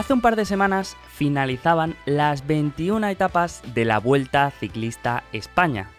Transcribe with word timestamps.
Hace 0.00 0.14
un 0.14 0.22
par 0.22 0.34
de 0.34 0.46
semanas 0.46 0.96
finalizaban 1.12 1.94
las 2.06 2.46
21 2.46 3.06
etapas 3.08 3.60
de 3.74 3.84
la 3.84 4.00
Vuelta 4.00 4.50
Ciclista 4.50 5.24
España, 5.34 5.90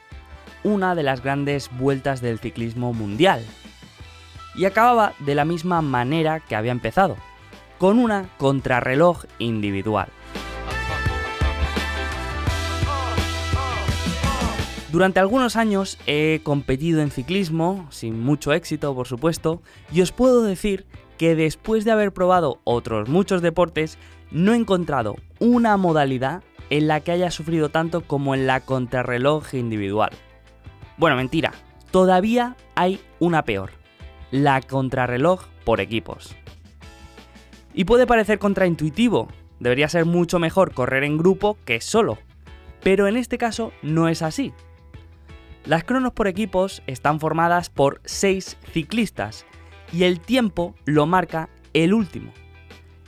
una 0.63 0.95
de 0.95 1.03
las 1.03 1.21
grandes 1.21 1.69
vueltas 1.77 2.19
del 2.19 2.39
ciclismo 2.39 2.93
mundial. 2.93 3.45
Y 4.55 4.65
acababa 4.65 5.13
de 5.19 5.35
la 5.35 5.45
misma 5.45 5.83
manera 5.83 6.39
que 6.39 6.55
había 6.55 6.71
empezado, 6.71 7.15
con 7.77 7.99
una 7.99 8.27
contrarreloj 8.39 9.25
individual. 9.37 10.07
Durante 14.91 15.19
algunos 15.19 15.55
años 15.55 15.99
he 16.07 16.41
competido 16.43 17.01
en 17.01 17.11
ciclismo, 17.11 17.85
sin 17.91 18.19
mucho 18.19 18.51
éxito 18.51 18.95
por 18.95 19.07
supuesto, 19.07 19.61
y 19.91 20.01
os 20.01 20.11
puedo 20.11 20.41
decir 20.41 20.87
que 21.21 21.35
después 21.35 21.85
de 21.85 21.91
haber 21.91 22.11
probado 22.11 22.61
otros 22.63 23.07
muchos 23.07 23.43
deportes, 23.43 23.99
no 24.31 24.53
he 24.53 24.55
encontrado 24.55 25.17
una 25.37 25.77
modalidad 25.77 26.41
en 26.71 26.87
la 26.87 27.01
que 27.01 27.11
haya 27.11 27.29
sufrido 27.29 27.69
tanto 27.69 28.01
como 28.01 28.33
en 28.33 28.47
la 28.47 28.61
contrarreloj 28.61 29.53
individual. 29.53 30.09
Bueno, 30.97 31.15
mentira, 31.15 31.51
todavía 31.91 32.55
hay 32.73 32.99
una 33.19 33.45
peor, 33.45 33.69
la 34.31 34.61
contrarreloj 34.61 35.43
por 35.63 35.79
equipos. 35.79 36.35
Y 37.75 37.85
puede 37.85 38.07
parecer 38.07 38.39
contraintuitivo, 38.39 39.27
debería 39.59 39.89
ser 39.89 40.05
mucho 40.05 40.39
mejor 40.39 40.73
correr 40.73 41.03
en 41.03 41.19
grupo 41.19 41.55
que 41.65 41.81
solo, 41.81 42.17
pero 42.81 43.07
en 43.07 43.15
este 43.15 43.37
caso 43.37 43.73
no 43.83 44.07
es 44.07 44.23
así. 44.23 44.53
Las 45.65 45.83
cronos 45.83 46.13
por 46.13 46.27
equipos 46.27 46.81
están 46.87 47.19
formadas 47.19 47.69
por 47.69 48.01
6 48.05 48.57
ciclistas 48.71 49.45
y 49.91 50.03
el 50.03 50.19
tiempo 50.19 50.75
lo 50.85 51.05
marca 51.05 51.49
el 51.73 51.93
último. 51.93 52.31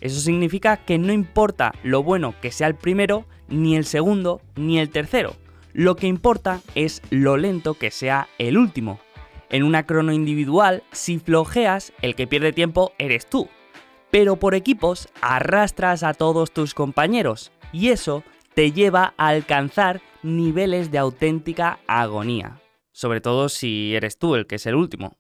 Eso 0.02 0.20
significa 0.20 0.78
que 0.78 0.98
no 0.98 1.14
importa 1.14 1.74
lo 1.84 2.04
bueno 2.04 2.36
que 2.42 2.52
sea 2.52 2.68
el 2.68 2.76
primero, 2.76 3.26
ni 3.48 3.76
el 3.76 3.86
segundo, 3.86 4.42
ni 4.56 4.80
el 4.80 4.90
tercero. 4.90 5.36
Lo 5.72 5.96
que 5.96 6.08
importa 6.08 6.62
es 6.76 7.02
lo 7.10 7.38
lento 7.38 7.76
que 7.76 7.90
sea 7.90 8.28
el 8.38 8.58
último. 8.58 9.00
En 9.50 9.64
una 9.64 9.86
crono 9.86 10.12
individual, 10.12 10.84
si 10.92 11.20
flojeas, 11.20 11.94
el 12.02 12.16
que 12.16 12.28
pierde 12.28 12.54
tiempo 12.54 12.92
eres 12.98 13.28
tú. 13.28 13.48
Pero 14.12 14.36
por 14.36 14.56
equipos 14.56 15.08
arrastras 15.22 16.04
a 16.04 16.14
todos 16.14 16.52
tus 16.52 16.74
compañeros 16.74 17.52
y 17.72 17.90
eso 17.90 18.24
te 18.54 18.72
lleva 18.72 19.14
a 19.18 19.30
alcanzar 19.30 20.02
niveles 20.22 20.92
de 20.92 21.00
auténtica 21.00 21.80
agonía, 21.88 22.62
sobre 22.92 23.22
todo 23.22 23.50
si 23.50 23.96
eres 23.96 24.18
tú 24.18 24.36
el 24.36 24.48
que 24.48 24.56
es 24.56 24.66
el 24.66 24.76
último. 24.76 25.18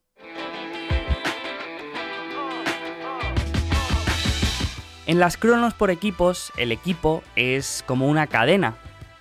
En 5.05 5.19
las 5.19 5.35
cronos 5.35 5.73
por 5.73 5.91
equipos, 5.91 6.53
el 6.55 6.71
equipo 6.71 7.23
es 7.35 7.83
como 7.85 8.07
una 8.07 8.27
cadena 8.27 8.75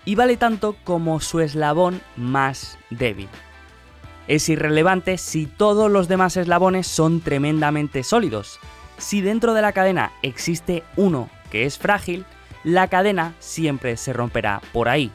y 0.05 0.15
vale 0.15 0.37
tanto 0.37 0.77
como 0.85 1.21
su 1.21 1.41
eslabón 1.41 2.01
más 2.17 2.79
débil. 2.91 3.29
Es 4.29 4.49
irrelevante 4.49 5.19
si 5.19 5.47
todos 5.47 5.91
los 5.91 6.07
demás 6.07 6.37
eslabones 6.37 6.87
son 6.87 7.21
tremendamente 7.21 8.05
sólidos. 8.05 8.61
Si 8.99 9.21
dentro 9.21 9.55
de 9.55 9.63
la 9.63 9.73
cadena 9.73 10.13
existe 10.23 10.85
uno 10.97 11.29
que 11.51 11.67
es 11.67 11.79
frágil, 11.79 12.25
la 12.63 12.87
cadena 12.87 13.35
siempre 13.41 13.97
se 13.97 14.13
romperá 14.13 14.61
por 14.73 14.89
ahí. 14.89 15.11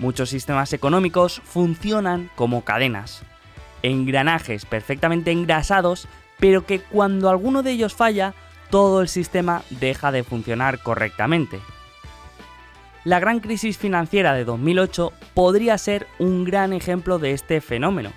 Muchos 0.00 0.30
sistemas 0.30 0.72
económicos 0.72 1.40
funcionan 1.44 2.28
como 2.34 2.64
cadenas, 2.64 3.22
engranajes 3.84 4.66
perfectamente 4.66 5.30
engrasados, 5.30 6.08
pero 6.40 6.66
que 6.66 6.80
cuando 6.80 7.30
alguno 7.30 7.62
de 7.62 7.70
ellos 7.70 7.94
falla, 7.94 8.34
todo 8.72 9.02
el 9.02 9.08
sistema 9.08 9.62
deja 9.68 10.10
de 10.12 10.24
funcionar 10.24 10.82
correctamente. 10.82 11.60
La 13.04 13.20
gran 13.20 13.40
crisis 13.40 13.76
financiera 13.76 14.32
de 14.32 14.46
2008 14.46 15.12
podría 15.34 15.76
ser 15.76 16.06
un 16.18 16.44
gran 16.44 16.72
ejemplo 16.72 17.18
de 17.18 17.32
este 17.32 17.60
fenómeno, 17.60 18.12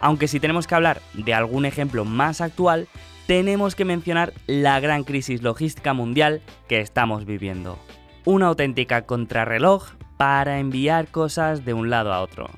aunque 0.00 0.26
si 0.26 0.40
tenemos 0.40 0.66
que 0.66 0.74
hablar 0.74 1.00
de 1.14 1.32
algún 1.32 1.64
ejemplo 1.64 2.04
más 2.04 2.40
actual, 2.40 2.88
tenemos 3.28 3.76
que 3.76 3.84
mencionar 3.84 4.32
la 4.48 4.80
gran 4.80 5.04
crisis 5.04 5.42
logística 5.42 5.92
mundial 5.92 6.40
que 6.68 6.80
estamos 6.80 7.24
viviendo. 7.24 7.78
Una 8.24 8.48
auténtica 8.48 9.02
contrarreloj 9.02 9.90
para 10.16 10.58
enviar 10.58 11.06
cosas 11.06 11.64
de 11.64 11.72
un 11.72 11.88
lado 11.88 12.12
a 12.12 12.20
otro. 12.20 12.50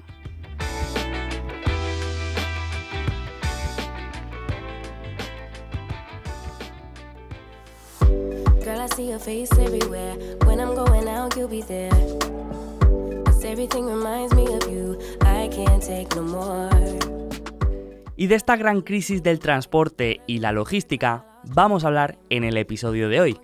Y 18.17 18.27
de 18.27 18.35
esta 18.35 18.57
gran 18.57 18.81
crisis 18.81 19.23
del 19.23 19.39
transporte 19.39 20.23
y 20.27 20.39
la 20.39 20.51
logística 20.51 21.25
vamos 21.45 21.85
a 21.85 21.87
hablar 21.87 22.19
en 22.31 22.43
el 22.43 22.57
episodio 22.57 23.09
de 23.09 23.21
hoy. 23.21 23.41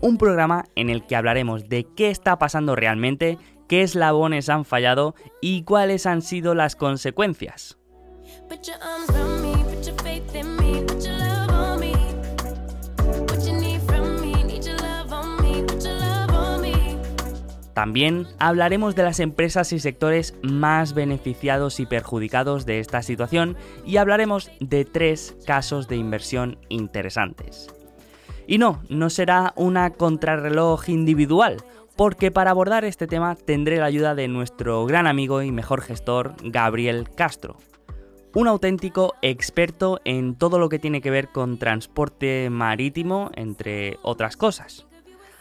Un 0.00 0.16
programa 0.16 0.64
en 0.76 0.90
el 0.90 1.04
que 1.06 1.16
hablaremos 1.16 1.68
de 1.68 1.88
qué 1.96 2.10
está 2.10 2.38
pasando 2.38 2.76
realmente, 2.76 3.36
qué 3.68 3.82
eslabones 3.82 4.48
han 4.48 4.64
fallado 4.64 5.16
y 5.40 5.64
cuáles 5.64 6.06
han 6.06 6.22
sido 6.22 6.54
las 6.54 6.76
consecuencias. 6.76 7.78
También 17.76 18.26
hablaremos 18.38 18.94
de 18.94 19.02
las 19.02 19.20
empresas 19.20 19.70
y 19.74 19.80
sectores 19.80 20.34
más 20.40 20.94
beneficiados 20.94 21.78
y 21.78 21.84
perjudicados 21.84 22.64
de 22.64 22.80
esta 22.80 23.02
situación 23.02 23.54
y 23.84 23.98
hablaremos 23.98 24.50
de 24.60 24.86
tres 24.86 25.36
casos 25.44 25.86
de 25.86 25.96
inversión 25.96 26.56
interesantes. 26.70 27.68
Y 28.46 28.56
no, 28.56 28.80
no 28.88 29.10
será 29.10 29.52
una 29.56 29.90
contrarreloj 29.90 30.88
individual, 30.88 31.58
porque 31.96 32.30
para 32.30 32.52
abordar 32.52 32.86
este 32.86 33.06
tema 33.06 33.36
tendré 33.36 33.76
la 33.76 33.84
ayuda 33.84 34.14
de 34.14 34.26
nuestro 34.28 34.86
gran 34.86 35.06
amigo 35.06 35.42
y 35.42 35.52
mejor 35.52 35.82
gestor, 35.82 36.32
Gabriel 36.44 37.10
Castro. 37.14 37.58
Un 38.34 38.48
auténtico 38.48 39.12
experto 39.20 40.00
en 40.06 40.34
todo 40.34 40.58
lo 40.58 40.70
que 40.70 40.78
tiene 40.78 41.02
que 41.02 41.10
ver 41.10 41.28
con 41.28 41.58
transporte 41.58 42.48
marítimo, 42.48 43.30
entre 43.34 43.98
otras 44.02 44.38
cosas. 44.38 44.86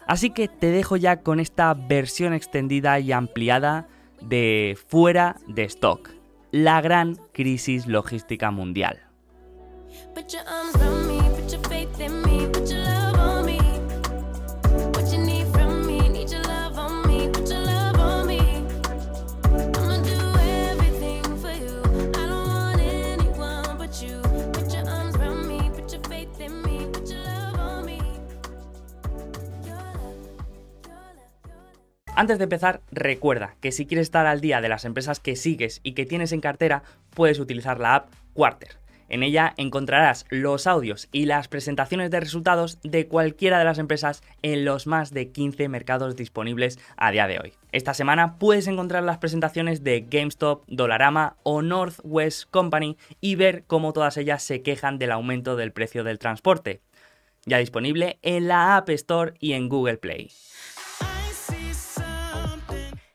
Así 0.07 0.29
que 0.29 0.47
te 0.47 0.67
dejo 0.67 0.97
ya 0.97 1.21
con 1.21 1.39
esta 1.39 1.73
versión 1.73 2.33
extendida 2.33 2.99
y 2.99 3.11
ampliada 3.11 3.87
de 4.21 4.77
Fuera 4.87 5.37
de 5.47 5.63
Stock, 5.63 6.09
la 6.51 6.81
gran 6.81 7.15
crisis 7.33 7.87
logística 7.87 8.51
mundial. 8.51 9.01
Antes 32.17 32.37
de 32.37 32.45
empezar, 32.45 32.79
recuerda 32.93 33.55
que 33.59 33.73
si 33.73 33.85
quieres 33.85 34.07
estar 34.07 34.25
al 34.25 34.39
día 34.39 34.61
de 34.61 34.69
las 34.69 34.85
empresas 34.85 35.19
que 35.19 35.35
sigues 35.35 35.81
y 35.83 35.91
que 35.91 36.05
tienes 36.05 36.31
en 36.31 36.39
cartera, 36.39 36.83
puedes 37.09 37.39
utilizar 37.39 37.81
la 37.81 37.95
app 37.95 38.13
Quarter. 38.33 38.77
En 39.09 39.21
ella 39.21 39.53
encontrarás 39.57 40.25
los 40.29 40.65
audios 40.65 41.09
y 41.11 41.25
las 41.25 41.49
presentaciones 41.49 42.09
de 42.11 42.21
resultados 42.21 42.79
de 42.83 43.07
cualquiera 43.07 43.59
de 43.59 43.65
las 43.65 43.79
empresas 43.79 44.23
en 44.43 44.63
los 44.63 44.87
más 44.87 45.13
de 45.13 45.29
15 45.29 45.67
mercados 45.67 46.15
disponibles 46.15 46.79
a 46.95 47.11
día 47.11 47.27
de 47.27 47.37
hoy. 47.37 47.53
Esta 47.73 47.93
semana 47.93 48.37
puedes 48.39 48.67
encontrar 48.67 49.03
las 49.03 49.17
presentaciones 49.17 49.83
de 49.83 50.07
GameStop, 50.09 50.63
Dollarama 50.67 51.35
o 51.43 51.61
Northwest 51.61 52.49
Company 52.49 52.97
y 53.19 53.35
ver 53.35 53.65
cómo 53.67 53.91
todas 53.91 54.15
ellas 54.15 54.41
se 54.41 54.61
quejan 54.61 54.97
del 54.99 55.11
aumento 55.11 55.57
del 55.57 55.73
precio 55.73 56.05
del 56.05 56.17
transporte. 56.17 56.79
Ya 57.45 57.57
disponible 57.57 58.19
en 58.21 58.47
la 58.47 58.77
App 58.77 58.89
Store 58.89 59.33
y 59.39 59.51
en 59.51 59.67
Google 59.69 59.97
Play. 59.97 60.31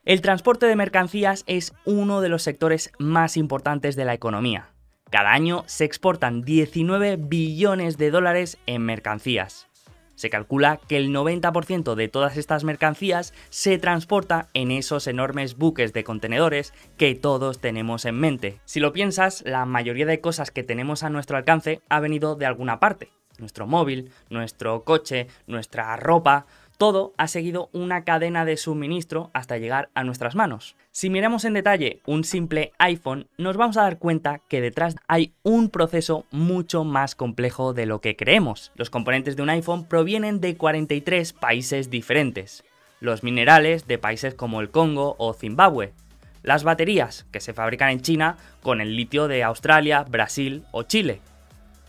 El 0.03 0.21
transporte 0.21 0.65
de 0.65 0.75
mercancías 0.75 1.43
es 1.45 1.73
uno 1.85 2.21
de 2.21 2.29
los 2.29 2.41
sectores 2.41 2.91
más 2.97 3.37
importantes 3.37 3.95
de 3.95 4.03
la 4.03 4.15
economía. 4.15 4.73
Cada 5.11 5.31
año 5.31 5.63
se 5.67 5.85
exportan 5.85 6.41
19 6.41 7.17
billones 7.17 7.99
de 7.99 8.09
dólares 8.09 8.57
en 8.65 8.81
mercancías. 8.81 9.67
Se 10.15 10.31
calcula 10.31 10.79
que 10.87 10.97
el 10.97 11.09
90% 11.11 11.93
de 11.93 12.07
todas 12.07 12.37
estas 12.37 12.63
mercancías 12.63 13.35
se 13.51 13.77
transporta 13.77 14.47
en 14.55 14.71
esos 14.71 15.05
enormes 15.05 15.55
buques 15.55 15.93
de 15.93 16.03
contenedores 16.03 16.73
que 16.97 17.13
todos 17.13 17.59
tenemos 17.59 18.05
en 18.05 18.15
mente. 18.15 18.59
Si 18.65 18.79
lo 18.79 18.93
piensas, 18.93 19.43
la 19.45 19.67
mayoría 19.67 20.07
de 20.07 20.19
cosas 20.19 20.49
que 20.49 20.63
tenemos 20.63 21.03
a 21.03 21.11
nuestro 21.11 21.37
alcance 21.37 21.81
ha 21.89 21.99
venido 21.99 22.35
de 22.35 22.47
alguna 22.47 22.79
parte. 22.79 23.11
nuestro 23.37 23.65
móvil, 23.65 24.11
nuestro 24.29 24.83
coche, 24.83 25.25
nuestra 25.47 25.95
ropa, 25.97 26.45
todo 26.81 27.13
ha 27.19 27.27
seguido 27.27 27.69
una 27.73 28.05
cadena 28.05 28.43
de 28.43 28.57
suministro 28.57 29.29
hasta 29.35 29.59
llegar 29.59 29.91
a 29.93 30.03
nuestras 30.03 30.33
manos. 30.33 30.75
Si 30.89 31.11
miramos 31.11 31.45
en 31.45 31.53
detalle 31.53 32.01
un 32.07 32.23
simple 32.23 32.71
iPhone, 32.79 33.27
nos 33.37 33.55
vamos 33.55 33.77
a 33.77 33.83
dar 33.83 33.99
cuenta 33.99 34.39
que 34.49 34.61
detrás 34.61 34.95
hay 35.07 35.31
un 35.43 35.69
proceso 35.69 36.25
mucho 36.31 36.83
más 36.83 37.13
complejo 37.13 37.73
de 37.73 37.85
lo 37.85 38.01
que 38.01 38.15
creemos. 38.15 38.71
Los 38.73 38.89
componentes 38.89 39.35
de 39.35 39.43
un 39.43 39.51
iPhone 39.51 39.85
provienen 39.85 40.41
de 40.41 40.57
43 40.57 41.33
países 41.33 41.91
diferentes. 41.91 42.63
Los 42.99 43.21
minerales 43.21 43.85
de 43.85 43.99
países 43.99 44.33
como 44.33 44.59
el 44.59 44.71
Congo 44.71 45.15
o 45.19 45.35
Zimbabue. 45.35 45.93
Las 46.41 46.63
baterías, 46.63 47.27
que 47.31 47.41
se 47.41 47.53
fabrican 47.53 47.91
en 47.91 48.01
China 48.01 48.37
con 48.63 48.81
el 48.81 48.95
litio 48.95 49.27
de 49.27 49.43
Australia, 49.43 50.03
Brasil 50.09 50.63
o 50.71 50.81
Chile. 50.81 51.21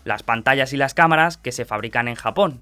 Las 0.03 0.21
pantallas 0.21 0.71
y 0.71 0.77
las 0.77 0.93
cámaras, 0.93 1.37
que 1.37 1.51
se 1.51 1.65
fabrican 1.65 2.07
en 2.07 2.13
Japón 2.13 2.61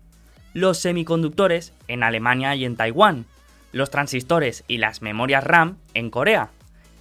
los 0.53 0.79
semiconductores 0.79 1.73
en 1.87 2.03
Alemania 2.03 2.55
y 2.55 2.65
en 2.65 2.75
Taiwán, 2.75 3.25
los 3.71 3.89
transistores 3.89 4.63
y 4.67 4.77
las 4.77 5.01
memorias 5.01 5.43
RAM 5.43 5.77
en 5.93 6.09
Corea, 6.09 6.49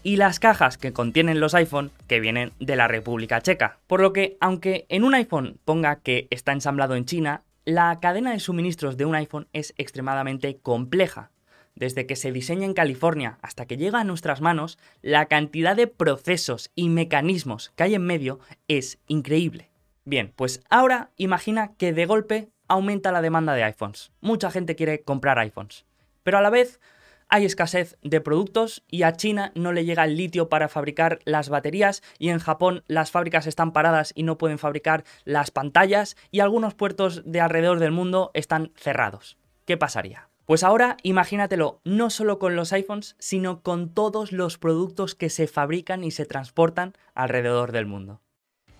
y 0.03 0.17
las 0.17 0.41
cajas 0.41 0.79
que 0.79 0.93
contienen 0.93 1.41
los 1.41 1.55
iPhone 1.55 1.91
que 2.07 2.21
vienen 2.21 2.53
de 2.59 2.77
la 2.77 2.89
República 2.89 3.41
Checa. 3.41 3.79
Por 3.87 4.01
lo 4.01 4.13
que, 4.13 4.37
aunque 4.41 4.87
en 4.89 5.05
un 5.05 5.15
iPhone 5.15 5.59
ponga 5.65 5.97
que 5.97 6.27
está 6.31 6.53
ensamblado 6.53 6.95
en 6.95 7.05
China, 7.05 7.43
la 7.65 8.01
cadena 8.01 8.33
de 8.33 8.41
suministros 8.41 8.97
de 8.97 9.05
un 9.05 9.15
iPhone 9.15 9.49
es 9.53 9.75
extremadamente 9.77 10.59
compleja. 10.63 11.31
Desde 11.75 12.07
que 12.07 12.17
se 12.17 12.33
diseña 12.33 12.67
en 12.67 12.75
California 12.75 13.39
hasta 13.43 13.67
que 13.67 13.77
llega 13.77 14.01
a 14.01 14.05
nuestras 14.05 14.41
manos, 14.41 14.79
la 15.03 15.27
cantidad 15.27 15.77
de 15.77 15.87
procesos 15.87 16.71
y 16.75 16.89
mecanismos 16.89 17.73
que 17.77 17.85
hay 17.85 17.95
en 17.95 18.05
medio 18.05 18.41
es 18.69 18.99
increíble. 19.07 19.71
Bien, 20.05 20.33
pues 20.35 20.63
ahora 20.71 21.11
imagina 21.17 21.73
que 21.77 21.93
de 21.93 22.07
golpe 22.07 22.49
aumenta 22.71 23.13
la 23.13 23.21
demanda 23.21 23.53
de 23.53 23.65
iPhones. 23.65 24.13
Mucha 24.21 24.51
gente 24.51 24.77
quiere 24.77 25.03
comprar 25.03 25.39
iPhones. 25.39 25.85
Pero 26.23 26.39
a 26.39 26.41
la 26.41 26.51
vez 26.51 26.81
hay 27.29 27.45
escasez 27.45 27.99
de 28.03 28.21
productos 28.21 28.83
y 28.89 29.03
a 29.03 29.13
China 29.13 29.53
no 29.55 29.73
le 29.73 29.85
llega 29.85 30.05
el 30.05 30.17
litio 30.17 30.49
para 30.49 30.69
fabricar 30.69 31.19
las 31.25 31.49
baterías 31.49 32.03
y 32.19 32.31
en 32.31 32.39
Japón 32.39 32.83
las 32.87 33.11
fábricas 33.11 33.47
están 33.47 33.73
paradas 33.73 34.13
y 34.15 34.23
no 34.23 34.39
pueden 34.39 34.59
fabricar 34.59 35.05
las 35.25 35.51
pantallas 35.51 36.17
y 36.31 36.41
algunos 36.41 36.75
puertos 36.75 37.23
de 37.25 37.41
alrededor 37.41 37.81
del 37.81 37.93
mundo 37.93 38.31
están 38.35 38.73
cerrados. 38.77 39.37
¿Qué 39.65 39.77
pasaría? 39.77 40.29
Pues 40.47 40.65
ahora 40.65 40.97
imagínatelo 41.03 41.81
no 41.85 42.11
solo 42.11 42.39
con 42.39 42.57
los 42.57 42.73
iPhones, 42.73 43.17
sino 43.19 43.63
con 43.63 43.95
todos 43.95 44.33
los 44.33 44.59
productos 44.59 45.15
que 45.15 45.31
se 45.31 45.47
fabrican 45.47 46.03
y 46.05 46.11
se 46.11 46.25
transportan 46.25 46.95
alrededor 47.15 47.73
del 47.73 47.87
mundo. 47.87 48.21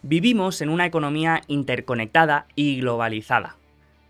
Vivimos 0.03 0.61
en 0.61 0.71
una 0.71 0.87
economía 0.87 1.43
interconectada 1.47 2.47
y 2.57 2.81
globalizada. 2.81 3.60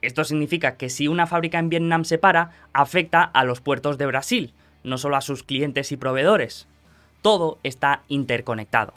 Esto 0.02 0.24
significa 0.24 0.76
que 0.76 0.88
si 0.88 1.08
una 1.08 1.26
fábrica 1.26 1.58
en 1.58 1.68
Vietnam 1.68 2.04
se 2.04 2.18
para, 2.18 2.50
afecta 2.72 3.22
a 3.22 3.44
los 3.44 3.60
puertos 3.60 3.98
de 3.98 4.06
Brasil, 4.06 4.52
no 4.82 4.98
solo 4.98 5.16
a 5.16 5.20
sus 5.20 5.42
clientes 5.42 5.92
y 5.92 5.96
proveedores. 5.96 6.66
Todo 7.22 7.58
está 7.62 8.02
interconectado. 8.08 8.94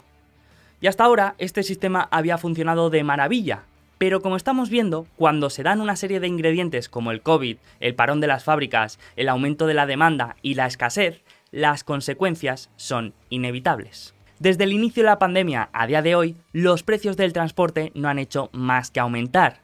Y 0.80 0.86
hasta 0.86 1.04
ahora 1.04 1.34
este 1.38 1.62
sistema 1.62 2.08
había 2.10 2.38
funcionado 2.38 2.90
de 2.90 3.04
maravilla, 3.04 3.62
pero 3.98 4.20
como 4.20 4.36
estamos 4.36 4.70
viendo, 4.70 5.06
cuando 5.16 5.50
se 5.50 5.62
dan 5.62 5.80
una 5.80 5.96
serie 5.96 6.20
de 6.20 6.26
ingredientes 6.26 6.88
como 6.88 7.10
el 7.10 7.22
COVID, 7.22 7.56
el 7.80 7.94
parón 7.94 8.20
de 8.20 8.26
las 8.26 8.44
fábricas, 8.44 8.98
el 9.16 9.28
aumento 9.28 9.66
de 9.66 9.74
la 9.74 9.86
demanda 9.86 10.36
y 10.42 10.54
la 10.54 10.66
escasez, 10.66 11.22
las 11.52 11.84
consecuencias 11.84 12.70
son 12.76 13.14
inevitables. 13.30 14.14
Desde 14.40 14.64
el 14.64 14.72
inicio 14.72 15.04
de 15.04 15.10
la 15.10 15.18
pandemia 15.18 15.70
a 15.72 15.86
día 15.86 16.02
de 16.02 16.16
hoy, 16.16 16.36
los 16.52 16.82
precios 16.82 17.16
del 17.16 17.32
transporte 17.32 17.92
no 17.94 18.08
han 18.08 18.18
hecho 18.18 18.50
más 18.52 18.90
que 18.90 19.00
aumentar. 19.00 19.63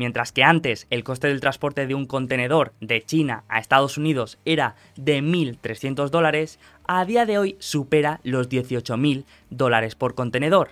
Mientras 0.00 0.32
que 0.32 0.44
antes 0.44 0.86
el 0.88 1.04
coste 1.04 1.28
del 1.28 1.42
transporte 1.42 1.86
de 1.86 1.94
un 1.94 2.06
contenedor 2.06 2.72
de 2.80 3.04
China 3.04 3.44
a 3.50 3.58
Estados 3.58 3.98
Unidos 3.98 4.38
era 4.46 4.74
de 4.96 5.20
1.300 5.20 6.08
dólares, 6.08 6.58
a 6.88 7.04
día 7.04 7.26
de 7.26 7.36
hoy 7.36 7.56
supera 7.58 8.20
los 8.24 8.48
18.000 8.48 9.24
dólares 9.50 9.96
por 9.96 10.14
contenedor. 10.14 10.70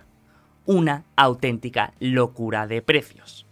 Una 0.65 1.05
auténtica 1.15 1.93
locura 2.01 2.67
de 2.67 2.81
precios. 2.81 3.45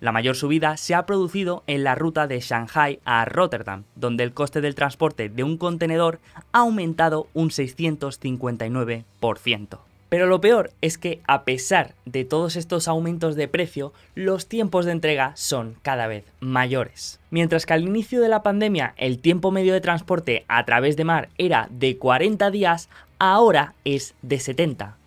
La 0.00 0.12
mayor 0.12 0.34
subida 0.34 0.78
se 0.78 0.94
ha 0.94 1.04
producido 1.04 1.62
en 1.66 1.84
la 1.84 1.94
ruta 1.94 2.26
de 2.26 2.40
Shanghai 2.40 2.98
a 3.04 3.26
Rotterdam, 3.26 3.84
donde 3.94 4.24
el 4.24 4.32
coste 4.32 4.62
del 4.62 4.74
transporte 4.74 5.28
de 5.28 5.44
un 5.44 5.58
contenedor 5.58 6.20
ha 6.52 6.60
aumentado 6.60 7.26
un 7.34 7.50
659%. 7.50 9.78
Pero 10.12 10.26
lo 10.26 10.42
peor 10.42 10.72
es 10.82 10.98
que 10.98 11.22
a 11.26 11.44
pesar 11.44 11.94
de 12.04 12.26
todos 12.26 12.56
estos 12.56 12.86
aumentos 12.86 13.34
de 13.34 13.48
precio, 13.48 13.94
los 14.14 14.46
tiempos 14.46 14.84
de 14.84 14.92
entrega 14.92 15.32
son 15.36 15.74
cada 15.80 16.06
vez 16.06 16.26
mayores. 16.38 17.18
Mientras 17.30 17.64
que 17.64 17.72
al 17.72 17.84
inicio 17.84 18.20
de 18.20 18.28
la 18.28 18.42
pandemia 18.42 18.92
el 18.98 19.20
tiempo 19.20 19.50
medio 19.50 19.72
de 19.72 19.80
transporte 19.80 20.44
a 20.48 20.66
través 20.66 20.98
de 20.98 21.04
mar 21.04 21.30
era 21.38 21.66
de 21.70 21.96
40 21.96 22.50
días, 22.50 22.90
ahora 23.18 23.72
es 23.86 24.14
de 24.20 24.38
70. 24.38 24.98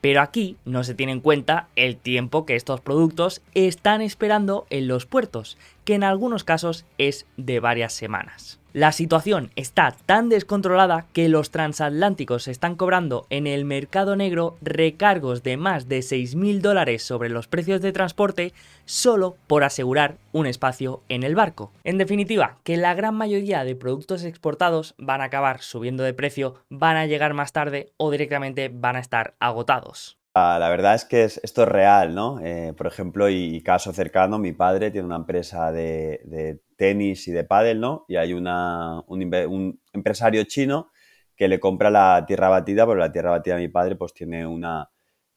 Pero 0.00 0.20
aquí 0.20 0.56
no 0.64 0.82
se 0.82 0.96
tiene 0.96 1.12
en 1.12 1.20
cuenta 1.20 1.68
el 1.76 1.96
tiempo 1.96 2.44
que 2.44 2.56
estos 2.56 2.80
productos 2.80 3.42
están 3.54 4.00
esperando 4.02 4.66
en 4.68 4.88
los 4.88 5.06
puertos, 5.06 5.58
que 5.84 5.94
en 5.94 6.02
algunos 6.02 6.42
casos 6.42 6.84
es 6.98 7.24
de 7.36 7.60
varias 7.60 7.92
semanas. 7.92 8.59
La 8.72 8.92
situación 8.92 9.50
está 9.56 9.96
tan 10.06 10.28
descontrolada 10.28 11.06
que 11.12 11.28
los 11.28 11.50
transatlánticos 11.50 12.46
están 12.46 12.76
cobrando 12.76 13.26
en 13.28 13.48
el 13.48 13.64
mercado 13.64 14.14
negro 14.14 14.58
recargos 14.62 15.42
de 15.42 15.56
más 15.56 15.88
de 15.88 15.98
6.000 15.98 16.60
dólares 16.60 17.02
sobre 17.02 17.30
los 17.30 17.48
precios 17.48 17.80
de 17.80 17.90
transporte 17.90 18.52
solo 18.84 19.34
por 19.48 19.64
asegurar 19.64 20.18
un 20.30 20.46
espacio 20.46 21.02
en 21.08 21.24
el 21.24 21.34
barco. 21.34 21.72
En 21.82 21.98
definitiva, 21.98 22.58
que 22.62 22.76
la 22.76 22.94
gran 22.94 23.16
mayoría 23.16 23.64
de 23.64 23.74
productos 23.74 24.22
exportados 24.22 24.94
van 24.98 25.20
a 25.20 25.24
acabar 25.24 25.62
subiendo 25.62 26.04
de 26.04 26.14
precio, 26.14 26.54
van 26.68 26.96
a 26.96 27.06
llegar 27.06 27.34
más 27.34 27.52
tarde 27.52 27.90
o 27.96 28.12
directamente 28.12 28.70
van 28.72 28.94
a 28.94 29.00
estar 29.00 29.34
agotados. 29.40 30.19
Ah, 30.34 30.58
la 30.60 30.68
verdad 30.68 30.94
es 30.94 31.04
que 31.04 31.24
esto 31.24 31.62
es 31.62 31.68
real, 31.68 32.14
¿no? 32.14 32.38
Eh, 32.40 32.72
por 32.76 32.86
ejemplo, 32.86 33.28
y, 33.28 33.62
caso 33.64 33.92
cercano, 33.92 34.38
mi 34.38 34.52
padre 34.52 34.92
tiene 34.92 35.06
una 35.06 35.16
empresa 35.16 35.72
de, 35.72 36.60
tenis 36.76 37.26
y 37.26 37.32
de 37.32 37.42
pádel, 37.42 37.80
¿no? 37.80 38.04
Y 38.06 38.14
hay 38.16 38.32
una, 38.32 39.02
un, 39.08 39.80
empresario 39.92 40.44
chino 40.44 40.92
que 41.36 41.48
le 41.48 41.58
compra 41.58 41.90
la 41.90 42.24
tierra 42.26 42.48
batida, 42.48 42.86
pero 42.86 43.00
la 43.00 43.10
tierra 43.10 43.30
batida 43.30 43.56
de 43.56 43.62
mi 43.62 43.68
padre 43.68 43.96
pues 43.96 44.14
tiene 44.14 44.46
una, 44.46 44.88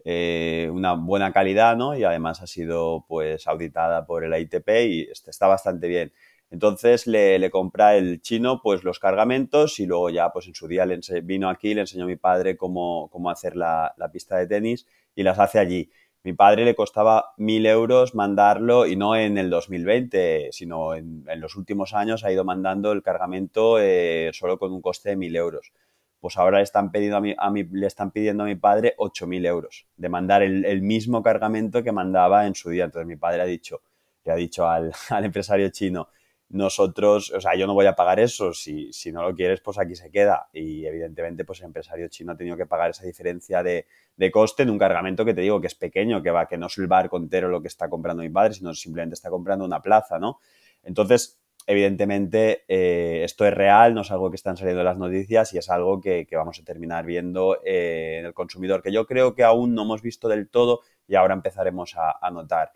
eh, 0.05 0.69
una 0.71 0.93
buena 0.93 1.33
calidad, 1.33 1.75
¿no? 1.75 1.97
Y 1.97 2.03
además 2.03 2.41
ha 2.41 2.47
sido 2.47 3.05
pues 3.07 3.47
auditada 3.47 4.05
por 4.05 4.23
el 4.23 4.39
ITP 4.39 4.69
y 4.85 5.09
está 5.11 5.47
bastante 5.47 5.87
bien. 5.87 6.13
Entonces 6.53 7.07
le, 7.07 7.49
compra 7.49 7.95
el 7.95 8.21
chino 8.21 8.61
pues 8.61 8.83
los 8.83 8.99
cargamentos 8.99 9.79
y 9.79 9.87
luego 9.87 10.11
ya 10.11 10.31
pues 10.31 10.45
en 10.47 10.53
su 10.53 10.67
día 10.67 10.85
vino 11.23 11.49
aquí, 11.49 11.73
le 11.73 11.81
enseñó 11.81 12.03
a 12.03 12.07
mi 12.07 12.15
padre 12.15 12.57
cómo, 12.57 13.09
cómo 13.11 13.31
hacer 13.31 13.55
la, 13.55 13.95
pista 14.13 14.37
de 14.37 14.45
tenis 14.45 14.85
y 15.15 15.23
las 15.23 15.39
hace 15.39 15.57
allí. 15.57 15.89
Mi 16.21 16.33
padre 16.33 16.63
le 16.63 16.75
costaba 16.75 17.33
mil 17.37 17.65
euros 17.65 18.13
mandarlo 18.13 18.85
y 18.85 18.95
no 18.95 19.15
en 19.15 19.39
el 19.39 19.49
2020, 19.49 20.49
sino 20.51 20.93
en, 20.93 21.25
los 21.37 21.55
últimos 21.55 21.95
años 21.95 22.23
ha 22.23 22.31
ido 22.31 22.45
mandando 22.45 22.91
el 22.91 23.01
cargamento 23.01 23.79
eh, 23.79 24.29
solo 24.33 24.59
con 24.59 24.71
un 24.73 24.81
coste 24.83 25.09
de 25.09 25.15
mil 25.15 25.35
euros. 25.35 25.73
Pues 26.19 26.37
ahora 26.37 26.57
le 26.57 26.63
están, 26.65 26.91
pidiendo 26.91 27.17
a 27.17 27.49
mi, 27.49 27.63
le 27.63 27.87
están 27.87 28.11
pidiendo 28.11 28.43
a 28.43 28.45
mi 28.45 28.55
padre 28.55 28.95
mil 29.25 29.45
euros 29.47 29.87
de 29.97 30.07
mandar 30.07 30.43
el, 30.43 30.81
mismo 30.83 31.23
cargamento 31.23 31.81
que 31.81 31.91
mandaba 31.91 32.45
en 32.45 32.53
su 32.53 32.69
día. 32.69 32.83
Entonces 32.85 33.07
mi 33.07 33.15
padre 33.15 33.41
ha 33.41 33.45
dicho, 33.45 33.81
le 34.23 34.31
ha 34.31 34.35
dicho 34.35 34.69
al, 34.69 34.93
al 35.09 35.25
empresario 35.25 35.69
chino, 35.69 36.09
nosotros, 36.49 37.31
o 37.31 37.41
sea, 37.41 37.55
yo 37.55 37.65
no 37.65 37.73
voy 37.73 37.87
a 37.87 37.95
pagar 37.95 38.19
eso, 38.19 38.53
si, 38.53 38.93
si, 38.93 39.11
no 39.11 39.23
lo 39.23 39.35
quieres, 39.35 39.59
pues 39.61 39.79
aquí 39.79 39.95
se 39.95 40.11
queda. 40.11 40.49
Y 40.53 40.85
evidentemente, 40.85 41.45
pues 41.45 41.59
el 41.59 41.65
empresario 41.65 42.07
chino 42.09 42.33
ha 42.33 42.37
tenido 42.37 42.55
que 42.55 42.65
pagar 42.65 42.91
esa 42.91 43.05
diferencia 43.05 43.63
de, 43.63 43.87
coste 44.31 44.63
en 44.63 44.69
un 44.69 44.77
cargamento 44.77 45.25
que 45.25 45.33
te 45.33 45.41
digo 45.41 45.59
que 45.59 45.67
es 45.67 45.75
pequeño, 45.75 46.21
que 46.21 46.31
va, 46.31 46.47
que 46.47 46.57
no 46.57 46.67
es 46.67 46.77
el 46.77 46.87
barco 46.87 47.17
entero 47.17 47.49
lo 47.49 47.61
que 47.61 47.67
está 47.67 47.89
comprando 47.89 48.21
mi 48.21 48.29
padre, 48.29 48.53
sino 48.53 48.73
simplemente 48.73 49.15
está 49.15 49.29
comprando 49.29 49.65
una 49.65 49.81
plaza, 49.81 50.19
¿no? 50.19 50.39
Entonces, 50.83 51.39
evidentemente, 51.65 52.65
eh, 52.67 53.23
esto 53.23 53.45
es 53.47 53.53
real, 53.53 53.95
no 53.95 54.01
es 54.01 54.11
algo 54.11 54.29
que 54.29 54.35
están 54.35 54.55
saliendo 54.55 54.83
las 54.83 54.97
noticias 54.97 55.53
y 55.53 55.57
es 55.57 55.69
algo 55.69 56.01
que, 56.01 56.27
vamos 56.33 56.59
a 56.59 56.63
terminar 56.63 57.05
viendo 57.05 57.59
eh, 57.65 58.17
en 58.19 58.25
el 58.27 58.33
consumidor, 58.33 58.83
que 58.83 58.91
yo 58.91 59.07
creo 59.07 59.33
que 59.33 59.43
aún 59.43 59.73
no 59.73 59.83
hemos 59.83 60.01
visto 60.01 60.27
del 60.27 60.49
todo 60.49 60.81
y 61.07 61.15
ahora 61.15 61.33
empezaremos 61.33 61.95
a 61.97 62.29
notar. 62.31 62.71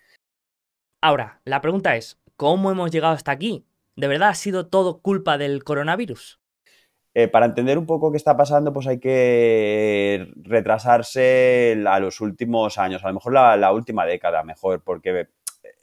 Ahora, 1.01 1.41
la 1.45 1.61
pregunta 1.61 1.95
es, 1.95 2.19
¿cómo 2.37 2.71
hemos 2.71 2.91
llegado 2.91 3.13
hasta 3.13 3.31
aquí? 3.31 3.65
¿De 3.95 4.07
verdad 4.07 4.29
ha 4.29 4.35
sido 4.35 4.67
todo 4.67 5.01
culpa 5.01 5.37
del 5.37 5.63
coronavirus? 5.63 6.39
Eh, 7.15 7.27
para 7.27 7.47
entender 7.47 7.79
un 7.79 7.87
poco 7.87 8.11
qué 8.11 8.17
está 8.17 8.37
pasando, 8.37 8.71
pues 8.71 8.85
hay 8.85 8.99
que 8.99 10.31
retrasarse 10.35 11.83
a 11.87 11.99
los 11.99 12.21
últimos 12.21 12.77
años, 12.77 13.03
a 13.03 13.07
lo 13.07 13.15
mejor 13.15 13.33
la, 13.33 13.71
última 13.73 14.05
década, 14.05 14.43
mejor, 14.43 14.83
porque 14.83 15.27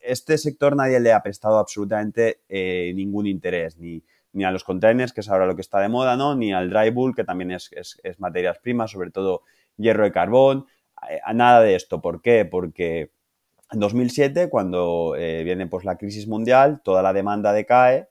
este 0.00 0.38
sector 0.38 0.76
nadie 0.76 1.00
le 1.00 1.12
ha 1.12 1.24
prestado 1.24 1.58
absolutamente 1.58 2.42
eh, 2.48 2.92
ningún 2.94 3.26
interés, 3.26 3.76
ni, 3.78 4.04
ni, 4.32 4.44
a 4.44 4.52
los 4.52 4.62
containers, 4.62 5.12
que 5.12 5.22
es 5.22 5.28
ahora 5.28 5.46
lo 5.46 5.56
que 5.56 5.62
está 5.62 5.80
de 5.80 5.88
moda, 5.88 6.16
¿no? 6.16 6.36
ni 6.36 6.52
al 6.52 6.70
dry 6.70 6.90
bulk, 6.90 7.16
que 7.16 7.24
también 7.24 7.50
es, 7.50 8.00
materias 8.18 8.60
primas, 8.60 8.92
sobre 8.92 9.10
todo 9.10 9.42
hierro 9.76 10.06
y 10.06 10.12
carbón, 10.12 10.66
a 11.24 11.34
nada 11.34 11.60
de 11.62 11.74
esto. 11.74 12.00
¿Por 12.00 12.22
qué? 12.22 12.44
Porque 12.44 13.10
En 13.74 13.80
2007, 13.80 14.48
cuando 14.50 15.16
eh, 15.18 15.42
viene 15.42 15.66
pues, 15.66 15.84
la 15.84 15.96
crisis 15.96 16.28
mundial, 16.28 16.80
toda 16.84 17.02
la 17.02 17.12
demanda 17.12 17.52
decae 17.52 18.08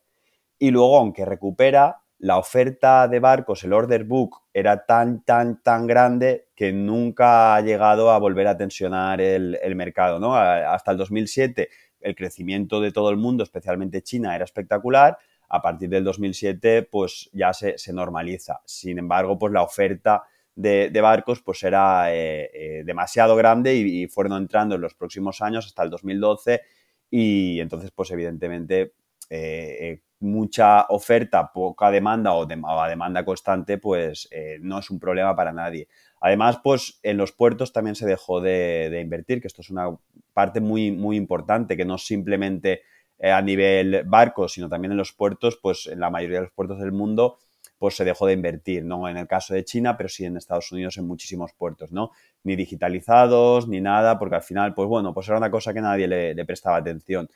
y 0.60 0.72
luego, 0.72 0.98
aunque 0.98 1.24
recupera, 1.24 2.02
la 2.20 2.38
oferta 2.38 3.08
de 3.08 3.22
barcos, 3.22 3.64
el 3.64 3.72
order 3.72 4.04
book, 4.04 4.42
era 4.54 4.86
tan, 4.86 5.24
tan, 5.24 5.64
tan 5.64 5.88
grande 5.88 6.50
que 6.54 6.74
nunca 6.74 7.56
ha 7.56 7.62
llegado 7.62 8.12
a 8.12 8.20
volver 8.20 8.48
a 8.48 8.58
tensionar 8.58 9.22
el, 9.22 9.58
mercado. 9.76 10.20
¿no? 10.20 10.36
Hasta 10.36 10.92
el 10.92 10.98
2007 10.98 11.70
el 12.02 12.16
crecimiento 12.16 12.82
de 12.82 12.92
todo 12.92 13.10
el 13.10 13.16
mundo, 13.16 13.44
especialmente 13.44 14.02
China, 14.02 14.36
era 14.36 14.44
espectacular. 14.44 15.18
A 15.48 15.62
partir 15.62 15.88
del 15.88 16.04
2007, 16.04 16.90
pues 16.92 17.30
ya 17.32 17.54
se, 17.54 17.78
normaliza. 17.94 18.60
Sin 18.66 19.00
embargo, 19.00 19.40
pues 19.40 19.54
la 19.54 19.62
oferta 19.62 20.24
de, 20.56 21.02
barcos 21.02 21.42
pues 21.42 21.64
era 21.64 22.14
eh, 22.14 22.50
eh, 22.54 22.84
demasiado 22.86 23.36
grande 23.36 23.76
y, 23.76 24.08
fueron 24.08 24.34
entrando 24.34 24.76
en 24.76 24.82
los 24.82 24.94
próximos 24.94 25.42
años 25.42 25.66
hasta 25.66 25.84
el 25.84 25.90
2012 25.90 26.62
y 27.10 27.60
entonces 27.60 27.92
pues 27.92 28.12
evidentemente 28.12 28.94
eh, 29.30 30.02
mucha 30.20 30.86
oferta, 30.90 31.52
poca 31.52 31.92
demanda 31.92 32.34
o, 32.34 32.46
demanda 32.46 33.26
constante 33.26 33.78
pues 33.78 34.30
no 34.62 34.80
es 34.80 34.90
un 34.90 35.00
problema 35.00 35.36
para 35.36 35.52
nadie. 35.52 35.88
Además, 36.22 36.60
pues 36.64 37.00
en 37.04 37.18
los 37.18 37.34
puertos 37.34 37.74
también 37.74 37.96
se 37.96 38.06
dejó 38.06 38.40
de, 38.40 39.02
invertir, 39.04 39.42
que 39.42 39.48
esto 39.48 39.62
es 39.62 39.70
una 39.70 39.90
parte 40.32 40.62
muy, 40.62 40.92
muy 40.92 41.18
importante, 41.18 41.76
que 41.76 41.84
no 41.84 41.98
simplemente 41.98 42.84
a 43.22 43.42
nivel 43.42 44.04
barco, 44.06 44.48
sino 44.48 44.70
también 44.70 44.94
en 44.94 44.98
los 44.98 45.12
puertos, 45.12 45.60
pues 45.62 45.88
en 45.88 46.00
la 46.00 46.10
mayoría 46.10 46.38
de 46.38 46.46
los 46.46 46.54
puertos 46.54 46.80
del 46.80 46.94
mundo 46.94 47.38
pues 47.84 47.98
se 47.98 48.06
dejó 48.06 48.28
de 48.28 48.32
invertir, 48.32 48.86
no 48.86 49.10
en 49.10 49.18
el 49.18 49.28
caso 49.28 49.54
de 49.54 49.66
China, 49.66 49.98
pero 49.98 50.08
sí 50.08 50.24
en 50.24 50.38
Estados 50.38 50.72
Unidos 50.72 50.98
en 50.98 51.06
muchísimos 51.06 51.52
puertos, 51.52 51.92
¿no? 51.92 52.12
Ni 52.46 52.56
digitalizados, 52.56 53.68
ni 53.68 53.82
nada, 53.82 54.18
porque 54.18 54.36
al 54.36 54.42
final, 54.42 54.74
pues 54.74 54.88
bueno, 54.88 55.14
pues 55.14 55.28
era 55.28 55.38
una 55.38 55.52
cosa 55.52 55.74
que 55.74 55.82
nadie 55.82 56.08
le, 56.08 56.46
prestaba 56.46 56.78
atención. 56.78 57.28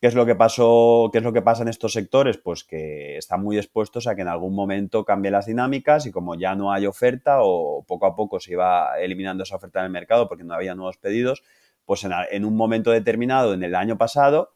¿Qué 0.00 0.06
es 0.06 0.14
lo 0.14 0.24
que 0.24 0.36
pasó? 0.36 1.10
¿Qué 1.10 1.18
es 1.18 1.24
lo 1.24 1.32
que 1.32 1.42
pasa 1.42 1.62
en 1.62 1.68
estos 1.68 1.94
sectores? 1.94 2.38
Pues 2.38 2.62
que 2.62 3.16
están 3.16 3.42
muy 3.42 3.58
expuestos 3.58 4.06
a 4.06 4.14
que 4.14 4.22
en 4.22 4.28
algún 4.28 4.54
momento 4.54 5.04
cambien 5.04 5.32
las 5.32 5.46
dinámicas 5.46 6.06
y 6.06 6.12
como 6.12 6.36
ya 6.36 6.54
no 6.54 6.70
hay 6.72 6.86
oferta 6.86 7.38
o 7.40 7.82
poco 7.82 8.06
a 8.06 8.14
poco 8.14 8.38
se 8.38 8.52
iba 8.52 8.96
eliminando 9.00 9.42
esa 9.42 9.56
oferta 9.56 9.80
en 9.80 9.86
el 9.86 9.90
mercado 9.90 10.28
porque 10.28 10.44
no 10.44 10.54
había 10.54 10.76
nuevos 10.76 10.96
pedidos, 10.96 11.42
pues 11.84 12.04
en 12.04 12.44
un 12.44 12.54
momento 12.54 12.92
determinado, 12.92 13.52
en 13.52 13.64
el 13.64 13.74
año 13.74 13.98
pasado, 13.98 14.52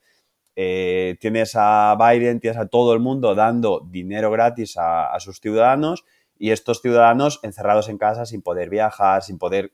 eh, 0.58 1.18
tienes 1.20 1.52
a 1.54 1.94
Biden, 2.00 2.40
tienes 2.40 2.58
a 2.58 2.66
todo 2.66 2.94
el 2.94 3.00
mundo 3.00 3.34
dando 3.34 3.86
dinero 3.90 4.30
gratis 4.30 4.76
a, 4.78 5.14
sus 5.20 5.38
ciudadanos 5.38 6.06
y 6.38 6.50
estos 6.50 6.80
ciudadanos 6.80 7.40
encerrados 7.42 7.90
en 7.90 7.98
casa 7.98 8.24
sin 8.24 8.40
poder 8.40 8.70
viajar, 8.70 9.22
sin 9.22 9.36
poder 9.36 9.72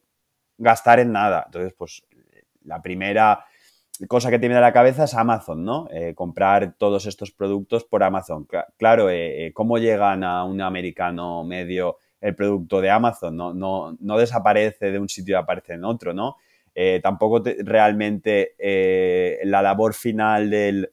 gastar 0.58 0.98
en 0.98 1.12
nada. 1.12 1.44
Entonces, 1.46 1.72
pues 1.78 2.02
la 2.64 2.82
primera 2.82 3.44
cosa 4.08 4.30
que 4.30 4.40
tiene 4.40 4.56
en 4.56 4.60
la 4.60 4.72
cabeza 4.72 5.04
es 5.04 5.14
Amazon, 5.14 5.64
¿no? 5.64 5.88
Eh, 5.92 6.14
comprar 6.16 6.74
todos 6.76 7.06
estos 7.06 7.30
productos 7.30 7.84
por 7.84 8.02
Amazon. 8.02 8.48
Claro, 8.76 9.08
eh, 9.08 9.52
¿cómo 9.54 9.78
llegan 9.78 10.24
a 10.24 10.42
un 10.42 10.60
americano 10.60 11.44
medio 11.44 11.98
el 12.20 12.34
producto 12.34 12.80
de 12.80 12.90
Amazon? 12.90 13.36
No, 13.36 13.54
no, 13.54 13.96
no 14.00 14.18
desaparece 14.18 14.90
de 14.90 14.98
un 14.98 15.08
sitio 15.08 15.36
y 15.36 15.38
aparece 15.38 15.74
en 15.74 15.84
otro, 15.84 16.12
¿no? 16.12 16.38
Eh, 16.74 17.00
tampoco 17.02 17.42
realmente 17.58 18.54
eh, 18.58 19.40
la 19.44 19.60
labor 19.60 19.92
final 19.92 20.48
del, 20.48 20.90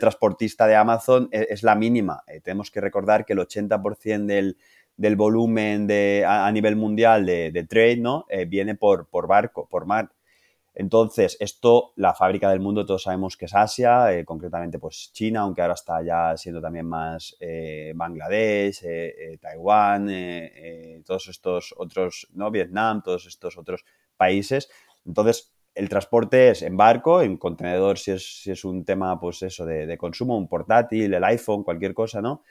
transportista 0.00 0.66
de 0.66 0.74
Amazon 0.74 1.28
e, 1.30 1.48
es, 1.50 1.62
la 1.62 1.74
mínima. 1.74 2.22
Eh, 2.26 2.40
tenemos 2.40 2.70
que 2.70 2.80
recordar 2.80 3.24
que 3.24 3.34
el 3.34 3.40
80% 3.40 4.26
del, 4.26 4.56
del, 4.96 5.16
volumen 5.16 5.86
de, 5.86 6.24
a, 6.26 6.50
nivel 6.50 6.76
mundial 6.76 7.26
de, 7.26 7.66
trade 7.68 7.98
¿no? 7.98 8.26
viene 8.48 8.74
por, 8.74 9.08
por, 9.08 9.28
barco, 9.28 9.68
por 9.68 9.86
mar. 9.86 10.10
Entonces, 10.78 11.38
esto, 11.40 11.92
la 11.96 12.12
fábrica 12.12 12.50
del 12.50 12.60
mundo, 12.60 12.84
todos 12.84 13.04
sabemos 13.04 13.36
que 13.38 13.46
es 13.46 13.54
Asia, 13.54 14.08
concretamente 14.26 14.78
pues 14.78 15.10
China, 15.12 15.40
aunque 15.40 15.62
ahora 15.62 15.72
está 15.72 16.02
ya 16.02 16.36
siendo 16.36 16.60
también 16.60 16.86
más 16.86 17.34
Bangladesh, 17.94 18.82
Taiwán, 19.40 20.10
todos 21.06 21.28
estos 21.28 21.74
otros, 21.78 22.28
¿no? 22.34 22.50
Vietnam, 22.50 23.02
todos 23.02 23.24
estos 23.26 23.56
otros 23.56 23.86
países. 24.16 24.68
Entonces, 25.06 25.52
el 25.76 25.90
transporte 25.90 26.48
es 26.50 26.62
en 26.62 26.76
barco, 26.76 27.20
en 27.20 27.36
contenedor 27.36 27.98
si 27.98 28.10
es, 28.10 28.64
un 28.64 28.84
tema, 28.84 29.20
pues 29.20 29.42
eso, 29.42 29.66
de, 29.66 29.96
consumo, 29.98 30.36
un 30.36 30.48
portátil, 30.48 31.12
el 31.12 31.22
iPhone, 31.22 31.62
cualquier 31.62 31.92
cosa, 31.92 32.22
¿no? 32.22 32.42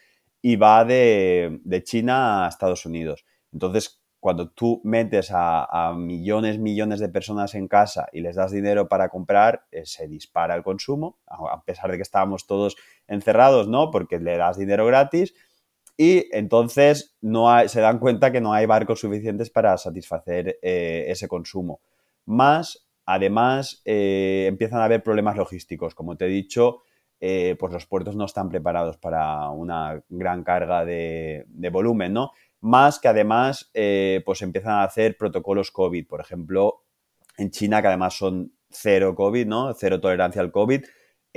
Y 0.44 0.56
va 0.58 0.86
de, 0.86 1.60
China 1.84 2.46
a 2.46 2.50
Estados 2.50 2.86
Unidos. 2.86 3.26
Entonces, 3.52 4.00
cuando 4.20 4.50
tú 4.50 4.80
metes 4.84 5.30
a, 5.32 5.94
millones, 5.98 6.60
millones 6.60 7.00
de 7.00 7.10
personas 7.10 7.56
en 7.56 7.68
casa 7.68 8.08
y 8.14 8.22
les 8.22 8.36
das 8.36 8.52
dinero 8.52 8.88
para 8.88 9.10
comprar, 9.10 9.66
eh, 9.72 9.86
se 9.86 10.08
dispara 10.08 10.56
el 10.56 10.62
consumo, 10.62 11.18
a 11.28 11.64
pesar 11.64 11.90
de 11.90 11.98
que 11.98 12.04
estábamos 12.04 12.46
todos 12.46 12.76
encerrados, 13.08 13.68
¿no? 13.68 13.90
Porque 13.90 14.20
le 14.20 14.38
das 14.38 14.58
dinero 14.58 14.86
gratis 14.86 15.34
y 15.98 16.28
entonces 16.32 17.16
no 17.22 17.48
se 17.68 17.82
dan 17.82 17.98
cuenta 18.00 18.32
que 18.32 18.42
no 18.42 18.54
hay 18.54 18.68
barcos 18.68 19.00
suficientes 19.00 19.50
para 19.50 19.78
satisfacer 19.78 20.60
eh, 20.62 21.06
ese 21.08 21.28
consumo 21.28 21.80
más, 22.26 22.88
además, 23.06 23.82
eh, 23.86 24.46
empiezan 24.48 24.80
a 24.80 24.86
haber 24.86 25.04
problemas 25.04 25.38
logísticos. 25.38 25.96
Como 25.96 26.18
te 26.18 26.26
he 26.26 26.30
dicho, 26.30 26.82
eh, 27.20 27.56
pues 27.60 27.72
los 27.72 27.86
puertos 27.86 28.16
no 28.16 28.26
están 28.26 28.50
preparados 28.50 28.98
para 28.98 29.50
una 29.50 30.04
gran 30.10 30.44
carga 30.44 30.84
de, 30.86 31.46
volumen, 31.72 32.14
¿no? 32.14 32.32
Más 32.62 33.00
que 33.00 33.08
además, 33.08 33.70
eh, 33.74 34.22
pues 34.26 34.42
empiezan 34.42 34.74
a 34.74 34.84
hacer 34.84 35.18
protocolos 35.18 35.72
COVID. 35.72 36.08
Por 36.08 36.20
ejemplo, 36.20 36.84
en 37.38 37.52
China, 37.52 37.82
que 37.82 37.88
además 37.88 38.16
son 38.16 38.54
cero 38.70 39.14
COVID, 39.16 39.46
¿no? 39.46 39.74
Cero 39.74 40.02
tolerancia 40.02 40.42
al 40.42 40.52
COVID. 40.52 40.84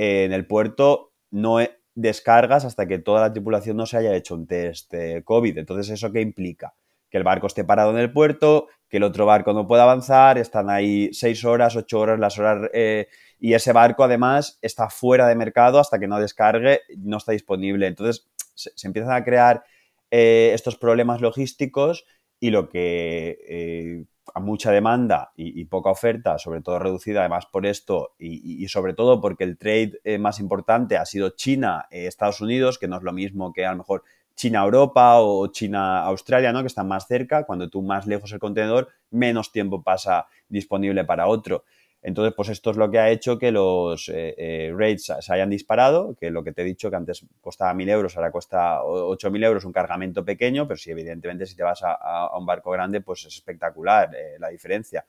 en 0.00 0.32
el 0.32 0.46
puerto 0.46 1.12
no 1.32 1.58
descargas 1.96 2.64
hasta 2.64 2.86
que 2.86 3.00
toda 3.00 3.20
la 3.20 3.32
tripulación 3.32 3.76
no 3.76 3.84
se 3.84 3.96
haya 3.96 4.14
hecho 4.14 4.36
un 4.36 4.46
test 4.46 4.94
COVID. 5.24 5.58
Entonces, 5.58 5.90
¿eso 5.90 6.12
qué 6.12 6.20
implica? 6.20 6.74
Que 7.10 7.18
el 7.18 7.24
barco 7.24 7.48
esté 7.48 7.64
parado 7.64 7.90
en 7.90 7.98
el 7.98 8.12
puerto, 8.12 8.68
que 8.88 8.96
el 8.96 9.02
otro 9.02 9.26
barco 9.26 9.52
no 9.52 9.66
puede 9.66 9.82
avanzar, 9.82 10.38
están 10.38 10.70
ahí 10.70 11.10
seis 11.12 11.44
horas, 11.44 11.76
ocho 11.76 12.00
horas, 12.00 12.18
las 12.18 12.38
horas, 12.38 12.70
eh, 12.72 13.08
y 13.38 13.52
ese 13.52 13.72
barco 13.72 14.04
además 14.04 14.58
está 14.62 14.88
fuera 14.88 15.26
de 15.28 15.34
mercado 15.34 15.78
hasta 15.78 15.98
que 15.98 16.08
no 16.08 16.18
descargue, 16.18 16.80
no 16.96 17.18
está 17.18 17.32
disponible. 17.32 17.86
Entonces 17.86 18.28
se, 18.54 18.70
empiezan 18.86 19.12
a 19.12 19.24
crear 19.24 19.62
eh, 20.10 20.50
estos 20.54 20.76
problemas 20.76 21.20
logísticos 21.20 22.06
y 22.40 22.50
lo 22.50 22.68
que 22.68 23.38
eh, 23.46 24.04
a 24.34 24.40
mucha 24.40 24.70
demanda 24.70 25.32
y, 25.36 25.64
poca 25.66 25.90
oferta, 25.90 26.38
sobre 26.38 26.60
todo 26.60 26.78
reducida 26.78 27.20
además 27.20 27.46
por 27.46 27.66
esto 27.66 28.14
y, 28.18 28.62
y 28.62 28.68
sobre 28.68 28.92
todo 28.94 29.20
porque 29.20 29.44
el 29.44 29.56
trade 29.56 30.00
más 30.18 30.38
importante 30.38 30.96
ha 30.96 31.06
sido 31.06 31.30
China, 31.30 31.86
Estados 31.90 32.40
Unidos, 32.40 32.78
que 32.78 32.88
no 32.88 32.98
es 32.98 33.02
lo 33.02 33.12
mismo 33.12 33.52
que 33.52 33.64
a 33.64 33.72
lo 33.72 33.78
mejor 33.78 34.04
China-Europa 34.38 35.18
o 35.18 35.48
China-Australia, 35.48 36.52
¿no? 36.52 36.60
que 36.60 36.68
están 36.68 36.86
más 36.86 37.08
cerca, 37.08 37.42
cuando 37.42 37.68
tú 37.68 37.82
más 37.82 38.06
lejos 38.06 38.32
el 38.32 38.38
contenedor, 38.38 38.88
menos 39.10 39.50
tiempo 39.50 39.82
pasa 39.82 40.26
disponible 40.48 41.04
para 41.04 41.26
otro. 41.26 41.64
Entonces, 42.00 42.32
pues 42.36 42.48
esto 42.48 42.70
es 42.70 42.76
lo 42.76 42.88
que 42.88 43.00
ha 43.00 43.10
hecho 43.10 43.36
que 43.36 43.50
los 43.50 44.08
eh, 44.08 44.36
eh, 44.38 44.72
rates 44.72 45.12
se 45.18 45.32
hayan 45.32 45.50
disparado, 45.50 46.14
que 46.14 46.30
lo 46.30 46.44
que 46.44 46.52
te 46.52 46.62
he 46.62 46.64
dicho 46.64 46.88
que 46.88 46.94
antes 46.94 47.26
costaba 47.40 47.74
1.000 47.74 47.90
euros, 47.90 48.16
ahora 48.16 48.30
cuesta 48.30 48.80
8.000 48.84 49.44
euros 49.44 49.64
un 49.64 49.72
cargamento 49.72 50.24
pequeño, 50.24 50.68
pero 50.68 50.78
sí, 50.78 50.92
evidentemente, 50.92 51.44
si 51.44 51.56
te 51.56 51.64
vas 51.64 51.80
a, 51.82 52.38
un 52.38 52.46
barco 52.46 52.70
grande, 52.70 53.00
pues 53.00 53.24
es 53.26 53.34
espectacular 53.34 54.14
eh, 54.14 54.36
la 54.38 54.50
diferencia. 54.50 55.04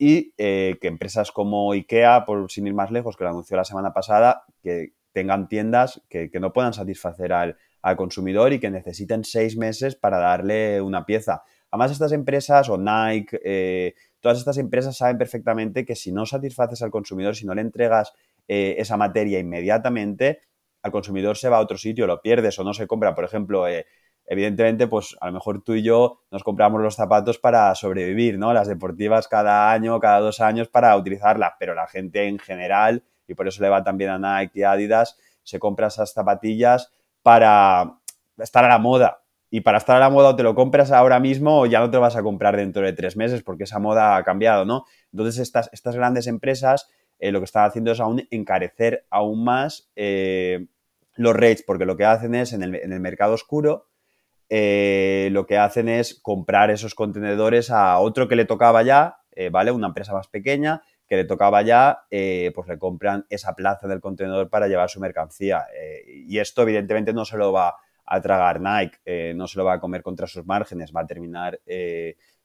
Y 0.00 0.30
que 0.36 0.78
empresas 0.82 1.32
como 1.32 1.72
IKEA, 1.72 2.24
por 2.24 2.48
sin 2.52 2.68
ir 2.68 2.74
más 2.74 2.92
lejos, 2.92 3.16
que 3.16 3.24
lo 3.24 3.30
anunció 3.30 3.56
la 3.56 3.64
semana 3.64 3.92
pasada, 3.92 4.44
que 4.62 4.92
tengan 5.12 5.48
tiendas 5.48 6.00
que 6.08 6.30
no 6.38 6.52
puedan 6.52 6.72
satisfacer 6.72 7.32
al, 7.32 7.56
al 7.82 7.96
consumidor 7.96 8.52
y 8.52 8.60
que 8.60 8.70
necesiten 8.70 9.24
seis 9.24 9.56
meses 9.56 9.94
para 9.96 10.18
darle 10.18 10.80
una 10.80 11.04
pieza. 11.04 11.42
Además, 11.70 11.92
estas 11.92 12.12
empresas 12.12 12.68
o 12.68 12.78
Nike, 12.78 13.38
eh, 13.44 13.94
todas 14.20 14.38
estas 14.38 14.58
empresas 14.58 14.96
saben 14.96 15.18
perfectamente 15.18 15.84
que 15.84 15.94
si 15.94 16.12
no 16.12 16.26
satisfaces 16.26 16.82
al 16.82 16.90
consumidor, 16.90 17.36
si 17.36 17.46
no 17.46 17.54
le 17.54 17.60
entregas 17.60 18.12
eh, 18.46 18.76
esa 18.78 18.96
materia 18.96 19.38
inmediatamente, 19.38 20.40
al 20.82 20.90
consumidor 20.90 21.36
se 21.36 21.48
va 21.48 21.58
a 21.58 21.60
otro 21.60 21.76
sitio, 21.76 22.06
lo 22.06 22.22
pierdes 22.22 22.58
o 22.58 22.64
no 22.64 22.72
se 22.72 22.86
compra. 22.86 23.14
Por 23.14 23.24
ejemplo, 23.24 23.68
eh, 23.68 23.86
evidentemente, 24.26 24.86
pues 24.86 25.16
a 25.20 25.26
lo 25.26 25.32
mejor 25.32 25.62
tú 25.62 25.74
y 25.74 25.82
yo 25.82 26.20
nos 26.30 26.42
compramos 26.42 26.80
los 26.80 26.94
zapatos 26.94 27.38
para 27.38 27.74
sobrevivir, 27.74 28.38
¿no? 28.38 28.52
Las 28.54 28.68
deportivas 28.68 29.28
cada 29.28 29.70
año, 29.70 30.00
cada 30.00 30.20
dos 30.20 30.40
años 30.40 30.68
para 30.68 30.96
utilizarlas, 30.96 31.52
pero 31.58 31.74
la 31.74 31.86
gente 31.86 32.26
en 32.26 32.38
general, 32.38 33.04
y 33.26 33.34
por 33.34 33.46
eso 33.46 33.62
le 33.62 33.68
va 33.68 33.84
también 33.84 34.10
a 34.10 34.40
Nike 34.40 34.60
y 34.60 34.62
Adidas, 34.62 35.18
se 35.42 35.58
compra 35.58 35.88
esas 35.88 36.12
zapatillas 36.12 36.92
para 37.28 38.00
estar 38.38 38.64
a 38.64 38.68
la 38.68 38.78
moda. 38.78 39.22
Y 39.50 39.60
para 39.60 39.76
estar 39.76 39.96
a 39.96 40.00
la 40.00 40.08
moda 40.08 40.30
o 40.30 40.36
te 40.36 40.42
lo 40.42 40.54
compras 40.54 40.92
ahora 40.92 41.20
mismo 41.20 41.60
o 41.60 41.66
ya 41.66 41.78
no 41.78 41.90
te 41.90 41.98
lo 41.98 42.00
vas 42.00 42.16
a 42.16 42.22
comprar 42.22 42.56
dentro 42.56 42.86
de 42.86 42.94
tres 42.94 43.18
meses 43.18 43.42
porque 43.42 43.64
esa 43.64 43.78
moda 43.78 44.16
ha 44.16 44.24
cambiado, 44.24 44.64
¿no? 44.64 44.86
Entonces 45.12 45.38
estas, 45.38 45.68
estas 45.74 45.94
grandes 45.94 46.26
empresas 46.26 46.88
eh, 47.18 47.30
lo 47.30 47.40
que 47.40 47.44
están 47.44 47.66
haciendo 47.66 47.92
es 47.92 48.00
aún 48.00 48.26
encarecer 48.30 49.04
aún 49.10 49.44
más 49.44 49.90
eh, 49.94 50.68
los 51.16 51.34
rates 51.34 51.64
porque 51.66 51.84
lo 51.84 51.98
que 51.98 52.06
hacen 52.06 52.34
es 52.34 52.54
en 52.54 52.62
el, 52.62 53.00
mercado 53.00 53.34
oscuro 53.34 53.88
eh, 54.48 55.28
lo 55.30 55.44
que 55.44 55.58
hacen 55.58 55.90
es 55.90 56.18
comprar 56.22 56.70
esos 56.70 56.94
contenedores 56.94 57.70
a 57.70 57.98
otro 57.98 58.26
que 58.26 58.36
le 58.36 58.46
tocaba 58.46 58.82
ya, 58.84 59.18
¿vale? 59.50 59.70
Una 59.70 59.88
empresa 59.88 60.14
más 60.14 60.28
pequeña 60.28 60.80
que 61.08 61.16
le 61.16 61.24
tocaba 61.24 61.62
ya, 61.62 62.04
eh, 62.10 62.52
pues 62.54 62.68
le 62.68 62.78
compran 62.78 63.24
esa 63.30 63.54
plaza 63.54 63.88
del 63.88 64.00
contenedor 64.00 64.50
para 64.50 64.68
llevar 64.68 64.90
su 64.90 65.00
mercancía. 65.00 65.66
Eh, 65.74 66.24
y 66.26 66.38
esto 66.38 66.62
evidentemente 66.62 67.14
no 67.14 67.24
se 67.24 67.38
lo 67.38 67.50
va 67.50 67.76
a 68.04 68.20
tragar 68.20 68.60
Nike, 68.60 68.98
eh, 69.06 69.32
no 69.34 69.46
se 69.46 69.58
lo 69.58 69.64
va 69.64 69.74
a 69.74 69.80
comer 69.80 70.02
contra 70.02 70.26
sus 70.26 70.44
márgenes, 70.44 70.92
va 70.94 71.02
a 71.02 71.06
terminar 71.06 71.60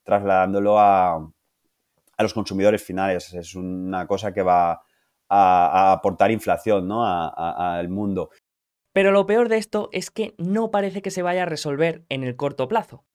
trasladándolo 0.03 0.79
a, 0.79 1.15
a, 1.15 2.23
los 2.23 2.33
consumidores 2.33 2.83
finales. 2.83 3.33
Es 3.33 3.55
una 3.55 4.07
cosa 4.07 4.33
que 4.33 4.41
va 4.41 4.81
a, 5.29 5.91
aportar 5.91 6.31
inflación 6.31 6.87
¿no? 6.87 7.05
al 7.05 7.89
mundo. 7.89 8.29
Pero 8.93 9.11
lo 9.11 9.25
peor 9.25 9.49
de 9.49 9.57
esto 9.57 9.89
es 9.91 10.11
que 10.11 10.35
no 10.37 10.71
parece 10.71 11.01
que 11.01 11.11
se 11.11 11.21
vaya 11.21 11.43
a 11.43 11.47
resolver 11.47 12.05
en 12.09 12.23
el 12.23 12.35
corto 12.35 12.67
plazo 12.67 13.05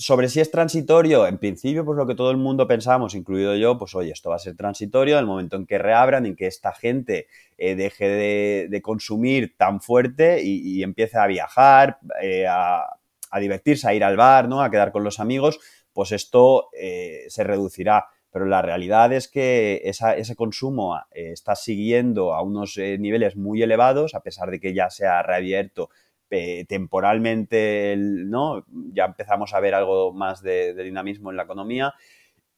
sobre 0.00 0.30
si 0.30 0.40
es 0.40 0.50
transitorio, 0.50 1.26
en 1.26 1.36
principio, 1.36 1.84
pues 1.84 1.98
lo 1.98 2.06
que 2.06 2.14
todo 2.14 2.30
el 2.30 2.38
mundo 2.38 2.66
pensamos, 2.66 3.14
incluido 3.14 3.54
yo, 3.54 3.76
pues 3.76 3.94
oye, 3.94 4.12
esto 4.12 4.30
va 4.30 4.36
a 4.36 4.38
ser 4.38 4.56
transitorio 4.56 5.16
en 5.16 5.20
el 5.20 5.26
momento 5.26 5.56
en 5.56 5.66
que 5.66 5.76
reabran, 5.76 6.24
en 6.24 6.36
que 6.36 6.46
esta 6.46 6.72
gente 6.72 7.26
eh, 7.58 7.74
deje 7.74 8.08
de, 8.70 8.80
consumir 8.82 9.58
tan 9.58 9.82
fuerte 9.82 10.42
y, 10.42 10.82
empiece 10.82 11.18
a 11.18 11.26
viajar, 11.26 11.98
eh, 12.22 12.46
a, 12.48 12.88
divertirse, 13.38 13.88
a 13.88 13.94
ir 13.94 14.02
al 14.02 14.16
bar, 14.16 14.48
¿no? 14.48 14.62
A 14.62 14.70
quedar 14.70 14.90
con 14.90 15.04
los 15.04 15.20
amigos, 15.20 15.60
pues 15.92 16.12
esto 16.12 16.70
eh, 16.72 17.26
se 17.28 17.44
reducirá. 17.44 18.06
Pero 18.32 18.46
la 18.46 18.62
realidad 18.62 19.12
es 19.12 19.28
que 19.28 19.82
ese 19.84 20.36
consumo 20.36 20.96
está 21.10 21.56
siguiendo 21.56 22.32
a 22.32 22.42
unos 22.42 22.76
niveles 22.78 23.36
muy 23.36 23.60
elevados, 23.60 24.14
a 24.14 24.20
pesar 24.20 24.52
de 24.52 24.60
que 24.60 24.72
ya 24.72 24.88
se 24.88 25.04
ha 25.04 25.20
reabierto 25.20 25.90
temporalmente, 26.68 27.96
¿no? 27.98 28.64
Ya 28.92 29.06
empezamos 29.06 29.52
a 29.52 29.60
ver 29.60 29.74
algo 29.74 30.12
más 30.12 30.42
de, 30.42 30.74
dinamismo 30.74 31.30
en 31.30 31.36
la 31.36 31.42
economía 31.42 31.94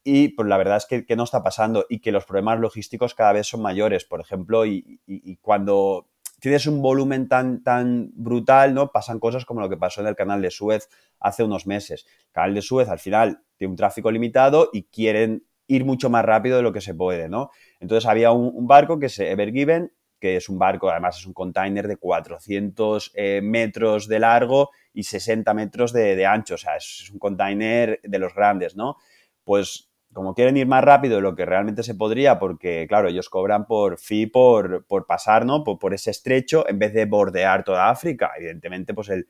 y 0.04 0.28
pues 0.30 0.48
la 0.48 0.56
verdad 0.56 0.78
es 0.78 1.04
que, 1.04 1.16
no 1.16 1.24
está 1.24 1.42
pasando 1.42 1.86
y 1.88 2.00
que 2.00 2.12
los 2.12 2.24
problemas 2.24 2.60
logísticos 2.60 3.14
cada 3.14 3.32
vez 3.32 3.46
son 3.46 3.62
mayores, 3.62 4.04
por 4.04 4.20
ejemplo, 4.20 4.66
y, 4.66 5.00
cuando 5.40 6.08
tienes 6.40 6.66
un 6.66 6.82
volumen 6.82 7.28
tan, 7.28 7.62
tan 7.62 8.10
brutal, 8.14 8.74
¿no? 8.74 8.90
Pasan 8.90 9.20
cosas 9.20 9.44
como 9.44 9.60
lo 9.60 9.68
que 9.68 9.76
pasó 9.76 10.00
en 10.00 10.08
el 10.08 10.16
canal 10.16 10.42
de 10.42 10.50
Suez 10.50 10.88
hace 11.20 11.44
unos 11.44 11.66
meses. 11.66 12.04
El 12.26 12.32
canal 12.32 12.54
de 12.54 12.62
Suez 12.62 12.88
al 12.88 12.98
final 12.98 13.42
tiene 13.56 13.70
un 13.70 13.76
tráfico 13.76 14.10
limitado 14.10 14.70
y 14.72 14.82
quieren 14.84 15.46
ir 15.68 15.84
mucho 15.84 16.10
más 16.10 16.24
rápido 16.24 16.56
de 16.56 16.62
lo 16.62 16.72
que 16.72 16.80
se 16.80 16.94
puede, 16.94 17.28
¿no? 17.28 17.50
Entonces 17.78 18.10
había 18.10 18.32
un, 18.32 18.50
un 18.52 18.66
barco 18.66 18.98
que 18.98 19.08
se 19.08 19.30
Ever 19.30 19.52
Given 19.52 19.92
que 20.22 20.36
es 20.36 20.48
un 20.48 20.56
barco, 20.56 20.88
además 20.88 21.18
es 21.18 21.26
un 21.26 21.32
container 21.32 21.88
de 21.88 21.96
400 21.96 23.10
eh, 23.16 23.40
metros 23.42 24.06
de 24.06 24.20
largo 24.20 24.70
y 24.94 25.02
60 25.02 25.52
metros 25.52 25.92
de, 25.92 26.24
ancho, 26.24 26.54
o 26.54 26.58
sea, 26.58 26.76
es 26.76 27.10
un 27.10 27.18
container 27.18 27.98
de 28.04 28.18
los 28.20 28.32
grandes, 28.32 28.76
¿no? 28.76 28.98
Pues 29.42 29.90
como 30.12 30.32
quieren 30.36 30.56
ir 30.56 30.68
más 30.68 30.84
rápido 30.84 31.16
de 31.16 31.22
lo 31.22 31.34
que 31.34 31.44
realmente 31.44 31.82
se 31.82 31.96
podría, 31.96 32.38
porque 32.38 32.86
claro, 32.88 33.08
ellos 33.08 33.28
cobran 33.28 33.66
por 33.66 33.98
fee 33.98 34.28
por, 34.28 34.86
por 34.86 35.06
pasar, 35.06 35.44
¿no? 35.44 35.64
Por, 35.64 35.92
ese 35.92 36.12
estrecho 36.12 36.68
en 36.68 36.78
vez 36.78 36.94
de 36.94 37.04
bordear 37.06 37.64
toda 37.64 37.90
África. 37.90 38.30
Evidentemente, 38.38 38.94
pues 38.94 39.08
el, 39.08 39.26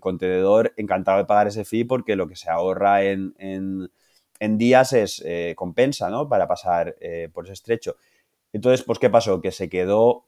contenedor 0.00 0.72
encantado 0.76 1.18
de 1.18 1.24
pagar 1.26 1.46
ese 1.46 1.64
fee 1.64 1.84
porque 1.84 2.16
lo 2.16 2.26
que 2.26 2.34
se 2.34 2.50
ahorra 2.50 3.04
en, 3.04 3.30
días 4.40 4.92
es 4.92 5.22
eh, 5.24 5.54
compensa, 5.54 6.10
¿no? 6.10 6.28
Para 6.28 6.48
pasar 6.48 6.96
eh, 7.00 7.28
por 7.32 7.44
ese 7.44 7.52
estrecho. 7.52 7.94
Entonces, 8.52 8.82
pues, 8.84 8.98
¿qué 8.98 9.08
pasó? 9.08 9.40
Que 9.40 9.52
se 9.52 9.68
quedó 9.68 10.24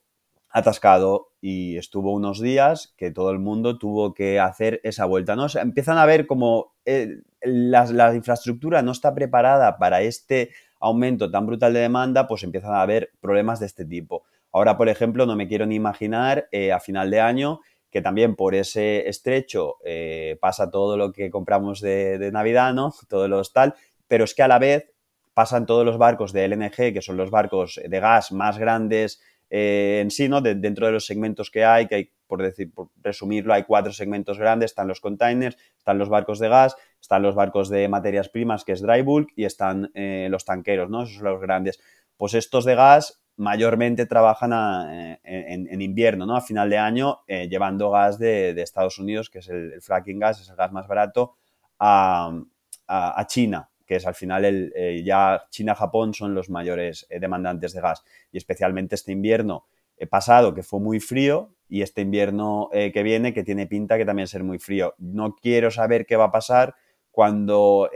atascado 0.55 1.33
y 1.41 1.77
estuvo 1.77 2.13
unos 2.13 2.41
días 2.41 2.95
que 2.97 3.11
todo 3.11 3.33
el 3.33 3.41
mundo 3.41 3.77
tuvo 3.77 4.15
que 4.15 4.39
hacer 4.39 4.81
esa 4.85 5.05
vuelta. 5.05 5.35
¿no? 5.35 5.49
empiezan 5.61 5.99
a 5.99 6.07
ver 6.07 6.29
como 6.29 6.77
eh, 6.85 7.23
la, 7.43 8.15
infraestructura 8.15 8.81
no 8.81 8.93
está 8.93 9.13
preparada 9.17 9.79
para 9.79 10.03
este 10.03 10.51
aumento 10.79 11.29
tan 11.29 11.45
brutal 11.45 11.75
de 11.75 11.81
demanda, 11.81 12.29
pues 12.29 12.45
empiezan 12.45 12.73
a 12.73 12.83
haber 12.83 13.11
problemas 13.21 13.59
de 13.59 13.67
este 13.67 13.85
tipo. 13.85 14.23
Ahora, 14.53 14.77
por 14.77 14.89
ejemplo, 14.89 15.27
no 15.27 15.35
me 15.35 15.49
quiero 15.49 15.67
ni 15.67 15.75
imaginar 15.75 16.47
eh, 16.53 16.71
a 16.71 16.79
final 16.79 17.11
de 17.11 17.21
año 17.21 17.61
que 17.91 18.01
también 18.01 18.37
por 18.37 18.55
ese 18.55 19.09
estrecho 19.09 19.79
eh, 19.85 20.39
pasa 20.41 20.71
todo 20.71 20.97
lo 20.97 21.11
que 21.11 21.31
compramos 21.31 21.81
de, 21.81 22.19
de 22.19 22.31
Navidad, 22.31 22.73
¿no? 22.75 22.95
Todos 23.09 23.29
los 23.29 23.53
tal, 23.53 23.75
pero 24.07 24.23
es 24.23 24.37
que 24.37 24.45
a 24.45 24.49
la 24.49 24.61
vez 24.61 24.95
pasan 25.33 25.67
todos 25.67 25.85
los 25.85 25.99
barcos 25.99 26.33
de 26.33 26.47
LNG, 26.47 26.93
que 26.93 27.03
son 27.03 27.17
los 27.17 27.31
barcos 27.31 27.81
de 27.85 28.01
gas 28.01 28.31
más 28.31 28.57
grandes 28.57 29.21
eh, 29.51 30.01
en 30.03 30.11
sí, 30.11 30.29
¿no? 30.29 30.41
dentro 30.41 30.87
de 30.87 30.93
los 30.93 31.07
segmentos 31.07 31.51
que 31.51 31.65
hay, 31.65 31.87
que 31.87 31.95
hay, 31.95 32.11
por 32.27 32.43
decir, 32.43 32.73
por 32.73 32.89
resumirlo, 33.03 33.55
hay 33.55 33.65
cuatro 33.65 33.93
segmentos 33.93 34.39
grandes, 34.39 34.71
están 34.71 34.89
los 34.89 35.01
containers, 35.01 35.57
están 35.77 35.99
los 35.99 36.09
barcos 36.09 36.39
de 36.39 36.49
gas, 36.49 36.77
están 37.01 37.23
los 37.23 37.35
barcos 37.35 37.69
de 37.69 37.89
materias 37.89 38.29
primas, 38.29 38.65
que 38.65 38.73
es 38.73 38.81
dry 38.81 39.03
bulk, 39.03 39.33
y 39.37 39.45
están 39.45 39.91
eh, 39.95 40.29
los 40.31 40.45
tanqueros, 40.45 40.91
¿no? 40.91 41.03
Esos 41.03 41.17
son 41.17 41.25
los 41.25 41.41
grandes. 41.41 41.79
Pues 42.17 42.35
estos 42.35 42.65
de 42.65 42.75
gas 42.75 43.21
mayormente 43.37 44.07
trabajan 44.07 44.53
eh, 44.93 45.19
en, 45.23 45.81
invierno, 45.83 46.25
¿no? 46.25 46.37
A 46.37 46.41
final 46.41 46.71
de 46.71 46.79
año, 46.79 47.21
llevando 47.27 47.91
gas 47.91 48.19
de, 48.19 48.51
Estados 48.63 48.99
Unidos, 48.99 49.29
que 49.29 49.41
es 49.41 49.49
el, 49.49 49.81
fracking 49.83 50.19
gas, 50.19 50.41
es 50.41 50.49
el 50.49 50.57
gas 50.57 50.73
más 50.73 50.87
barato, 50.87 51.35
a 51.79 53.27
China 53.29 53.69
que 53.87 53.97
es 53.97 54.07
al 54.07 54.15
final 54.15 54.45
el, 54.45 54.73
eh, 54.75 55.03
ya 55.05 55.45
China-Japón 55.51 56.15
son 56.15 56.35
los 56.35 56.51
mayores 56.51 57.07
eh, 57.11 57.21
demandantes 57.21 57.73
de 57.73 57.81
gas. 57.81 58.03
Y 58.33 58.39
especialmente 58.39 58.95
este 58.95 59.13
invierno 59.13 59.67
eh, 59.97 60.07
pasado, 60.07 60.55
que 60.55 60.63
fue 60.63 60.81
muy 60.81 61.01
frío, 61.01 61.51
y 61.69 61.83
este 61.83 62.03
invierno 62.03 62.69
que 62.71 63.03
viene, 63.03 63.33
que 63.33 63.43
tiene 63.43 63.67
pinta 63.67 63.97
que 63.97 64.05
también 64.05 64.29
ser 64.29 64.45
muy 64.45 64.59
frío. 64.59 64.95
No 64.99 65.35
quiero 65.35 65.71
saber 65.71 66.05
qué 66.05 66.15
va 66.15 66.25
a 66.25 66.31
pasar 66.31 66.75
cuando 67.11 67.91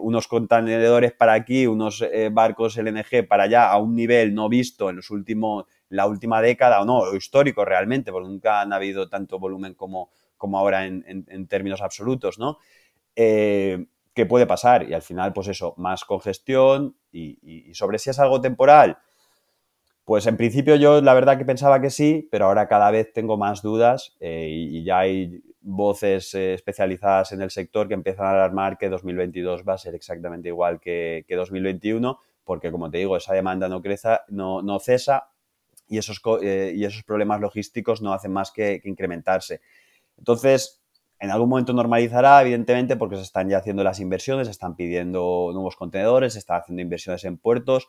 unos 0.00 0.28
contenedores 0.28 1.12
para 1.12 1.34
aquí, 1.34 1.66
unos 1.66 2.02
barcos 2.30 2.78
LNG 2.78 3.26
para 3.28 3.42
allá, 3.42 3.70
a 3.70 3.76
un 3.78 3.96
nivel 3.96 4.34
no 4.34 4.48
visto 4.48 4.88
en 4.88 4.96
los 4.96 5.10
últimos, 5.10 5.66
la 5.88 6.06
última 6.06 6.40
década, 6.40 6.80
o 6.80 6.84
no, 6.86 7.12
histórico 7.14 7.64
realmente, 7.64 8.12
porque 8.12 8.28
nunca 8.28 8.60
han 8.62 8.72
habido 8.72 9.10
tanto 9.10 9.38
volumen 9.40 9.74
como, 9.74 10.10
como 10.38 10.58
ahora 10.58 10.86
en 10.86 11.46
términos 11.48 11.82
absolutos, 11.82 12.38
¿no? 12.38 12.58
Qué 14.18 14.26
puede 14.26 14.48
pasar. 14.48 14.90
Y 14.90 14.94
al 14.94 15.02
final, 15.02 15.32
pues 15.32 15.46
eso, 15.46 15.74
más 15.76 16.04
congestión 16.04 16.96
y, 17.12 17.72
sobre 17.72 18.00
si 18.00 18.10
es 18.10 18.18
algo 18.18 18.40
temporal. 18.40 18.98
Pues 20.04 20.26
en 20.26 20.36
principio 20.36 20.74
yo 20.74 21.00
la 21.00 21.14
verdad 21.14 21.38
que 21.38 21.44
pensaba 21.44 21.80
que 21.80 21.90
sí, 21.90 22.26
pero 22.32 22.46
ahora 22.46 22.66
cada 22.66 22.90
vez 22.90 23.12
tengo 23.12 23.36
más 23.36 23.62
dudas 23.62 24.16
eh, 24.18 24.48
y, 24.50 24.82
ya 24.82 24.98
hay 24.98 25.40
voces 25.60 26.34
eh, 26.34 26.54
especializadas 26.54 27.30
en 27.30 27.42
el 27.42 27.50
sector 27.52 27.86
que 27.86 27.94
empiezan 27.94 28.26
a 28.26 28.30
alarmar 28.30 28.76
que 28.76 28.88
2022 28.88 29.62
va 29.68 29.74
a 29.74 29.78
ser 29.78 29.94
exactamente 29.94 30.48
igual 30.48 30.80
que, 30.80 31.24
2021, 31.28 32.18
porque 32.42 32.72
como 32.72 32.90
te 32.90 32.98
digo, 32.98 33.16
esa 33.16 33.34
demanda 33.34 33.68
no, 33.68 33.80
crece, 33.80 34.18
no, 34.30 34.62
no 34.62 34.80
cesa 34.80 35.28
y 35.86 35.98
esos, 35.98 36.20
eh, 36.42 36.72
y 36.74 36.84
esos 36.84 37.04
problemas 37.04 37.40
logísticos 37.40 38.02
no 38.02 38.12
hacen 38.12 38.32
más 38.32 38.50
que, 38.50 38.80
que 38.80 38.88
incrementarse. 38.88 39.60
Entonces, 40.16 40.77
en 41.20 41.30
algún 41.30 41.48
momento 41.48 41.72
normalizará, 41.72 42.40
evidentemente, 42.42 42.96
porque 42.96 43.16
se 43.16 43.22
están 43.22 43.48
ya 43.48 43.58
haciendo 43.58 43.82
las 43.82 43.98
inversiones, 43.98 44.46
se 44.46 44.52
están 44.52 44.76
pidiendo 44.76 45.50
nuevos 45.52 45.76
contenedores, 45.76 46.34
se 46.34 46.38
están 46.38 46.60
haciendo 46.60 46.82
inversiones 46.82 47.24
en 47.24 47.38
puertos, 47.38 47.88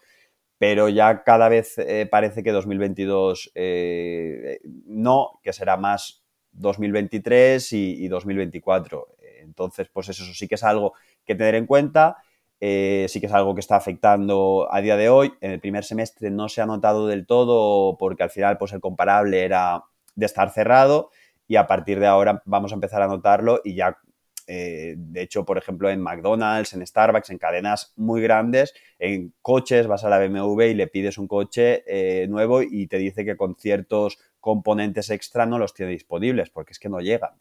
pero 0.58 0.90
ya 0.90 1.24
cada 1.24 1.48
vez 1.48 1.78
eh, 1.78 2.08
parece 2.10 2.44
que 2.44 2.52
2022 2.52 3.52
eh, 3.56 4.60
no, 4.86 5.40
que 5.44 5.54
será 5.54 5.78
más 5.78 6.24
2023 6.52 7.72
y, 7.74 8.08
2024. 8.08 9.08
Entonces, 9.42 9.90
pues 9.94 10.10
eso, 10.10 10.24
sí 10.34 10.48
que 10.48 10.56
es 10.56 10.64
algo 10.64 10.94
que 11.24 11.36
tener 11.36 11.56
en 11.56 11.66
cuenta. 11.66 12.18
Eh, 12.60 13.06
sí 13.08 13.22
que 13.22 13.28
es 13.28 13.32
algo 13.32 13.54
que 13.54 13.62
está 13.62 13.78
afectando 13.78 14.68
a 14.70 14.82
día 14.82 14.98
de 14.98 15.10
hoy. 15.10 15.34
En 15.40 15.52
el 15.52 15.60
primer 15.62 15.86
semestre 15.86 16.30
no 16.32 16.50
se 16.50 16.62
ha 16.62 16.66
notado 16.66 17.08
del 17.08 17.26
todo 17.26 17.96
porque 17.98 18.24
al 18.24 18.32
final 18.32 18.58
pues 18.58 18.74
el 18.74 18.82
comparable 18.82 19.44
era 19.44 19.84
de 20.16 20.26
estar 20.26 20.50
cerrado 20.52 21.12
y 21.50 21.56
a 21.56 21.66
partir 21.66 22.00
de 22.00 22.06
ahora 22.06 22.42
vamos 22.46 22.72
a 22.72 22.76
empezar 22.76 23.02
a 23.02 23.08
notarlo 23.08 23.60
y 23.64 23.74
ya, 23.74 23.98
eh, 24.46 24.94
de 24.96 25.22
hecho, 25.24 25.44
por 25.46 25.58
ejemplo, 25.58 25.90
en 25.90 26.00
McDonald's, 26.00 26.74
en 26.74 26.86
Starbucks, 26.86 27.32
en 27.32 27.40
cadenas 27.40 27.92
muy 27.98 28.22
grandes, 28.22 28.76
en 29.00 29.34
coches, 29.42 29.88
vas 29.88 30.04
a 30.04 30.10
la 30.10 30.20
BMW 30.20 30.62
y 30.62 30.74
le 30.76 30.86
pides 30.86 31.18
un 31.18 31.28
coche 31.28 31.84
eh, 31.88 32.28
nuevo 32.28 32.62
y 32.62 32.86
te 32.86 33.00
dice 33.00 33.26
que 33.26 33.36
con 33.36 33.56
ciertos 33.56 34.20
componentes 34.40 35.10
extra 35.10 35.48
no 35.48 35.58
los 35.58 35.74
tiene 35.74 35.92
disponibles 35.92 36.52
porque 36.52 36.74
es 36.74 36.80
que 36.80 36.88
no 36.88 37.00
llegan. 37.00 37.32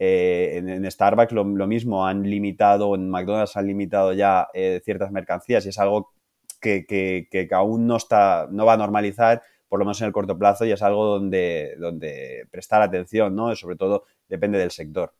Eh, 0.00 0.56
en, 0.56 0.90
Starbucks 0.90 1.30
lo, 1.32 1.44
mismo, 1.44 2.04
han 2.08 2.24
limitado, 2.24 2.96
en 2.96 3.08
McDonald's 3.08 3.56
han 3.56 3.68
limitado 3.68 4.12
ya 4.14 4.48
ciertas 4.82 5.12
mercancías 5.12 5.64
y 5.64 5.68
es 5.68 5.78
algo 5.78 6.12
que, 6.60 6.86
que, 6.86 7.28
que, 7.30 7.48
aún 7.52 7.86
no, 7.86 7.98
está, 7.98 8.48
no 8.50 8.66
va 8.66 8.72
a 8.72 8.78
normalizar 8.78 9.42
por 9.74 9.80
lo 9.80 9.86
menos 9.86 10.00
en 10.02 10.06
el 10.06 10.12
corto 10.12 10.38
plazo, 10.38 10.64
y 10.64 10.70
es 10.70 10.82
algo 10.82 11.04
donde, 11.04 11.74
donde 11.80 12.46
prestar 12.52 12.80
atención, 12.80 13.34
¿no? 13.34 13.56
Sobre 13.56 13.74
todo 13.74 14.04
depende 14.28 14.56
del 14.56 14.70
sector. 14.70 15.12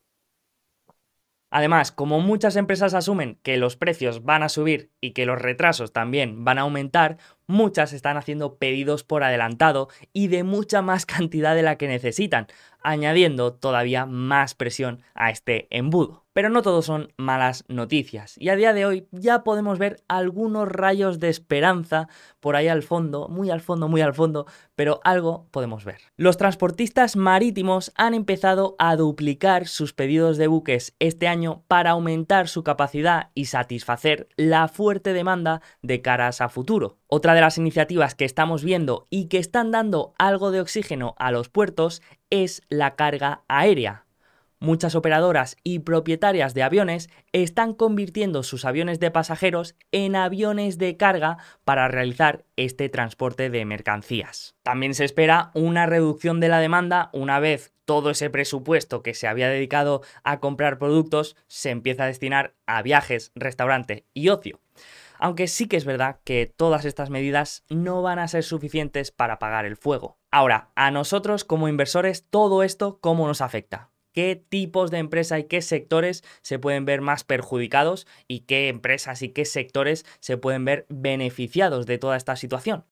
Además, 1.50 1.90
como 1.90 2.20
muchas 2.20 2.54
empresas 2.54 2.94
asumen 2.94 3.40
que 3.42 3.56
los 3.56 3.74
precios 3.74 4.22
van 4.22 4.44
a 4.44 4.48
subir 4.48 4.92
y 5.00 5.10
que 5.10 5.26
los 5.26 5.42
retrasos 5.42 5.92
también 5.92 6.44
van 6.44 6.58
a 6.58 6.60
aumentar, 6.60 7.18
Muchas 7.46 7.92
están 7.92 8.16
haciendo 8.16 8.56
pedidos 8.56 9.04
por 9.04 9.22
adelantado 9.22 9.88
y 10.12 10.28
de 10.28 10.44
mucha 10.44 10.82
más 10.82 11.06
cantidad 11.06 11.54
de 11.54 11.62
la 11.62 11.76
que 11.76 11.88
necesitan, 11.88 12.46
añadiendo 12.82 13.54
todavía 13.54 14.06
más 14.06 14.54
presión 14.54 15.00
a 15.14 15.30
este 15.30 15.66
embudo. 15.70 16.24
Pero 16.34 16.50
no 16.50 16.62
todo 16.62 16.82
son 16.82 17.12
malas 17.16 17.64
noticias 17.68 18.36
y 18.38 18.48
a 18.48 18.56
día 18.56 18.72
de 18.72 18.84
hoy 18.86 19.06
ya 19.12 19.44
podemos 19.44 19.78
ver 19.78 20.02
algunos 20.08 20.68
rayos 20.68 21.20
de 21.20 21.28
esperanza 21.28 22.08
por 22.40 22.56
ahí 22.56 22.66
al 22.66 22.82
fondo, 22.82 23.28
muy 23.28 23.50
al 23.50 23.60
fondo, 23.60 23.88
muy 23.88 24.00
al 24.00 24.14
fondo, 24.14 24.44
pero 24.74 25.00
algo 25.04 25.46
podemos 25.52 25.84
ver. 25.84 26.00
Los 26.16 26.36
transportistas 26.36 27.14
marítimos 27.14 27.92
han 27.94 28.14
empezado 28.14 28.74
a 28.80 28.96
duplicar 28.96 29.68
sus 29.68 29.92
pedidos 29.92 30.36
de 30.36 30.48
buques 30.48 30.96
este 30.98 31.28
año 31.28 31.62
para 31.68 31.92
aumentar 31.92 32.48
su 32.48 32.64
capacidad 32.64 33.30
y 33.34 33.44
satisfacer 33.44 34.28
la 34.36 34.66
fuerte 34.66 35.12
demanda 35.12 35.62
de 35.82 36.02
caras 36.02 36.40
a 36.40 36.48
futuro. 36.48 36.98
Otra 37.16 37.34
de 37.34 37.40
las 37.40 37.58
iniciativas 37.58 38.16
que 38.16 38.24
estamos 38.24 38.64
viendo 38.64 39.06
y 39.08 39.26
que 39.28 39.38
están 39.38 39.70
dando 39.70 40.14
algo 40.18 40.50
de 40.50 40.60
oxígeno 40.60 41.14
a 41.16 41.30
los 41.30 41.48
puertos 41.48 42.02
es 42.28 42.62
la 42.68 42.96
carga 42.96 43.44
aérea. 43.46 44.04
Muchas 44.58 44.96
operadoras 44.96 45.56
y 45.62 45.78
propietarias 45.78 46.54
de 46.54 46.64
aviones 46.64 47.08
están 47.30 47.72
convirtiendo 47.72 48.42
sus 48.42 48.64
aviones 48.64 48.98
de 48.98 49.12
pasajeros 49.12 49.76
en 49.92 50.16
aviones 50.16 50.76
de 50.76 50.96
carga 50.96 51.38
para 51.64 51.86
realizar 51.86 52.46
este 52.56 52.88
transporte 52.88 53.48
de 53.48 53.64
mercancías. 53.64 54.56
También 54.64 54.92
se 54.92 55.04
espera 55.04 55.52
una 55.54 55.86
reducción 55.86 56.40
de 56.40 56.48
la 56.48 56.58
demanda 56.58 57.10
una 57.12 57.38
vez 57.38 57.72
todo 57.84 58.10
ese 58.10 58.28
presupuesto 58.28 59.04
que 59.04 59.14
se 59.14 59.28
había 59.28 59.48
dedicado 59.48 60.02
a 60.24 60.40
comprar 60.40 60.78
productos 60.78 61.36
se 61.46 61.70
empieza 61.70 62.02
a 62.02 62.08
destinar 62.08 62.54
a 62.66 62.82
viajes, 62.82 63.30
restaurante 63.36 64.04
y 64.14 64.30
ocio. 64.30 64.58
Aunque 65.24 65.46
sí 65.48 65.68
que 65.68 65.78
es 65.78 65.86
verdad 65.86 66.20
que 66.22 66.52
todas 66.54 66.84
estas 66.84 67.08
medidas 67.08 67.64
no 67.70 68.02
van 68.02 68.18
a 68.18 68.28
ser 68.28 68.44
suficientes 68.44 69.10
para 69.10 69.34
apagar 69.34 69.64
el 69.64 69.78
fuego. 69.78 70.18
Ahora, 70.30 70.70
a 70.76 70.90
nosotros 70.90 71.44
como 71.44 71.66
inversores, 71.66 72.26
todo 72.28 72.62
esto, 72.62 72.98
¿cómo 73.00 73.26
nos 73.26 73.40
afecta? 73.40 73.90
qué 74.12 74.36
tipos 74.36 74.90
de 74.90 74.98
empresa 74.98 75.38
y 75.38 75.44
qué 75.44 75.62
sectores 75.62 76.22
se 76.42 76.58
pueden 76.58 76.84
ver 76.84 77.00
más 77.00 77.24
perjudicados 77.24 78.06
y 78.28 78.40
qué 78.40 78.68
empresas 78.68 79.22
y 79.22 79.30
qué 79.30 79.44
sectores 79.46 80.04
se 80.20 80.36
pueden 80.36 80.64
ver 80.66 80.86
beneficiados 80.88 81.86
de 81.86 81.98
toda 81.98 82.16
esta 82.16 82.36
situación. 82.36 82.84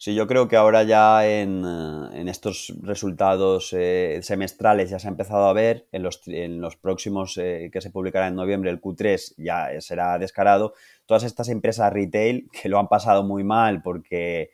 Sí, 0.00 0.14
yo 0.14 0.28
creo 0.28 0.46
que 0.46 0.54
ahora 0.54 0.84
ya 0.84 1.26
en, 1.28 1.64
eh, 1.66 2.30
estos 2.30 2.72
resultados 2.82 3.72
eh, 3.76 4.20
semestrales 4.22 4.90
ya 4.90 5.00
se 5.00 5.08
ha 5.08 5.10
empezado 5.10 5.48
a 5.48 5.52
ver, 5.52 5.88
en 5.90 6.04
los, 6.04 6.22
en 6.28 6.60
los 6.60 6.76
próximos 6.76 7.36
eh, 7.36 7.68
que 7.72 7.80
se 7.80 7.90
publicará 7.90 8.28
en 8.28 8.36
noviembre, 8.36 8.70
el 8.70 8.80
Q3 8.80 9.34
ya 9.38 9.68
será 9.80 10.16
descarado, 10.18 10.74
todas 11.04 11.24
estas 11.24 11.48
empresas 11.48 11.92
retail 11.92 12.48
que 12.62 12.68
lo 12.68 12.78
han 12.78 12.86
pasado 12.86 13.24
muy 13.24 13.42
mal 13.42 13.82
porque 13.82 14.50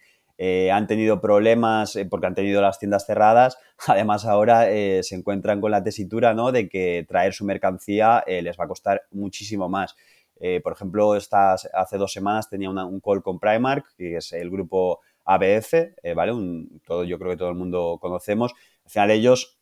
han 0.72 0.86
tenido 0.88 1.20
problemas 1.20 1.96
porque 2.10 2.26
han 2.26 2.34
tenido 2.34 2.60
las 2.60 2.78
tiendas 2.78 3.06
cerradas. 3.06 3.56
Además, 3.86 4.24
ahora 4.24 4.64
se 4.64 5.14
encuentran 5.14 5.60
con 5.60 5.70
la 5.70 5.84
tesitura 5.84 6.34
¿no? 6.34 6.52
de 6.52 6.68
que 6.68 7.04
traer 7.06 7.34
su 7.34 7.44
mercancía 7.44 8.24
les 8.26 8.58
va 8.58 8.64
a 8.64 8.68
costar 8.68 9.02
muchísimo 9.12 9.68
más. 9.68 9.94
por 10.64 10.72
ejemplo, 10.72 11.14
estas, 11.14 11.68
hace 11.72 11.98
dos 11.98 12.12
semanas 12.12 12.50
tenía 12.50 12.68
un 12.68 13.00
call 13.00 13.22
con 13.22 13.38
Primark, 13.38 13.94
que 13.96 14.16
es 14.16 14.32
el 14.32 14.50
grupo 14.50 15.00
ABF, 15.24 15.74
¿vale? 16.14 16.32
todo, 16.84 17.04
yo 17.04 17.18
creo 17.18 17.30
que 17.30 17.36
todo 17.36 17.48
el 17.48 17.54
mundo 17.54 17.98
conocemos. 18.00 18.52
Al 18.84 18.90
final 18.90 19.10
ellos, 19.12 19.58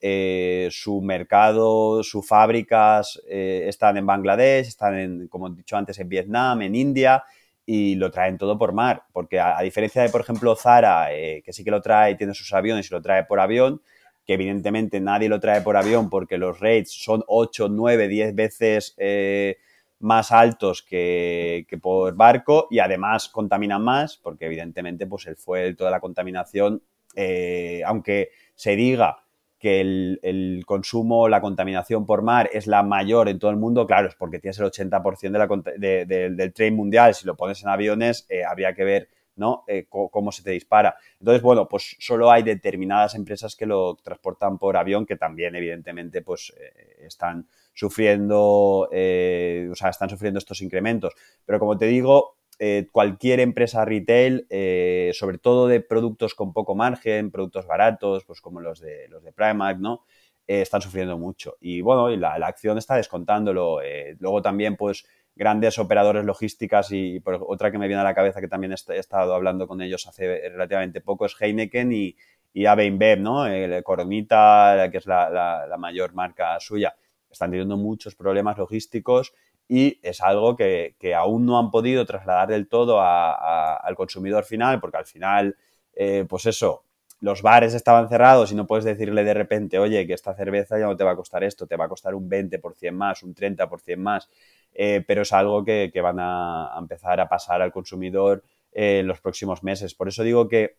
su 0.71 1.01
mercado, 1.01 2.03
sus 2.03 2.27
fábricas 2.27 3.23
están 3.29 3.97
en 3.97 4.07
Bangladesh, 4.07 4.67
están, 4.67 4.99
en, 4.99 5.29
como 5.29 5.49
he 5.49 5.55
dicho 5.55 5.77
antes, 5.77 5.99
en 5.99 6.09
Vietnam, 6.09 6.63
en 6.63 6.75
India, 6.75 7.23
y 7.65 7.95
lo 7.95 8.11
traen 8.11 8.39
todo 8.39 8.59
por 8.59 8.73
mar, 8.73 9.05
porque 9.13 9.39
a, 9.39 9.61
diferencia 9.61 10.03
de, 10.03 10.09
por 10.09 10.21
ejemplo, 10.21 10.55
Zara, 10.57 11.15
eh, 11.15 11.43
que 11.45 11.53
sí 11.53 11.63
que 11.63 11.71
lo 11.71 11.81
trae, 11.81 12.17
tiene 12.17 12.35
sus 12.35 12.53
aviones 12.53 12.91
y 12.91 12.95
lo 12.95 13.01
trae 13.01 13.25
por 13.25 13.41
avión, 13.41 13.81
que 14.27 14.35
evidentemente 14.35 15.01
nadie 15.01 15.29
lo 15.29 15.41
trae 15.41 15.61
por 15.63 15.77
avión 15.77 16.11
porque 16.11 16.39
los 16.39 16.61
rates 16.61 16.93
son 16.93 17.25
8, 17.27 17.69
9, 17.71 18.09
10 18.09 18.35
veces 18.35 18.95
eh, 18.99 19.59
más 20.03 20.33
altos 20.33 20.83
que, 20.83 21.67
por 21.81 22.15
barco 22.15 22.69
y 22.71 22.79
además 22.79 23.29
contaminan 23.29 23.83
más, 23.83 24.17
porque 24.17 24.47
evidentemente 24.47 25.07
pues 25.07 25.27
el 25.27 25.37
fuel, 25.37 25.77
toda 25.77 25.91
la 25.91 26.01
contaminación, 26.01 26.83
eh, 27.15 27.83
aunque 27.87 28.31
se 28.55 28.77
diga 28.77 29.25
que 29.59 29.81
el, 29.81 30.65
consumo, 30.67 31.29
la 31.29 31.41
contaminación 31.41 32.05
por 32.05 32.23
mar 32.23 32.51
es 32.53 32.67
la 32.67 32.83
mayor 32.83 33.29
en 33.29 33.39
todo 33.39 33.53
el 33.53 33.57
mundo, 33.57 33.87
claro, 33.87 34.09
es 34.09 34.17
porque 34.17 34.41
tienes 34.41 34.59
el 34.59 34.67
80% 34.67 35.77
de 35.79 36.05
del 36.05 36.53
tren 36.53 36.75
mundial. 36.75 37.15
Si 37.15 37.25
lo 37.27 37.37
pones 37.37 37.63
en 37.63 37.69
aviones, 37.69 38.27
eh, 38.29 38.43
habría 38.45 38.75
que 38.75 38.83
ver 38.83 39.09
¿no? 39.37 39.65
Eh, 39.67 39.87
cómo 39.89 40.33
se 40.33 40.43
te 40.43 40.51
dispara. 40.51 40.97
Entonces, 41.19 41.43
bueno, 41.43 41.69
pues 41.69 41.97
solo 41.99 42.31
hay 42.31 42.43
determinadas 42.43 43.15
empresas 43.15 43.57
que 43.57 43.67
lo 43.67 43.97
transportan 43.97 44.59
por 44.59 44.77
avión 44.77 45.07
que 45.07 45.17
también, 45.17 45.55
evidentemente, 45.55 46.23
pues 46.23 46.53
eh, 46.59 47.07
están 47.07 47.47
sufriendo, 47.75 48.89
o 48.89 49.75
sea, 49.75 49.91
están 49.91 50.11
sufriendo 50.11 50.39
estos 50.39 50.61
incrementos. 50.61 51.15
Pero 51.45 51.59
como 51.59 51.77
te 51.77 51.87
digo, 51.87 52.37
eh, 52.65 52.87
cualquier 52.93 53.41
empresa 53.41 53.85
retail, 53.85 54.47
eh, 54.49 55.11
sobre 55.15 55.39
todo 55.39 55.67
de 55.67 55.81
productos 55.81 56.37
con 56.37 56.53
poco 56.53 56.77
margen, 56.77 57.33
productos 57.33 57.67
baratos, 57.67 58.25
pues 58.25 58.41
como 58.41 58.61
los 58.61 58.79
de, 58.79 59.09
los 59.09 59.25
de 59.25 59.33
Primark, 59.33 59.81
¿no? 59.81 60.05
Eh, 60.47 60.63
están 60.63 60.81
sufriendo 60.81 61.19
mucho. 61.19 61.57
Y 61.61 61.81
bueno, 61.81 62.09
y 62.09 62.17
la, 62.17 62.35
acción 62.35 62.79
está 62.79 62.95
descontándolo. 62.95 63.81
luego 64.21 64.43
también, 64.43 64.77
pues, 64.77 65.05
grandes 65.35 65.77
operadores 65.81 66.25
logísticas 66.25 66.93
y, 66.93 67.21
otra 67.25 67.73
que 67.73 67.79
me 67.79 67.89
viene 67.89 68.03
a 68.03 68.05
la 68.05 68.15
cabeza 68.15 68.41
que 68.41 68.47
también 68.47 68.73
he, 68.73 68.97
estado 68.97 69.35
hablando 69.35 69.67
con 69.67 69.81
ellos 69.83 70.07
hace 70.07 70.49
relativamente 70.49 71.01
poco 71.01 71.27
es 71.27 71.35
Heineken 71.41 71.91
y, 71.93 72.17
y 72.53 72.67
AB 72.67 72.81
InBev, 72.85 73.19
¿no? 73.19 73.45
Coronita, 73.83 74.89
que 74.93 74.99
es 74.99 75.07
la, 75.07 75.31
la 75.69 75.77
mayor 75.79 76.15
marca 76.15 76.61
suya. 76.61 76.95
Están 77.33 77.51
teniendo 77.51 77.77
muchos 77.77 78.15
problemas 78.15 78.59
logísticos 78.59 79.33
y 79.69 79.99
es 80.03 80.21
algo 80.21 80.55
que, 80.57 80.95
aún 81.17 81.47
no 81.47 81.59
han 81.59 81.71
podido 81.71 82.05
trasladar 82.05 82.49
del 82.49 82.69
todo 82.69 83.01
al 83.01 83.95
consumidor 83.97 84.45
final, 84.45 84.81
porque 84.81 84.99
al 84.99 85.07
final, 85.07 85.57
eh, 85.95 86.27
pues 86.29 86.47
eso, 86.47 86.85
los 87.21 87.41
bares 87.41 87.73
estaban 87.73 88.09
cerrados 88.09 88.51
y 88.53 88.57
no 88.57 88.67
puedes 88.67 88.85
decirle 88.85 89.23
de 89.25 89.33
repente, 89.33 89.79
oye, 89.79 90.07
que 90.07 90.13
esta 90.13 90.35
cerveza 90.35 90.79
ya 90.79 90.87
no 90.87 90.97
te 90.97 91.05
va 91.05 91.13
a 91.13 91.17
costar 91.17 91.45
esto, 91.45 91.67
te 91.67 91.77
va 91.77 91.85
a 91.85 91.89
costar 91.89 92.15
un 92.15 92.29
20% 92.29 92.93
más, 92.93 93.23
un 93.23 93.35
30% 93.35 93.97
más, 93.97 94.29
eh, 94.75 95.05
pero 95.07 95.23
es 95.23 95.33
algo 95.33 95.65
que, 95.65 95.91
van 96.03 96.19
a, 96.19 96.75
empezar 96.79 97.21
a 97.21 97.29
pasar 97.29 97.63
al 97.63 97.73
consumidor 97.73 98.43
eh, 98.73 98.99
en 98.99 99.07
los 99.07 99.21
próximos 99.21 99.63
meses. 99.63 99.95
Por 99.95 100.09
eso 100.09 100.25
digo 100.25 100.49
que 100.49 100.77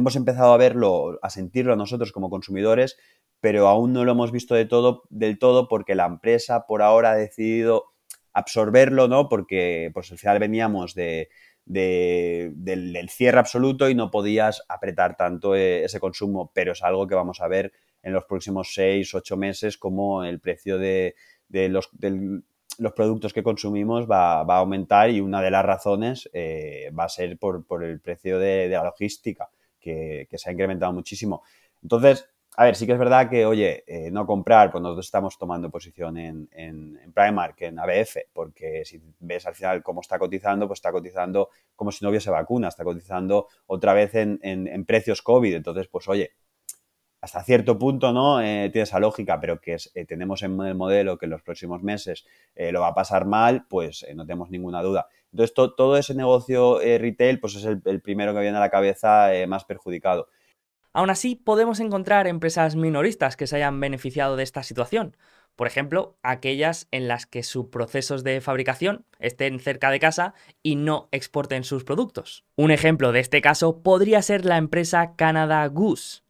hemos 0.00 0.16
empezado 0.16 0.52
a 0.52 0.56
verlo, 0.56 1.18
a 1.22 1.30
sentirlo 1.30 1.76
nosotros 1.76 2.12
como 2.12 2.30
consumidores, 2.30 2.98
pero 3.40 3.68
aún 3.68 3.92
no 3.92 4.04
lo 4.04 4.12
hemos 4.12 4.32
visto 4.32 4.54
de 4.54 4.66
todo, 4.66 5.04
del 5.08 5.38
todo 5.38 5.68
porque 5.68 5.94
la 5.94 6.06
empresa 6.06 6.66
por 6.66 6.82
ahora 6.82 7.12
ha 7.12 7.16
decidido 7.16 7.92
absorberlo, 8.32 9.08
¿no? 9.08 9.28
Porque 9.28 9.90
pues 9.94 10.10
al 10.12 10.18
final 10.18 10.38
veníamos 10.38 10.94
de, 10.94 11.28
del, 11.64 13.08
cierre 13.10 13.38
absoluto 13.38 13.88
y 13.88 13.94
no 13.94 14.10
podías 14.10 14.62
apretar 14.68 15.16
tanto 15.16 15.54
eh, 15.54 15.84
ese 15.84 16.00
consumo, 16.00 16.50
pero 16.54 16.72
es 16.72 16.82
algo 16.82 17.06
que 17.06 17.14
vamos 17.14 17.40
a 17.40 17.48
ver 17.48 17.72
en 18.02 18.12
los 18.12 18.24
próximos 18.24 18.72
seis, 18.74 19.14
ocho 19.14 19.36
meses, 19.36 19.76
como 19.76 20.24
el 20.24 20.40
precio 20.40 20.78
de, 20.78 21.14
los, 21.50 21.90
los, 22.78 22.92
productos 22.92 23.32
que 23.32 23.42
consumimos 23.42 24.10
va, 24.10 24.40
a 24.40 24.56
aumentar 24.58 25.10
y 25.10 25.20
una 25.20 25.42
de 25.42 25.50
las 25.50 25.64
razones 25.64 26.30
eh, 26.32 26.90
va 26.98 27.04
a 27.04 27.08
ser 27.08 27.38
por, 27.38 27.84
el 27.84 28.00
precio 28.00 28.38
de, 28.38 28.68
la 28.68 28.84
logística, 28.84 29.50
que, 29.80 30.28
se 30.32 30.50
ha 30.50 30.52
incrementado 30.52 30.92
muchísimo. 30.92 31.42
Entonces, 31.82 32.28
a 32.56 32.64
ver, 32.64 32.76
sí 32.76 32.86
que 32.86 32.92
es 32.92 32.98
verdad 32.98 33.30
que, 33.30 33.46
oye, 33.46 33.84
eh, 33.86 34.10
no 34.10 34.26
comprar, 34.26 34.70
pues 34.70 34.82
nosotros 34.82 35.06
estamos 35.06 35.38
tomando 35.38 35.70
posición 35.70 36.18
en, 36.18 36.48
en, 36.52 36.98
en, 37.02 37.12
Primark, 37.12 37.62
en 37.62 37.78
ABF, 37.78 38.16
porque 38.32 38.84
si 38.84 39.00
ves 39.20 39.46
al 39.46 39.54
final 39.54 39.82
cómo 39.82 40.00
está 40.00 40.18
cotizando, 40.18 40.66
pues 40.66 40.78
está 40.78 40.92
cotizando 40.92 41.50
como 41.74 41.92
si 41.92 42.04
no 42.04 42.10
hubiese 42.10 42.30
vacuna, 42.30 42.68
está 42.68 42.84
cotizando 42.84 43.46
otra 43.66 43.94
vez 43.94 44.14
en, 44.14 44.38
en 44.42 44.84
precios 44.84 45.22
COVID. 45.22 45.54
Entonces, 45.54 45.88
pues 45.88 46.08
oye, 46.08 46.32
hasta 47.20 47.42
cierto 47.42 47.78
punto, 47.78 48.12
¿no? 48.12 48.40
Eh, 48.40 48.70
tiene 48.72 48.84
esa 48.84 48.98
lógica, 48.98 49.38
pero 49.40 49.60
que 49.60 49.76
eh, 49.94 50.04
tenemos 50.06 50.42
en 50.42 50.60
el 50.60 50.74
modelo 50.74 51.18
que 51.18 51.26
en 51.26 51.30
los 51.30 51.42
próximos 51.42 51.82
meses 51.82 52.24
lo 52.56 52.80
va 52.80 52.88
a 52.88 52.94
pasar 52.94 53.24
mal, 53.24 53.66
pues 53.68 54.04
no 54.14 54.26
tenemos 54.26 54.50
ninguna 54.50 54.82
duda. 54.82 55.06
Entonces, 55.32 55.54
todo 55.54 55.96
ese 55.96 56.14
negocio 56.14 56.78
retail, 56.78 57.40
pues 57.40 57.54
es 57.54 57.64
el, 57.64 57.80
el, 57.84 58.02
primero 58.02 58.34
que 58.34 58.40
viene 58.40 58.56
a 58.56 58.60
la 58.60 58.70
cabeza 58.70 59.30
más 59.46 59.64
perjudicado. 59.64 60.28
Aún 60.92 61.08
así, 61.08 61.36
podemos 61.36 61.80
encontrar 61.80 62.26
empresas 62.26 62.74
minoristas 62.76 63.36
que 63.36 63.46
se 63.46 63.56
hayan 63.56 63.78
beneficiado 63.80 64.36
de 64.36 64.42
esta 64.42 64.62
situación. 64.62 65.16
Por 65.60 65.66
ejemplo, 65.66 66.16
aquellas 66.22 66.88
en 66.90 67.06
las 67.06 67.26
que 67.26 67.42
sus 67.42 67.66
procesos 67.66 68.24
de 68.24 68.40
fabricación 68.40 69.04
estén 69.18 69.60
cerca 69.60 69.90
de 69.90 70.00
casa 70.00 70.34
y 70.62 70.76
no 70.76 71.08
exporten 71.12 71.64
sus 71.64 71.84
productos. 71.84 72.44
Un 72.56 72.70
ejemplo 72.70 73.12
de 73.12 73.20
este 73.20 73.40
caso 73.40 73.82
podría 73.82 74.22
ser 74.22 74.44
la 74.44 74.56
empresa 74.56 75.16
Canada 75.16 75.66
Goose. 75.66 76.22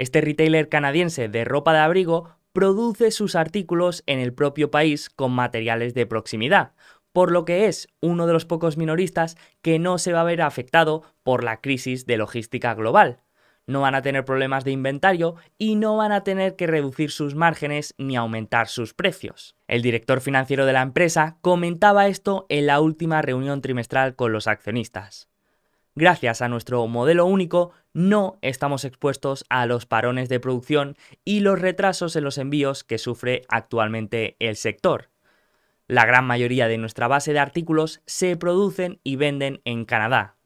Este 0.00 0.22
retailer 0.22 0.70
canadiense 0.70 1.28
de 1.28 1.44
ropa 1.44 1.74
de 1.74 1.80
abrigo 1.80 2.30
produce 2.54 3.10
sus 3.10 3.34
artículos 3.34 4.02
en 4.06 4.18
el 4.18 4.32
propio 4.32 4.70
país 4.70 5.10
con 5.10 5.30
materiales 5.30 5.92
de 5.92 6.06
proximidad, 6.06 6.72
por 7.12 7.30
lo 7.30 7.44
que 7.44 7.66
es 7.66 7.86
uno 8.00 8.26
de 8.26 8.32
los 8.32 8.46
pocos 8.46 8.78
minoristas 8.78 9.36
que 9.60 9.78
no 9.78 9.98
se 9.98 10.14
va 10.14 10.22
a 10.22 10.24
ver 10.24 10.40
afectado 10.40 11.02
por 11.22 11.44
la 11.44 11.60
crisis 11.60 12.06
de 12.06 12.16
logística 12.16 12.72
global. 12.72 13.20
No 13.66 13.82
van 13.82 13.94
a 13.94 14.00
tener 14.00 14.24
problemas 14.24 14.64
de 14.64 14.70
inventario 14.70 15.34
y 15.58 15.74
no 15.74 15.98
van 15.98 16.12
a 16.12 16.24
tener 16.24 16.56
que 16.56 16.66
reducir 16.66 17.10
sus 17.10 17.34
márgenes 17.34 17.94
ni 17.98 18.16
aumentar 18.16 18.68
sus 18.68 18.94
precios. 18.94 19.54
El 19.68 19.82
director 19.82 20.22
financiero 20.22 20.64
de 20.64 20.72
la 20.72 20.80
empresa 20.80 21.36
comentaba 21.42 22.08
esto 22.08 22.46
en 22.48 22.66
la 22.66 22.80
última 22.80 23.20
reunión 23.20 23.60
trimestral 23.60 24.16
con 24.16 24.32
los 24.32 24.46
accionistas. 24.46 25.29
Gracias 25.96 26.40
a 26.40 26.48
nuestro 26.48 26.86
modelo 26.86 27.26
único, 27.26 27.72
no 27.92 28.38
estamos 28.42 28.84
expuestos 28.84 29.44
a 29.48 29.66
los 29.66 29.86
parones 29.86 30.28
de 30.28 30.38
producción 30.38 30.96
y 31.24 31.40
los 31.40 31.60
retrasos 31.60 32.14
en 32.14 32.22
los 32.22 32.38
envíos 32.38 32.84
que 32.84 32.98
sufre 32.98 33.42
actualmente 33.48 34.36
el 34.38 34.54
sector. 34.54 35.10
La 35.88 36.06
gran 36.06 36.24
mayoría 36.24 36.68
de 36.68 36.78
nuestra 36.78 37.08
base 37.08 37.32
de 37.32 37.40
artículos 37.40 38.00
se 38.06 38.36
producen 38.36 39.00
y 39.02 39.16
venden 39.16 39.60
en 39.64 39.84
Canadá. 39.84 40.36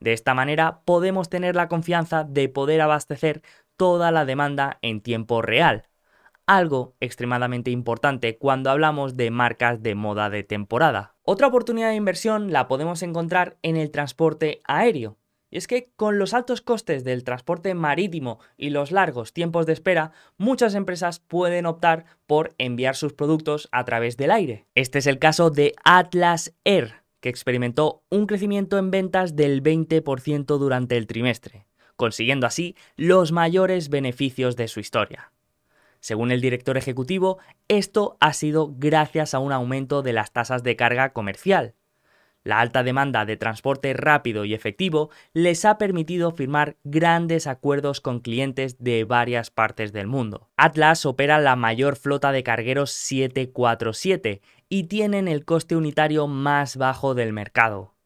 De 0.00 0.14
esta 0.14 0.32
manera 0.32 0.80
podemos 0.86 1.28
tener 1.28 1.56
la 1.56 1.68
confianza 1.68 2.24
de 2.24 2.48
poder 2.48 2.80
abastecer 2.80 3.42
toda 3.76 4.10
la 4.10 4.24
demanda 4.24 4.78
en 4.80 5.02
tiempo 5.02 5.42
real, 5.42 5.84
algo 6.46 6.96
extremadamente 7.00 7.70
importante 7.70 8.38
cuando 8.38 8.70
hablamos 8.70 9.18
de 9.18 9.30
marcas 9.30 9.82
de 9.82 9.94
moda 9.94 10.30
de 10.30 10.42
temporada. 10.42 11.15
Otra 11.28 11.48
oportunidad 11.48 11.88
de 11.88 11.96
inversión 11.96 12.52
la 12.52 12.68
podemos 12.68 13.02
encontrar 13.02 13.58
en 13.62 13.76
el 13.76 13.90
transporte 13.90 14.60
aéreo. 14.64 15.18
Y 15.50 15.56
es 15.56 15.66
que 15.66 15.90
con 15.96 16.20
los 16.20 16.34
altos 16.34 16.60
costes 16.60 17.02
del 17.02 17.24
transporte 17.24 17.74
marítimo 17.74 18.38
y 18.56 18.70
los 18.70 18.92
largos 18.92 19.32
tiempos 19.32 19.66
de 19.66 19.72
espera, 19.72 20.12
muchas 20.38 20.76
empresas 20.76 21.18
pueden 21.18 21.66
optar 21.66 22.04
por 22.28 22.54
enviar 22.58 22.94
sus 22.94 23.12
productos 23.12 23.68
a 23.72 23.84
través 23.84 24.16
del 24.16 24.30
aire. 24.30 24.66
Este 24.76 25.00
es 25.00 25.08
el 25.08 25.18
caso 25.18 25.50
de 25.50 25.74
Atlas 25.82 26.54
Air, 26.62 27.02
que 27.18 27.28
experimentó 27.28 28.04
un 28.08 28.26
crecimiento 28.26 28.78
en 28.78 28.92
ventas 28.92 29.34
del 29.34 29.64
20% 29.64 30.58
durante 30.58 30.96
el 30.96 31.08
trimestre, 31.08 31.66
consiguiendo 31.96 32.46
así 32.46 32.76
los 32.94 33.32
mayores 33.32 33.88
beneficios 33.88 34.54
de 34.54 34.68
su 34.68 34.78
historia. 34.78 35.32
Según 36.00 36.30
el 36.30 36.40
director 36.40 36.76
ejecutivo, 36.76 37.38
esto 37.68 38.16
ha 38.20 38.32
sido 38.32 38.74
gracias 38.76 39.34
a 39.34 39.38
un 39.38 39.52
aumento 39.52 40.02
de 40.02 40.12
las 40.12 40.32
tasas 40.32 40.62
de 40.62 40.76
carga 40.76 41.12
comercial, 41.12 41.74
la 42.46 42.60
alta 42.60 42.84
demanda 42.84 43.24
de 43.24 43.36
transporte 43.36 43.92
rápido 43.92 44.44
y 44.44 44.54
efectivo 44.54 45.10
les 45.32 45.64
ha 45.64 45.78
permitido 45.78 46.30
firmar 46.30 46.76
grandes 46.84 47.48
acuerdos 47.48 48.00
con 48.00 48.20
clientes 48.20 48.76
de 48.78 49.02
varias 49.02 49.50
partes 49.50 49.92
del 49.92 50.06
mundo. 50.06 50.48
Atlas 50.56 51.06
opera 51.06 51.40
la 51.40 51.56
mayor 51.56 51.96
flota 51.96 52.30
de 52.30 52.44
cargueros 52.44 52.92
747 52.92 54.42
y 54.68 54.84
tienen 54.84 55.26
el 55.26 55.44
coste 55.44 55.74
unitario 55.74 56.28
más 56.28 56.76
bajo 56.76 57.16
del 57.16 57.32
mercado. 57.32 57.96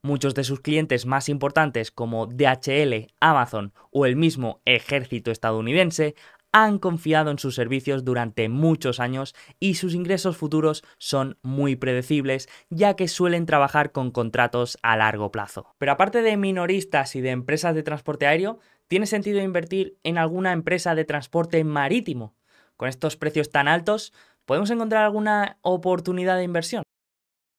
Muchos 0.00 0.34
de 0.34 0.44
sus 0.44 0.60
clientes 0.60 1.04
más 1.04 1.28
importantes 1.28 1.90
como 1.90 2.26
DHL, 2.26 3.12
Amazon 3.20 3.74
o 3.90 4.06
el 4.06 4.16
mismo 4.16 4.62
ejército 4.64 5.30
estadounidense 5.30 6.14
han 6.54 6.78
confiado 6.78 7.32
en 7.32 7.40
sus 7.40 7.56
servicios 7.56 8.04
durante 8.04 8.48
muchos 8.48 9.00
años 9.00 9.34
y 9.58 9.74
sus 9.74 9.92
ingresos 9.92 10.36
futuros 10.36 10.84
son 10.98 11.36
muy 11.42 11.74
predecibles 11.74 12.48
ya 12.70 12.94
que 12.94 13.08
suelen 13.08 13.44
trabajar 13.44 13.90
con 13.90 14.12
contratos 14.12 14.78
a 14.82 14.96
largo 14.96 15.32
plazo. 15.32 15.74
Pero 15.78 15.90
aparte 15.90 16.22
de 16.22 16.36
minoristas 16.36 17.16
y 17.16 17.20
de 17.20 17.30
empresas 17.30 17.74
de 17.74 17.82
transporte 17.82 18.28
aéreo, 18.28 18.60
¿tiene 18.86 19.06
sentido 19.06 19.40
invertir 19.40 19.98
en 20.04 20.16
alguna 20.16 20.52
empresa 20.52 20.94
de 20.94 21.04
transporte 21.04 21.64
marítimo? 21.64 22.36
Con 22.76 22.88
estos 22.88 23.16
precios 23.16 23.50
tan 23.50 23.66
altos, 23.66 24.12
¿podemos 24.44 24.70
encontrar 24.70 25.02
alguna 25.04 25.58
oportunidad 25.62 26.36
de 26.36 26.44
inversión? 26.44 26.84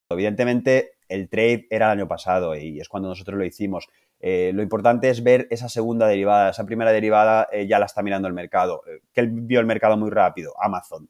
Evidentemente, 0.10 0.91
el 1.10 1.27
trade 1.27 1.67
era 1.69 1.88
el 1.88 1.99
año 1.99 2.08
pasado 2.08 2.55
y 2.55 2.79
es 2.79 2.88
cuando 2.88 3.10
nosotros 3.10 3.38
lo 3.38 3.43
hicimos. 3.43 3.88
Eh, 4.19 4.51
lo 4.54 4.63
importante 4.63 5.10
es 5.10 5.23
ver 5.23 5.47
esa 5.49 5.69
segunda 5.69 6.08
derivada. 6.08 6.49
Esa 6.49 6.65
primera 6.65 6.91
derivada 6.91 7.47
eh, 7.51 7.67
ya 7.67 7.80
la 7.80 7.86
está 7.86 8.01
mirando 8.01 8.28
el 8.28 8.34
mercado. 8.34 8.82
Eh, 8.88 9.01
que 9.13 9.23
vio 9.23 9.60
el 9.60 9.65
mercado 9.65 9.97
muy 9.97 10.10
rápido? 10.10 10.54
Amazon. 10.60 11.10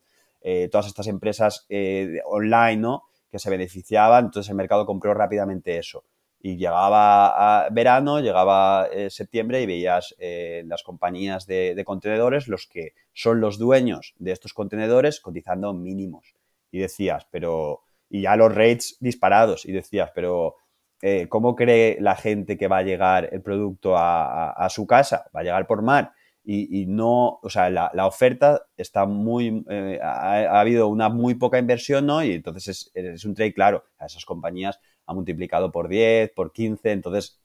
todas 0.72 0.86
estas 0.86 1.08
empresas 1.08 1.66
online, 2.26 2.78
¿no? 2.78 3.04
Que 3.32 3.40
se 3.40 3.50
beneficiaban. 3.50 4.26
Entonces 4.26 4.50
el 4.50 4.56
mercado 4.56 4.86
compró 4.86 5.14
rápidamente 5.14 5.78
eso. 5.78 6.04
Y 6.40 6.58
llegaba 6.58 7.68
verano, 7.72 8.20
llegaba 8.20 8.88
septiembre 9.10 9.62
y 9.62 9.66
veías 9.66 10.16
las 10.66 10.84
compañías 10.84 11.48
de, 11.48 11.74
de 11.74 11.84
contenedores, 11.84 12.48
los 12.48 12.68
que 12.68 12.94
son 13.14 13.42
los 13.42 13.58
dueños 13.58 14.14
de 14.20 14.32
estos 14.34 14.54
contenedores, 14.54 15.20
cotizando 15.20 15.74
mínimos. 15.74 16.36
Y 16.70 16.80
decías, 16.80 17.26
pero... 17.32 17.82
Y 18.08 18.22
ya 18.22 18.36
los 18.36 18.54
rates 18.54 18.98
disparados. 19.00 19.66
Y 19.66 19.72
decías, 19.72 20.12
pero 20.14 20.58
eh, 21.02 21.28
¿cómo 21.30 21.56
cree 21.56 21.98
la 22.00 22.16
gente 22.16 22.58
que 22.58 22.68
va 22.68 22.78
a 22.78 22.84
llegar 22.84 23.30
el 23.32 23.42
producto 23.42 23.96
a, 23.98 24.68
su 24.70 24.88
casa? 24.88 25.30
¿Va 25.36 25.42
a 25.42 25.44
llegar 25.44 25.68
por 25.68 25.82
mar? 25.82 26.14
Y, 26.48 26.86
no, 26.86 27.40
o 27.42 27.50
sea, 27.50 27.72
la, 27.72 28.06
oferta 28.06 28.68
está 28.78 29.08
muy, 29.08 29.66
eh, 29.68 30.00
ha, 30.02 30.60
habido 30.60 30.88
una 30.88 31.10
muy 31.10 31.34
poca 31.36 31.58
inversión, 31.58 32.06
¿no? 32.06 32.24
Y 32.24 32.34
entonces 32.34 32.92
es, 32.94 33.26
un 33.26 33.34
trade 33.34 33.54
claro. 33.54 33.84
A 33.98 34.06
esas 34.06 34.26
compañías 34.26 34.80
han 35.08 35.16
multiplicado 35.16 35.72
por 35.72 35.88
10, 35.88 36.32
por 36.36 36.54
15, 36.54 36.92
entonces 36.92 37.42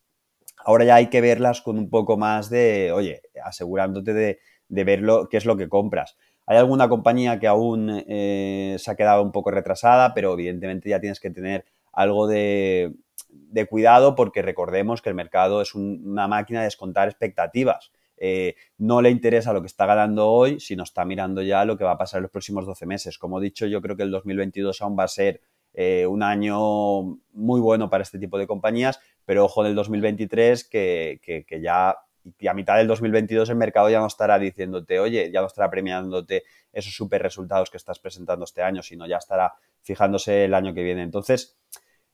ahora 0.65 0.85
ya 0.85 0.97
hay 0.97 1.09
que 1.09 1.23
verlas 1.23 1.63
con 1.63 1.79
un 1.79 1.89
poco 1.89 2.19
más 2.19 2.51
de, 2.51 2.93
oye, 2.93 3.23
asegurándote 3.43 4.13
de, 4.13 4.39
ver 4.69 5.03
qué 5.31 5.37
es 5.39 5.47
lo 5.47 5.57
que 5.57 5.69
compras. 5.69 6.17
Hay 6.47 6.59
alguna 6.59 6.89
compañía 6.89 7.39
que 7.39 7.47
aún 7.47 8.05
eh, 8.07 8.77
se 8.79 8.91
ha 8.91 8.97
quedado 8.97 9.23
un 9.23 9.33
poco 9.33 9.51
retrasada, 9.51 10.15
pero 10.15 10.35
evidentemente 10.35 10.91
ya 10.91 11.01
tienes 11.01 11.21
que 11.21 11.31
tener 11.31 11.65
algo 11.93 12.27
de, 12.27 12.93
de 13.33 13.66
cuidado 13.66 14.14
porque 14.14 14.43
recordemos 14.43 15.03
que 15.03 15.09
el 15.09 15.14
mercado 15.14 15.61
es 15.62 15.75
una 15.75 16.29
máquina 16.29 16.61
de 16.61 16.66
descontar 16.66 17.09
expectativas. 17.09 17.93
Eh, 18.23 18.55
no 18.77 19.01
le 19.01 19.11
interesa 19.11 19.53
lo 19.53 19.62
que 19.62 19.66
está 19.66 19.87
ganando 19.87 20.29
hoy, 20.29 20.61
sino 20.61 20.83
está 20.83 21.05
mirando 21.07 21.40
ya 21.43 21.64
lo 21.64 21.79
que 21.79 21.85
va 21.85 21.93
a 21.93 21.99
pasar 21.99 22.19
en 22.19 22.25
los 22.25 22.31
próximos 22.31 22.66
12 22.66 22.87
meses. 22.87 23.19
Como 23.19 23.40
he 23.40 23.43
dicho, 23.43 23.66
yo 23.66 23.81
creo 23.81 23.97
que 23.97 24.03
el 24.03 24.11
2022 24.11 24.83
aún 24.83 24.97
va 24.99 25.05
a 25.05 25.09
ser 25.09 25.40
eh, 25.73 26.07
un 26.07 26.23
año 26.23 27.19
muy 27.33 27.61
bueno 27.61 27.88
para 27.88 28.03
este 28.03 28.19
tipo 28.19 28.38
de 28.38 28.47
compañías, 28.47 29.01
pero 29.25 29.45
ojo 29.45 29.64
del 29.64 29.75
2023 29.75 30.64
que, 30.64 31.21
que, 31.23 31.61
ya 31.61 31.97
y 32.38 32.49
a 32.49 32.55
mitad 32.55 32.77
del 32.77 32.87
2022 32.87 33.49
el 33.49 33.57
mercado 33.57 33.88
ya 33.88 34.01
no 34.01 34.07
estará 34.07 34.38
diciéndote, 34.38 35.01
oye, 35.01 35.31
ya 35.33 35.40
no 35.40 35.47
estará 35.47 35.71
premiándote 35.71 36.45
esos 36.73 36.95
super 36.95 37.23
resultados 37.23 37.71
que 37.71 37.79
estás 37.79 37.99
presentando 37.99 38.45
este 38.45 38.62
año, 38.62 38.83
sino 38.83 39.07
ya 39.07 39.16
estará 39.16 39.55
fijándose 39.81 40.45
el 40.45 40.53
año 40.53 40.75
que 40.75 40.83
viene. 40.83 41.03
Entonces, 41.03 41.57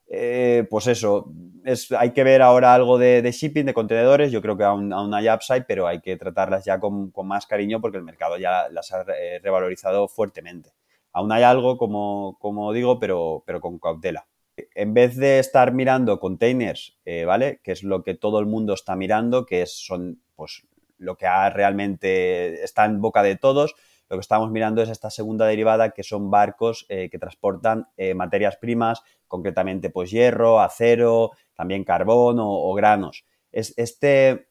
eh, 0.09 0.67
pues 0.71 0.87
eso, 0.87 1.33
es, 1.65 1.91
hay 1.93 2.13
que 2.13 2.23
ver 2.23 2.43
ahora 2.43 2.75
algo 2.75 2.99
de, 2.99 3.29
shipping, 3.33 3.67
de 3.67 3.75
contenedores. 3.75 4.31
Yo 4.31 4.41
creo 4.41 4.57
que 4.57 4.65
aún, 4.65 4.93
hay 5.15 5.29
upside, 5.29 5.65
pero 5.67 5.87
hay 5.87 6.01
que 6.01 6.17
tratarlas 6.17 6.65
ya 6.65 6.79
con, 6.79 7.13
más 7.25 7.47
cariño 7.47 7.81
porque 7.81 7.99
el 7.99 8.05
mercado 8.05 8.39
ya 8.39 8.69
las 8.71 8.93
ha 8.93 9.05
eh, 9.19 9.41
revalorizado 9.43 10.09
fuertemente. 10.09 10.71
Aún 11.13 11.33
hay 11.33 11.43
algo, 11.43 11.77
como, 11.77 12.37
como 12.41 12.73
digo, 12.73 12.99
pero, 12.99 13.43
pero 13.47 13.61
con 13.61 13.79
cautela. 13.79 14.27
En 14.75 14.95
vez 14.95 15.17
de 15.17 15.39
estar 15.39 15.73
mirando 15.73 16.19
containers, 16.19 16.99
eh, 17.05 17.25
¿vale? 17.25 17.61
Que 17.63 17.73
es 17.73 17.83
lo 17.83 18.03
que 18.03 18.15
todo 18.15 18.41
el 18.41 18.47
mundo 18.47 18.75
está 18.75 18.97
mirando, 18.97 19.45
que 19.45 19.63
es, 19.63 19.73
son 19.73 20.23
pues, 20.35 20.67
lo 20.99 21.17
que 21.17 21.27
realmente 21.51 22.63
está 22.63 22.85
en 22.85 23.01
boca 23.01 23.23
de 23.23 23.37
todos, 23.37 23.75
lo 24.09 24.17
que 24.17 24.21
estamos 24.21 24.51
mirando 24.51 24.83
es 24.83 24.89
esta 24.89 25.11
segunda 25.11 25.47
derivada, 25.47 25.91
que 25.91 26.03
son 26.03 26.31
barcos 26.31 26.87
que 26.89 27.19
transportan 27.19 27.89
materias 28.15 28.57
primas, 28.57 29.03
concretamente 29.27 29.91
pues 29.91 30.11
hierro, 30.11 30.61
acero, 30.61 31.33
también 31.55 31.85
carbón 31.85 32.37
o, 32.41 32.73
granos. 32.75 33.25
Es, 33.51 33.75
este 33.77 34.49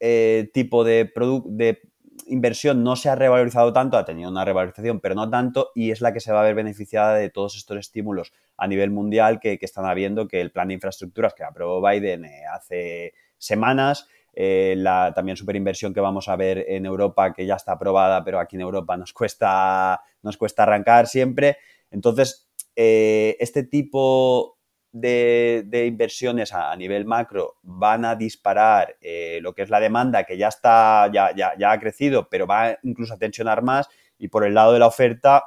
eh, 0.00 0.50
tipo 0.52 0.84
de, 0.84 1.10
de 1.46 1.80
inversión 2.26 2.82
no 2.82 2.96
se 2.96 3.08
ha 3.08 3.14
revalorizado 3.14 3.72
tanto, 3.72 3.96
ha 3.96 4.04
tenido 4.04 4.30
una 4.30 4.44
revalorización, 4.44 5.00
pero 5.00 5.14
no 5.14 5.30
tanto, 5.30 5.70
y 5.74 5.90
es 5.90 6.00
la 6.00 6.12
que 6.12 6.20
se 6.20 6.32
va 6.32 6.40
a 6.40 6.44
ver 6.44 6.54
beneficiada 6.54 7.14
de 7.14 7.30
todos 7.30 7.56
estos 7.56 7.78
estímulos 7.78 8.32
a 8.56 8.66
nivel 8.66 8.90
mundial 8.90 9.40
que, 9.40 9.58
están 9.60 9.86
habiendo, 9.86 10.28
que 10.28 10.40
el 10.40 10.50
plan 10.50 10.68
de 10.68 10.74
infraestructuras 10.74 11.34
que 11.34 11.44
aprobó 11.44 11.86
Biden 11.86 12.24
eh, 12.24 12.42
hace 12.52 13.14
semanas, 13.38 14.08
eh, 14.40 14.76
la 14.76 15.12
también 15.12 15.36
superinversión 15.36 15.92
que 15.92 15.98
vamos 15.98 16.28
a 16.28 16.36
ver 16.36 16.64
en 16.68 16.86
Europa, 16.86 17.32
que 17.32 17.44
ya 17.44 17.56
está 17.56 17.72
aprobada, 17.72 18.22
pero 18.22 18.38
aquí 18.38 18.54
en 18.54 18.62
Europa 18.62 18.96
nos 18.96 19.12
cuesta, 19.12 20.00
nos 20.22 20.36
cuesta 20.36 20.62
arrancar 20.62 21.08
siempre. 21.08 21.56
Entonces, 21.90 22.48
eh, 22.76 23.36
este 23.40 23.64
tipo 23.64 24.56
de, 24.92 25.66
inversiones 25.88 26.54
a, 26.54 26.76
nivel 26.76 27.04
macro 27.04 27.56
van 27.62 28.04
a 28.04 28.14
disparar 28.14 28.96
eh, 29.00 29.40
lo 29.42 29.56
que 29.56 29.62
es 29.62 29.70
la 29.70 29.80
demanda, 29.80 30.22
que 30.22 30.38
ya 30.38 30.46
está, 30.46 31.10
ya, 31.12 31.34
ya, 31.34 31.72
ha 31.72 31.80
crecido, 31.80 32.28
pero 32.28 32.46
va 32.46 32.78
incluso 32.84 33.14
a 33.14 33.18
tensionar 33.18 33.62
más. 33.62 33.88
Y 34.18 34.28
por 34.28 34.46
el 34.46 34.54
lado 34.54 34.72
de 34.72 34.78
la 34.78 34.86
oferta, 34.86 35.46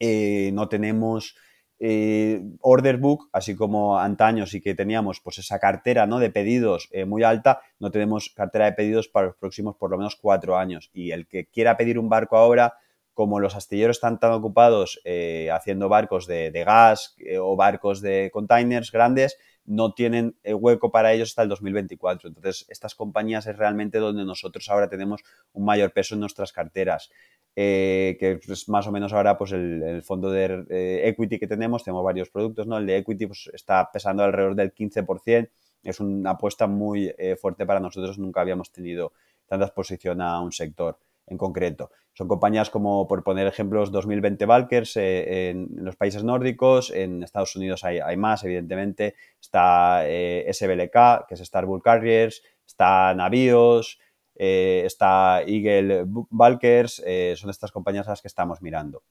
no 0.00 0.68
tenemos 0.68 1.36
order 1.80 2.96
book, 2.96 3.28
así 3.32 3.54
como 3.54 3.98
antaño 3.98 4.46
sí 4.46 4.60
que 4.60 4.74
teníamos 4.74 5.20
pues 5.20 5.38
esa 5.38 5.58
cartera 5.58 6.06
¿no? 6.06 6.18
de 6.18 6.30
pedidos 6.30 6.90
muy 7.06 7.22
alta, 7.22 7.60
no 7.78 7.90
tenemos 7.90 8.30
cartera 8.34 8.64
de 8.64 8.72
pedidos 8.72 9.08
para 9.08 9.28
los 9.28 9.36
próximos 9.36 9.76
por 9.76 9.90
lo 9.90 9.96
menos 9.96 10.16
cuatro 10.16 10.56
años. 10.56 10.90
Y 10.92 11.12
el 11.12 11.28
que 11.28 11.46
quiera 11.46 11.76
pedir 11.76 11.98
un 11.98 12.08
barco 12.08 12.36
ahora, 12.36 12.74
como 13.18 13.40
los 13.40 13.56
astilleros 13.56 13.96
están 13.96 14.20
tan 14.20 14.30
ocupados 14.30 15.00
eh, 15.04 15.50
haciendo 15.52 15.88
barcos 15.88 16.28
de, 16.28 16.52
gas 16.64 17.16
eh, 17.18 17.36
o 17.36 17.56
barcos 17.56 18.00
de 18.00 18.30
containers 18.32 18.92
grandes, 18.92 19.36
no 19.68 19.92
tienen 19.92 20.36
hueco 20.44 20.90
para 20.90 21.12
ellos 21.12 21.30
hasta 21.30 21.42
el 21.42 21.48
2024. 21.48 22.28
Entonces, 22.28 22.66
estas 22.68 22.94
compañías 22.94 23.46
es 23.46 23.56
realmente 23.56 23.98
donde 23.98 24.24
nosotros 24.24 24.68
ahora 24.70 24.88
tenemos 24.88 25.22
un 25.52 25.64
mayor 25.64 25.92
peso 25.92 26.14
en 26.14 26.20
nuestras 26.20 26.52
carteras. 26.52 27.10
que 27.54 28.40
es 28.48 28.68
más 28.68 28.86
o 28.86 28.92
menos 28.92 29.12
ahora 29.12 29.36
pues 29.36 29.52
el, 29.52 30.02
fondo 30.02 30.30
de 30.30 30.64
equity 31.08 31.38
que 31.38 31.46
tenemos, 31.46 31.84
tenemos 31.84 32.04
varios 32.04 32.30
productos, 32.30 32.66
¿no? 32.66 32.78
El 32.78 32.86
de 32.86 32.96
equity 32.98 33.26
pues, 33.26 33.50
está 33.52 33.90
pesando 33.92 34.22
alrededor 34.24 34.54
del 34.54 34.72
15%, 34.74 35.50
es 35.82 36.00
una 36.00 36.30
apuesta 36.30 36.66
muy 36.66 37.12
fuerte 37.40 37.66
para 37.66 37.80
nosotros, 37.80 38.18
nunca 38.18 38.40
habíamos 38.40 38.72
tenido 38.72 39.12
tanta 39.46 39.66
exposición 39.66 40.20
a 40.20 40.40
un 40.40 40.52
sector 40.52 40.98
en 41.30 41.38
concreto. 41.38 41.90
Son 42.18 42.26
compañías 42.26 42.70
como, 42.70 43.06
por 43.06 43.22
poner 43.22 43.46
ejemplos, 43.46 43.92
2020 43.92 44.44
Valkers 44.44 44.96
eh, 44.96 45.50
en, 45.50 45.68
los 45.72 45.94
países 45.94 46.24
nórdicos, 46.24 46.90
en 46.90 47.22
Estados 47.22 47.54
Unidos 47.54 47.84
hay, 47.84 48.16
más, 48.16 48.42
evidentemente, 48.42 49.14
está 49.40 50.02
eh, 50.04 50.50
SBLK, 50.52 51.26
que 51.28 51.34
es 51.34 51.40
Star 51.40 51.66
Bull 51.66 51.82
Carriers, 51.82 52.42
está 52.66 53.14
Navios, 53.14 54.00
eh, 54.34 54.82
está 54.84 55.42
Eagle 55.42 56.06
Valkers, 56.08 57.02
son 57.36 57.50
estas 57.50 57.70
compañías 57.70 58.08
a 58.08 58.10
las 58.10 58.22
que 58.22 58.28
estamos 58.28 58.62
mirando. 58.62 59.04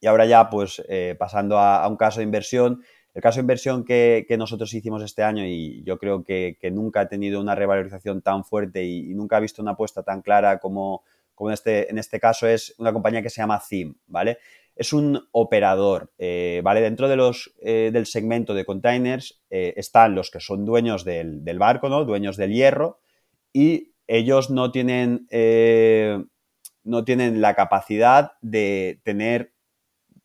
Y 0.00 0.06
ahora 0.06 0.26
ya, 0.26 0.50
pues, 0.50 0.82
pasando 1.18 1.58
a, 1.58 1.86
un 1.88 1.96
caso 1.96 2.18
de 2.18 2.24
inversión, 2.24 2.82
el 3.14 3.22
caso 3.22 3.36
de 3.36 3.42
inversión 3.42 3.84
que, 3.84 4.26
nosotros 4.38 4.72
hicimos 4.74 5.02
este 5.02 5.22
año 5.22 5.44
y 5.44 5.82
yo 5.84 5.98
creo 5.98 6.22
que, 6.24 6.56
nunca 6.72 7.00
ha 7.00 7.08
tenido 7.08 7.40
una 7.40 7.54
revalorización 7.54 8.22
tan 8.22 8.44
fuerte 8.44 8.84
y, 8.84 9.14
nunca 9.14 9.36
ha 9.36 9.40
visto 9.40 9.62
una 9.62 9.72
apuesta 9.72 10.02
tan 10.02 10.22
clara 10.22 10.58
como, 10.58 11.02
como 11.38 11.50
en, 11.50 11.54
este, 11.54 11.88
en 11.88 11.98
este 11.98 12.18
caso 12.18 12.48
es 12.48 12.74
una 12.78 12.92
compañía 12.92 13.22
que 13.22 13.30
se 13.30 13.40
llama 13.40 13.60
CIM, 13.60 13.94
¿vale? 14.08 14.38
Es 14.74 14.92
un 14.92 15.28
operador, 15.30 16.12
eh, 16.18 16.60
¿vale? 16.64 16.80
Dentro 16.80 17.08
de 17.08 17.14
los, 17.14 17.54
eh, 17.62 17.90
del 17.92 18.06
segmento 18.06 18.54
de 18.54 18.64
containers 18.64 19.40
eh, 19.48 19.72
están 19.76 20.16
los 20.16 20.32
que 20.32 20.40
son 20.40 20.64
dueños 20.64 21.04
del, 21.04 21.44
del, 21.44 21.60
barco, 21.60 21.88
¿no? 21.88 22.04
Dueños 22.04 22.36
del 22.36 22.52
hierro 22.52 22.98
y 23.52 23.94
ellos 24.08 24.50
no 24.50 24.72
tienen, 24.72 25.28
no 26.82 27.04
tienen 27.04 27.40
la 27.40 27.54
capacidad 27.54 28.32
de 28.40 29.00
tener, 29.04 29.52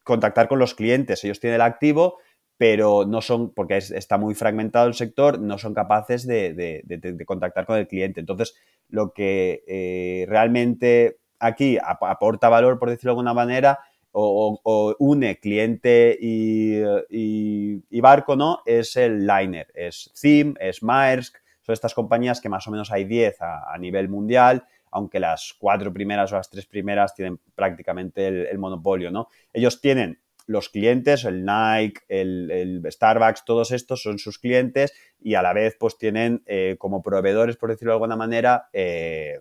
contactar 0.04 0.48
con 0.48 0.58
los 0.58 0.74
clientes. 0.74 1.24
Ellos 1.24 1.40
tienen 1.40 1.56
el 1.56 1.62
activo, 1.62 2.18
pero 2.58 3.06
no 3.06 3.22
son, 3.22 3.54
porque 3.54 3.78
está 3.78 4.18
muy 4.18 4.36
fragmentado 4.36 4.88
el 4.88 4.94
sector, 4.94 5.40
no 5.40 5.58
son 5.58 5.74
capaces 5.74 6.26
de, 6.28 6.84
contactar 7.26 7.66
con 7.66 7.78
el 7.78 7.88
cliente. 7.88 8.20
Entonces, 8.20 8.56
lo 8.90 9.14
que 9.14 9.64
eh, 9.68 10.26
realmente 10.28 11.18
aquí 11.40 11.78
aporta 11.82 12.50
valor, 12.50 12.80
por 12.80 12.90
decirlo 12.90 13.10
de 13.10 13.14
alguna 13.14 13.34
manera, 13.34 13.80
o, 14.14 14.96
une 15.00 15.40
cliente 15.40 16.18
y, 16.20 18.00
barco, 18.02 18.36
¿no? 18.36 18.60
Es 18.66 18.96
el 18.96 19.26
liner, 19.26 19.68
es 19.74 20.12
Thiem, 20.20 20.54
es 20.60 20.84
Maersk, 20.84 21.38
son 21.62 21.74
estas 21.74 21.94
compañías 21.94 22.42
que 22.42 22.50
más 22.50 22.68
o 22.68 22.72
menos 22.72 22.92
hay 22.92 23.06
10 23.06 23.38
a, 23.42 23.78
nivel 23.80 24.10
mundial, 24.10 24.66
aunque 24.92 25.20
las 25.20 25.56
cuatro 25.58 25.92
primeras 25.92 26.32
o 26.32 26.36
las 26.36 26.50
tres 26.50 26.68
primeras 26.68 27.16
tienen 27.16 27.40
prácticamente 27.56 28.28
el, 28.28 28.46
el 28.46 28.60
monopolio, 28.60 29.10
¿no? 29.10 29.28
Ellos 29.52 29.82
tienen 29.82 30.20
los 30.46 30.70
clientes, 30.70 31.26
el 31.26 31.46
Nike, 31.46 32.02
el, 32.08 32.84
Starbucks, 32.90 33.46
todos 33.46 33.72
estos 33.72 34.02
son 34.02 34.20
sus 34.20 34.40
clientes 34.40 34.94
y 35.20 35.36
a 35.36 35.42
la 35.42 35.54
vez 35.54 35.76
pues 35.80 35.98
tienen 35.98 36.44
eh, 36.46 36.76
como 36.80 37.02
proveedores, 37.02 37.56
por 37.58 37.70
decirlo 37.70 37.92
de 37.92 37.96
alguna 37.96 38.16
manera, 38.16 38.70
eh, 38.74 39.40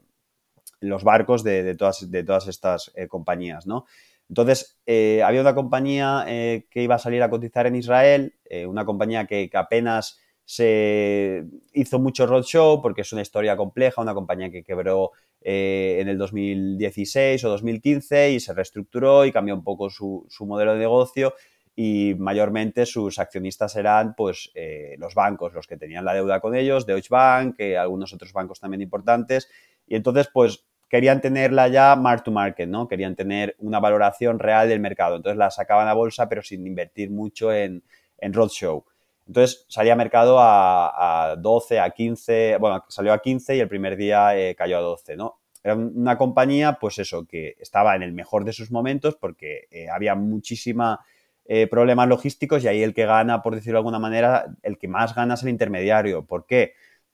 los 0.81 1.05
barcos 1.05 1.45
de, 1.45 1.75
todas, 1.75 2.11
de 2.11 2.25
todas, 2.25 2.49
estas 2.49 2.93
eh, 2.95 3.09
compañías, 3.09 3.67
¿no? 3.67 3.87
Entonces, 4.29 4.79
había 4.87 5.43
una 5.43 5.55
compañía 5.55 6.25
que 6.27 6.83
iba 6.83 6.95
a 6.95 6.99
salir 6.99 7.23
a 7.23 7.29
cotizar 7.29 7.67
en 7.67 7.75
Israel, 7.75 8.35
una 8.67 8.87
compañía 8.87 9.27
que, 9.27 9.51
que, 9.51 9.59
apenas 9.59 10.22
se 10.45 11.45
hizo 11.73 11.99
mucho 11.99 12.27
roadshow 12.27 12.83
porque 12.83 13.03
es 13.03 13.13
una 13.13 13.23
historia 13.23 13.57
compleja, 13.57 14.03
una 14.03 14.15
compañía 14.15 14.51
que 14.51 14.65
quebró 14.65 15.13
eh, 15.41 15.99
en 16.01 16.09
el 16.09 16.19
2016 16.19 17.45
o 17.45 17.49
2015 17.51 18.33
y 18.33 18.41
se 18.41 18.53
reestructuró 18.53 19.25
y 19.25 19.33
cambió 19.33 19.55
un 19.55 19.65
poco 19.65 19.91
su, 19.91 20.27
modelo 20.41 20.75
de 20.75 20.81
negocio 20.81 21.35
y 21.75 22.15
mayormente 22.19 22.85
sus 22.87 23.19
accionistas 23.19 23.77
eran 23.77 24.15
pues 24.15 24.51
eh, 24.55 24.95
los 24.99 25.15
bancos, 25.15 25.55
los 25.55 25.67
que 25.67 25.77
tenían 25.77 26.05
la 26.05 26.15
deuda 26.15 26.41
con 26.41 26.55
ellos, 26.55 26.87
Deutsche 26.87 27.09
Bank, 27.11 27.57
eh, 27.59 27.79
algunos 27.79 28.13
otros 28.13 28.33
bancos 28.33 28.61
también 28.61 28.83
importantes 28.83 29.49
y 29.87 29.97
entonces 29.97 30.29
pues 30.33 30.65
querían 30.89 31.23
tenerla 31.23 31.69
ya 31.69 31.97
mark 31.97 32.25
to 32.25 32.31
market, 32.31 32.69
¿no? 32.69 32.87
Querían 32.87 33.17
tener 33.17 33.57
una 33.59 33.81
valoración 33.81 34.39
real 34.39 34.69
del 34.69 34.81
mercado, 34.81 35.17
entonces 35.17 35.39
la 35.39 35.51
sacaban 35.51 35.89
a 35.89 35.95
bolsa 35.95 36.29
pero 36.29 36.43
sin 36.43 36.67
invertir 36.67 37.11
mucho 37.11 37.53
en, 37.53 37.83
en 38.19 38.33
roadshow. 38.35 38.85
Entonces 39.27 39.65
salía 39.69 39.93
a 39.93 39.97
mercado 39.97 40.37
a, 40.41 41.37
12, 41.39 41.81
a 41.81 41.91
15, 41.91 42.57
bueno, 42.59 42.85
salió 42.89 43.13
a 43.13 43.21
15 43.21 43.57
y 43.57 43.61
el 43.61 43.69
primer 43.69 43.97
día 43.97 44.37
eh, 44.37 44.55
cayó 44.55 44.79
a 44.79 44.81
12, 44.81 45.17
¿no? 45.17 45.39
Era 45.63 45.77
una 45.77 46.19
compañía, 46.19 46.79
pues 46.81 46.99
eso, 46.99 47.25
que 47.25 47.55
estaba 47.61 47.95
en 47.95 48.03
el 48.03 48.13
mejor 48.13 48.45
de 48.45 48.53
sus 48.53 48.73
momentos 48.73 49.17
porque 49.17 49.69
eh, 49.71 49.89
había 49.89 50.17
muchísima 50.17 51.01
eh, 51.45 51.69
problemas 51.69 52.09
logísticos 52.09 52.65
y 52.65 52.69
ahí 52.69 52.83
el 52.83 52.95
que 52.95 53.07
gana, 53.07 53.43
por 53.43 53.55
decirlo 53.55 53.77
de 53.77 53.81
alguna 53.81 54.01
manera, 54.01 54.47
el 54.63 54.77
que 54.77 54.89
más 54.89 55.15
gana 55.15 55.35
es 55.35 55.43
el 55.45 55.51
intermediario. 55.51 56.27
¿Por 56.27 56.47
qué? 56.47 56.73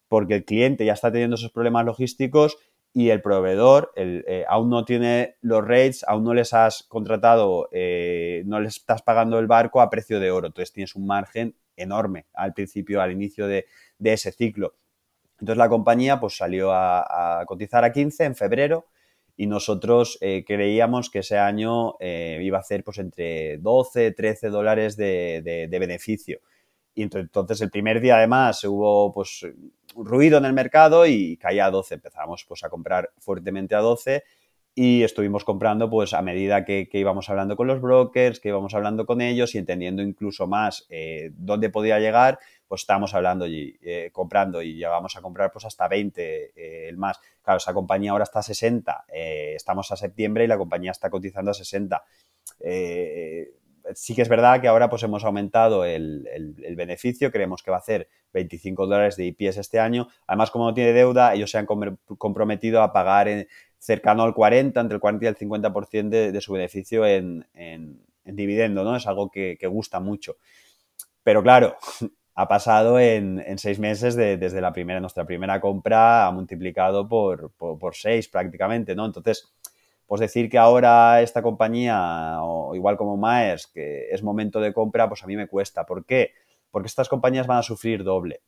Porque 0.09 0.35
el 0.35 0.45
cliente 0.47 0.87
ya 0.87 0.95
está 0.95 1.13
teniendo 1.13 1.37
esos 1.37 1.53
problemas 1.53 1.85
logísticos 1.85 2.57
y 2.95 3.11
el 3.11 3.21
proveedor 3.21 3.93
aún 4.49 4.71
no 4.71 4.87
tiene 4.87 5.37
los 5.43 5.63
rates, 5.63 6.05
aún 6.09 6.25
no 6.25 6.33
les 6.33 6.55
has 6.55 6.85
contratado, 6.85 7.69
no 7.71 8.61
les 8.61 8.77
estás 8.79 9.03
pagando 9.03 9.39
el 9.39 9.47
barco 9.47 9.83
a 9.83 9.91
precio 9.91 10.19
de 10.21 10.31
oro. 10.31 10.47
Entonces 10.47 10.73
tienes 10.73 10.95
un 10.97 11.07
margen 11.07 11.55
enorme 11.79 12.27
al 12.35 12.53
principio, 12.53 13.01
al 13.01 13.13
inicio 13.13 13.47
de, 13.47 13.67
ese 14.03 14.33
ciclo. 14.33 14.75
Entonces 15.41 15.57
la 15.57 15.69
compañía 15.69 16.19
pues 16.21 16.37
salió 16.37 16.73
a, 16.73 17.45
cotizar 17.47 17.85
a 17.85 17.93
15 17.93 18.25
en 18.25 18.35
febrero 18.35 18.87
y 19.37 19.47
nosotros 19.47 20.19
eh, 20.21 20.45
creíamos 20.47 21.11
que 21.11 21.21
ese 21.21 21.39
año 21.39 21.95
eh, 22.01 22.41
iba 22.43 22.59
a 22.59 22.61
hacer 22.61 22.83
pues 22.83 22.99
entre 22.99 23.59
12, 23.59 24.13
13 24.13 24.49
dólares 24.49 24.97
de, 24.97 25.69
beneficio. 25.71 26.41
Y 26.95 27.03
entonces 27.03 27.61
el 27.61 27.71
primer 27.71 28.01
día 28.01 28.17
además 28.17 28.65
hubo 28.65 29.13
pues 29.13 29.47
ruido 29.95 30.39
en 30.39 30.45
el 30.45 30.53
mercado 30.53 31.07
y 31.07 31.37
caía 31.37 31.67
a 31.67 31.71
12. 31.71 31.95
Empezamos 31.95 32.45
pues 32.45 32.65
a 32.65 32.69
comprar 32.69 33.11
fuertemente 33.19 33.77
a 33.77 33.79
12 33.79 34.25
y 34.81 35.03
estuvimos 35.03 35.43
comprando 35.43 35.91
pues 35.91 36.15
a 36.15 36.23
medida 36.23 36.65
que, 36.65 36.89
íbamos 36.93 37.29
hablando 37.29 37.57
con 37.57 37.67
los 37.67 37.81
brokers, 37.81 38.39
que 38.39 38.51
íbamos 38.51 38.75
hablando 38.75 39.07
con 39.07 39.21
ellos 39.21 39.57
y 39.57 39.59
entendiendo 39.59 40.03
incluso 40.03 40.47
más 40.47 40.87
eh, 40.89 41.33
dónde 41.35 41.69
podía 41.69 41.99
llegar, 41.99 42.39
pues 42.69 42.83
estábamos 42.83 43.13
hablando 43.13 43.49
y 43.49 43.77
eh, 43.83 44.11
comprando 44.13 44.63
y 44.63 44.75
llegamos 44.75 45.17
a 45.17 45.21
comprar 45.21 45.51
pues 45.51 45.65
hasta 45.65 45.89
20 45.89 46.53
eh, 46.55 46.89
el 46.89 46.97
más. 46.97 47.19
Claro, 47.43 47.57
esa 47.57 47.75
compañía 47.75 48.13
ahora 48.13 48.23
está 48.23 48.39
a 48.39 48.43
60, 48.45 49.07
estamos 49.09 49.91
a 49.91 49.97
septiembre 49.97 50.45
y 50.45 50.47
la 50.47 50.57
compañía 50.57 50.93
está 50.93 51.11
cotizando 51.11 51.51
a 51.51 51.55
60 51.55 52.01
sí 53.95 54.15
que 54.15 54.23
es 54.23 54.29
verdad 54.29 54.61
que 54.61 54.69
ahora 54.69 54.89
pues 54.89 55.03
hemos 55.03 55.25
aumentado 55.25 55.85
el, 55.85 56.55
beneficio, 56.77 57.31
creemos 57.31 57.63
que 57.63 57.71
va 57.71 57.79
a 57.79 57.83
ser 57.83 58.09
25 58.33 58.87
dólares 58.87 59.17
de 59.17 59.27
IPS 59.27 59.59
este 59.59 59.81
año. 59.81 60.09
Además, 60.27 60.51
como 60.51 60.67
no 60.67 60.75
tiene 60.75 60.93
deuda, 60.93 61.35
ellos 61.35 61.51
se 61.51 61.59
han 61.59 61.67
comprometido 61.67 62.83
a 62.83 62.93
pagar 62.93 63.29
en, 63.29 63.49
cercano 63.79 64.23
al 64.23 64.35
40, 64.35 64.81
entre 64.81 64.97
el 64.97 65.01
40 65.01 65.25
y 65.25 65.29
el 65.29 65.37
50% 65.37 66.09
de, 66.09 66.33
de 66.33 66.41
su 66.41 66.53
beneficio 66.53 67.07
en, 67.07 67.47
dividendo, 68.25 68.85
¿no? 68.85 68.97
Es 68.97 69.07
algo 69.07 69.31
que, 69.31 69.57
gusta 69.71 70.01
mucho. 70.01 70.37
Pero 71.23 71.43
claro, 71.43 71.77
ha 72.35 72.49
pasado 72.49 72.99
en, 72.99 73.59
seis 73.59 73.79
meses 73.79 74.15
desde 74.17 74.61
la 74.61 74.73
primera, 74.73 75.01
nuestra 75.01 75.25
primera 75.25 75.61
compra, 75.61 76.27
ha 76.27 76.31
multiplicado 76.31 77.09
por, 77.09 77.51
por, 77.53 77.95
seis 77.95 78.29
prácticamente, 78.29 78.95
¿no? 78.95 79.07
Entonces, 79.07 79.53
pues 80.07 80.21
decir 80.21 80.49
que 80.49 80.59
ahora 80.59 81.21
esta 81.21 81.43
compañía, 81.43 82.39
o 82.41 82.75
igual 82.75 82.97
como 82.97 83.17
Maers, 83.17 83.67
que 83.67 84.09
es 84.11 84.23
momento 84.23 84.61
de 84.61 84.73
compra, 84.73 85.09
pues 85.09 85.23
a 85.23 85.27
mí 85.27 85.37
me 85.37 85.49
cuesta. 85.49 85.85
¿Por 85.85 86.05
qué? 86.05 86.33
Porque 86.71 86.87
estas 86.87 87.09
compañías 87.09 87.47
van 87.47 87.59
a 87.59 87.63
sufrir 87.63 88.05
doble. 88.05 88.41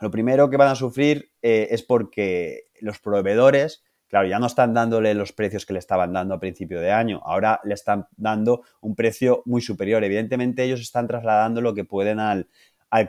Lo 0.00 0.10
primero 0.10 0.48
que 0.48 0.56
van 0.56 0.68
a 0.68 0.74
sufrir 0.74 1.30
eh, 1.42 1.68
es 1.70 1.82
porque 1.82 2.64
los 2.80 2.98
proveedores 2.98 3.82
Claro, 4.10 4.26
ya 4.26 4.40
no 4.40 4.46
están 4.46 4.74
dándole 4.74 5.14
los 5.14 5.32
precios 5.32 5.64
que 5.64 5.72
le 5.72 5.78
estaban 5.78 6.12
dando 6.12 6.34
a 6.34 6.40
principio 6.40 6.80
de 6.80 6.90
año, 6.90 7.22
ahora 7.24 7.60
le 7.62 7.74
están 7.74 8.08
dando 8.16 8.62
un 8.80 8.96
precio 8.96 9.42
muy 9.46 9.62
superior. 9.62 10.02
Evidentemente 10.02 10.64
ellos 10.64 10.80
están 10.80 11.06
trasladando 11.06 11.60
lo 11.60 11.74
que 11.74 11.84
pueden 11.84 12.18
al, 12.18 12.48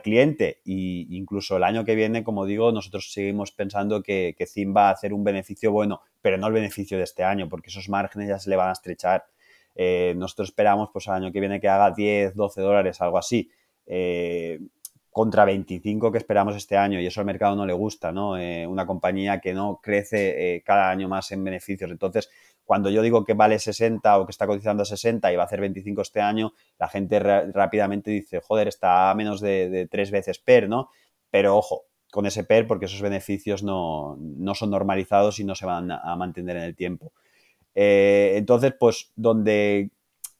cliente 0.04 0.60
e 0.64 1.06
incluso 1.10 1.56
el 1.56 1.64
año 1.64 1.84
que 1.84 1.96
viene, 1.96 2.22
como 2.22 2.46
digo, 2.46 2.70
nosotros 2.70 3.12
seguimos 3.12 3.50
pensando 3.50 4.00
que, 4.00 4.36
que 4.38 4.46
CIM 4.46 4.72
va 4.76 4.90
a 4.90 4.92
hacer 4.92 5.12
un 5.12 5.24
beneficio 5.24 5.72
bueno, 5.72 6.02
pero 6.20 6.38
no 6.38 6.46
el 6.46 6.52
beneficio 6.52 6.96
de 6.98 7.02
este 7.02 7.24
año, 7.24 7.48
porque 7.48 7.70
esos 7.70 7.88
márgenes 7.88 8.28
ya 8.28 8.38
se 8.38 8.48
le 8.48 8.54
van 8.54 8.68
a 8.68 8.72
estrechar. 8.72 9.26
Eh, 9.74 10.14
nosotros 10.16 10.50
esperamos 10.50 10.90
pues 10.92 11.08
al 11.08 11.16
año 11.16 11.32
que 11.32 11.40
viene 11.40 11.60
que 11.60 11.68
haga 11.68 11.90
10, 11.90 12.36
12 12.36 12.60
dólares, 12.60 13.00
algo 13.00 13.18
así. 13.18 13.50
Eh, 13.86 14.60
contra 15.12 15.44
25 15.44 16.10
que 16.10 16.18
esperamos 16.18 16.56
este 16.56 16.76
año 16.76 16.98
y 16.98 17.06
eso 17.06 17.20
al 17.20 17.26
mercado 17.26 17.54
no 17.54 17.66
le 17.66 17.72
gusta, 17.74 18.10
¿no? 18.10 18.36
Eh, 18.38 18.66
una 18.66 18.86
compañía 18.86 19.40
que 19.40 19.54
no 19.54 19.78
crece 19.82 20.56
eh, 20.56 20.62
cada 20.62 20.90
año 20.90 21.08
más 21.08 21.30
en 21.32 21.44
beneficios. 21.44 21.90
Entonces, 21.90 22.30
cuando 22.64 22.90
yo 22.90 23.02
digo 23.02 23.24
que 23.24 23.34
vale 23.34 23.58
60 23.58 24.18
o 24.18 24.26
que 24.26 24.30
está 24.30 24.46
cotizando 24.46 24.82
a 24.82 24.86
60 24.86 25.32
y 25.32 25.36
va 25.36 25.42
a 25.42 25.46
hacer 25.46 25.60
25 25.60 26.02
este 26.02 26.20
año, 26.20 26.54
la 26.78 26.88
gente 26.88 27.20
rápidamente 27.20 28.10
dice, 28.10 28.40
joder, 28.40 28.68
está 28.68 29.10
a 29.10 29.14
menos 29.14 29.40
de, 29.40 29.86
tres 29.90 30.10
veces 30.10 30.38
PER, 30.38 30.68
¿no? 30.68 30.88
Pero 31.30 31.56
ojo, 31.56 31.84
con 32.10 32.26
ese 32.26 32.44
PER 32.44 32.66
porque 32.66 32.86
esos 32.86 33.02
beneficios 33.02 33.62
no, 33.62 34.16
son 34.54 34.70
normalizados 34.70 35.38
y 35.40 35.44
no 35.44 35.54
se 35.54 35.66
van 35.66 35.90
a 35.90 36.16
mantener 36.16 36.56
en 36.56 36.62
el 36.62 36.74
tiempo. 36.74 37.12
Eh, 37.74 38.34
entonces, 38.36 38.74
pues 38.78 39.12
donde 39.16 39.90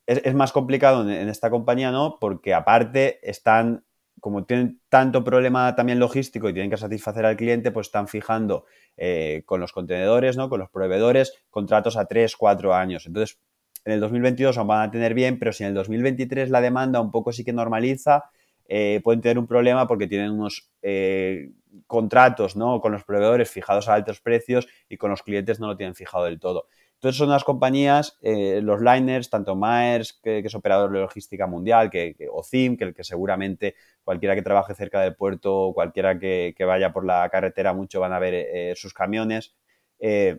es, 0.07 0.35
más 0.35 0.53
complicado 0.53 1.09
en, 1.09 1.29
esta 1.29 1.51
compañía, 1.51 1.91
¿no? 1.91 2.19
Porque 2.21 2.55
aparte 2.55 3.19
están, 3.29 3.85
como 4.23 4.45
tienen 4.45 4.81
tanto 4.89 5.25
problema 5.25 5.75
también 5.75 5.99
logístico 5.99 6.49
y 6.49 6.53
tienen 6.53 6.71
que 6.71 6.77
satisfacer 6.77 7.27
al 7.27 7.37
cliente, 7.37 7.73
pues 7.73 7.89
están 7.89 8.07
fijando 8.07 8.67
eh, 8.97 9.43
con 9.47 9.59
los 9.59 9.73
contenedores, 9.73 10.37
¿no? 10.37 10.49
Con 10.49 10.61
los 10.61 10.71
proveedores, 10.71 11.35
contratos 11.51 11.97
a 11.97 12.05
3, 12.05 12.37
4 12.37 12.73
años. 12.73 13.05
Entonces, 13.09 13.41
en 13.85 13.95
el 13.95 14.01
2022 14.01 14.65
van 14.65 14.89
a 14.89 14.91
tener 14.93 15.13
bien, 15.15 15.41
pero 15.41 15.53
si 15.53 15.65
en 15.65 15.71
el 15.71 15.75
2023 15.75 16.51
la 16.51 16.61
demanda 16.61 17.01
un 17.01 17.11
poco 17.11 17.33
sí 17.33 17.43
que 17.43 17.53
normaliza, 17.53 18.31
eh, 18.69 19.01
pueden 19.03 19.21
tener 19.21 19.41
un 19.41 19.49
problema 19.49 19.89
porque 19.89 20.07
tienen 20.07 20.31
unos 20.31 20.71
eh, 20.83 21.51
contratos 21.89 22.55
¿no? 22.55 22.81
con 22.81 22.93
los 22.93 23.03
proveedores 23.03 23.51
fijados 23.51 23.89
a 23.89 23.95
altos 23.95 24.21
precios 24.21 24.69
y 24.89 24.99
con 24.99 25.11
los 25.11 25.25
clientes 25.25 25.59
no 25.59 25.67
lo 25.67 25.77
tienen 25.77 25.97
fijado 25.97 26.27
del 26.27 26.39
todo. 26.39 26.69
Entonces 27.03 27.19
son 27.19 27.31
las 27.31 27.43
compañías, 27.43 28.17
eh, 28.23 28.61
los 28.63 28.81
liners, 28.81 29.29
tanto 29.29 29.57
Maers, 29.57 30.13
que, 30.13 30.39
es 30.39 30.55
operador 30.55 30.93
de 30.93 31.01
logística 31.01 31.49
mundial, 31.49 31.91
que, 31.91 32.15
o 32.31 32.45
CIM, 32.45 32.77
que, 32.77 32.95
que 32.95 33.03
seguramente 33.03 33.75
cualquiera 34.05 34.37
que 34.37 34.43
trabaje 34.43 34.73
cerca 34.73 35.01
del 35.01 35.17
puerto 35.17 35.73
cualquiera 35.75 36.21
que, 36.21 36.55
vaya 36.61 36.93
por 36.93 37.05
la 37.05 37.29
carretera 37.29 37.73
mucho 37.73 37.99
van 37.99 38.13
a 38.13 38.21
ver 38.21 38.35
eh, 38.35 38.75
sus 38.77 38.95
camiones, 38.95 39.53
eh, 39.99 40.39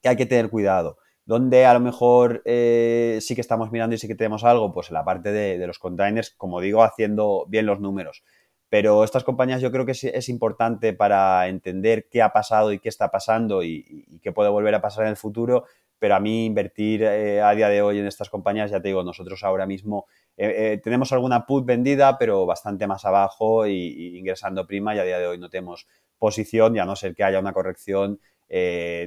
que 0.00 0.08
hay 0.08 0.16
que 0.16 0.24
tener 0.24 0.48
cuidado. 0.48 0.96
Donde 1.26 1.66
a 1.66 1.74
lo 1.74 1.80
mejor 1.80 2.40
sí 2.46 3.34
que 3.34 3.40
estamos 3.42 3.70
mirando 3.70 3.94
y 3.94 3.98
sí 3.98 4.08
que 4.08 4.14
tenemos 4.14 4.42
algo, 4.42 4.72
pues 4.72 4.88
en 4.88 4.94
la 4.94 5.04
parte 5.04 5.32
de, 5.32 5.66
los 5.66 5.78
containers, 5.78 6.30
como 6.30 6.62
digo, 6.62 6.82
haciendo 6.82 7.44
bien 7.46 7.66
los 7.66 7.78
números. 7.78 8.24
Pero 8.70 9.02
estas 9.02 9.24
compañías 9.24 9.60
yo 9.60 9.72
creo 9.72 9.84
que 9.84 9.92
es, 9.92 10.28
importante 10.28 10.92
para 10.92 11.48
entender 11.48 12.08
qué 12.08 12.22
ha 12.22 12.32
pasado 12.32 12.72
y 12.72 12.78
qué 12.78 12.88
está 12.88 13.10
pasando 13.10 13.64
y, 13.64 14.20
qué 14.22 14.30
puede 14.30 14.48
volver 14.48 14.74
a 14.76 14.80
pasar 14.80 15.04
en 15.04 15.10
el 15.10 15.16
futuro, 15.16 15.64
pero 16.00 16.16
a 16.16 16.20
mí 16.20 16.46
invertir 16.46 17.02
eh, 17.02 17.42
a 17.42 17.54
día 17.54 17.68
de 17.68 17.82
hoy 17.82 17.98
en 17.98 18.06
estas 18.06 18.30
compañías, 18.30 18.70
ya 18.70 18.80
te 18.80 18.88
digo, 18.88 19.04
nosotros 19.04 19.44
ahora 19.44 19.66
mismo 19.66 20.06
eh, 20.36 20.72
eh, 20.72 20.80
tenemos 20.82 21.12
alguna 21.12 21.44
put 21.46 21.66
vendida, 21.66 22.16
pero 22.18 22.46
bastante 22.46 22.86
más 22.86 23.04
abajo 23.04 23.66
y, 23.66 24.16
ingresando 24.18 24.66
prima 24.66 24.94
y 24.94 24.98
a 24.98 25.04
día 25.04 25.18
de 25.18 25.26
hoy 25.26 25.38
no 25.38 25.50
tenemos 25.50 25.86
posición 26.18 26.74
y 26.74 26.78
a 26.78 26.86
no 26.86 26.96
ser 26.96 27.14
que 27.14 27.22
haya 27.22 27.38
una 27.38 27.52
corrección, 27.52 28.18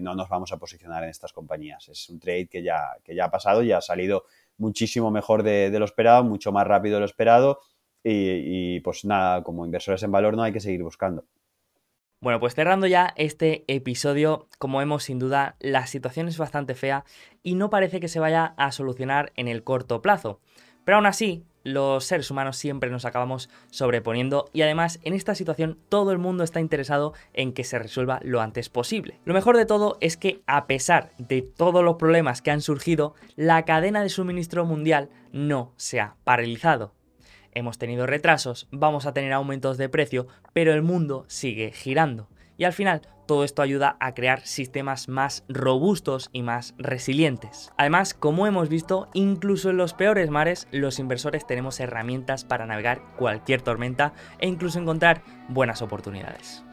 no 0.02 0.16
nos 0.16 0.30
vamos 0.30 0.54
a 0.54 0.58
posicionar 0.58 1.04
en 1.04 1.10
estas 1.10 1.34
compañías. 1.34 1.90
Es 1.90 2.08
un 2.10 2.20
trade 2.20 2.48
que 2.48 2.64
ya, 2.64 2.80
que 3.04 3.14
ya 3.14 3.26
ha 3.26 3.32
pasado 3.32 3.62
y 3.62 3.72
ha 3.72 3.82
salido 3.82 4.24
muchísimo 4.58 5.12
mejor 5.12 5.44
de, 5.44 5.70
lo 5.78 5.86
esperado, 5.86 6.24
mucho 6.24 6.52
más 6.52 6.66
rápido 6.66 6.96
de 6.96 7.00
lo 7.02 7.06
esperado 7.06 7.60
y, 8.04 8.76
y 8.76 8.80
pues 8.82 9.04
nada, 9.04 9.44
como 9.44 9.66
inversores 9.66 10.02
en 10.04 10.12
valor 10.12 10.38
no 10.38 10.44
hay 10.44 10.54
que 10.54 10.62
seguir 10.62 10.84
buscando. 10.84 11.26
Bueno, 12.24 12.40
pues 12.40 12.56
cerrando 12.56 12.88
ya 12.88 13.14
este 13.18 13.66
episodio, 13.68 14.48
como 14.58 14.78
vemos 14.78 15.04
sin 15.04 15.20
duda 15.20 15.58
la 15.60 15.88
situación 15.88 16.30
es 16.30 16.38
bastante 16.38 16.74
fea 16.74 17.04
y 17.44 17.56
no 17.56 17.70
parece 17.70 18.00
que 18.00 18.08
se 18.08 18.22
vaya 18.22 18.54
a 18.56 18.72
solucionar 18.72 19.34
en 19.36 19.50
el 19.50 19.66
corto 19.66 20.02
plazo. 20.02 20.40
Pero 20.86 20.96
aún 20.96 21.06
así, 21.06 21.44
los 21.66 22.06
seres 22.06 22.32
humanos 22.32 22.56
siempre 22.56 22.90
nos 22.90 23.04
acabamos 23.04 23.50
sobreponiendo 23.72 24.50
y 24.54 24.62
además 24.62 25.02
en 25.04 25.12
esta 25.12 25.36
situación 25.36 25.78
todo 25.90 26.14
el 26.14 26.18
mundo 26.18 26.46
está 26.46 26.62
interesado 26.62 27.12
en 27.34 27.52
que 27.52 27.66
se 27.66 27.78
resuelva 27.78 28.22
lo 28.24 28.40
antes 28.40 28.70
posible. 28.70 29.20
Lo 29.26 29.34
mejor 29.34 29.58
de 29.58 29.66
todo 29.66 29.98
es 30.00 30.16
que 30.16 30.44
a 30.48 30.66
pesar 30.66 31.10
de 31.18 31.42
todos 31.42 31.84
los 31.84 31.98
problemas 31.98 32.42
que 32.42 32.52
han 32.52 32.62
surgido, 32.62 33.16
la 33.36 33.66
cadena 33.66 34.02
de 34.02 34.08
suministro 34.08 34.64
mundial 34.64 35.10
no 35.34 35.74
se 35.76 36.00
ha 36.00 36.16
paralizado 36.24 36.94
hemos 37.56 37.78
tenido 37.78 38.06
retrasos, 38.06 38.68
vamos 38.72 39.06
a 39.06 39.14
tener 39.14 39.34
aumentos 39.34 39.78
de 39.78 39.90
precio, 39.90 40.28
pero 40.54 40.74
el 40.74 40.82
mundo 40.82 41.26
sigue 41.28 41.72
girando. 41.72 42.28
Y 42.58 42.66
al 42.66 42.74
final 42.74 43.02
todo 43.26 43.44
esto 43.44 43.62
ayuda 43.62 43.96
a 44.00 44.14
crear 44.14 44.42
sistemas 44.42 45.08
más 45.08 45.44
robustos 45.48 46.30
y 46.34 46.42
más 46.44 46.76
resilientes. 46.78 47.72
Además, 47.78 48.14
como 48.14 48.48
hemos 48.48 48.70
visto, 48.70 49.10
incluso 49.14 49.70
en 49.70 49.78
los 49.78 49.94
peores 49.94 50.30
mares, 50.30 50.68
los 50.72 51.00
inversores 51.00 51.48
tenemos 51.48 51.80
herramientas 51.80 52.44
para 52.44 52.66
navegar 52.66 53.02
cualquier 53.18 53.62
tormenta 53.62 54.14
e 54.40 54.48
incluso 54.48 54.80
encontrar 54.80 55.24
buenas 55.48 55.82
oportunidades. 55.82 56.64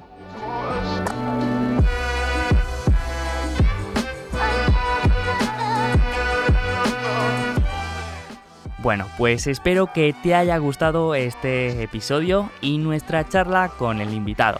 Bueno, 8.82 9.06
pues 9.18 9.46
espero 9.46 9.92
que 9.92 10.14
te 10.22 10.34
haya 10.34 10.56
gustado 10.56 11.14
este 11.14 11.82
episodio 11.82 12.50
y 12.62 12.78
nuestra 12.78 13.28
charla 13.28 13.68
con 13.68 14.00
el 14.00 14.14
invitado. 14.14 14.58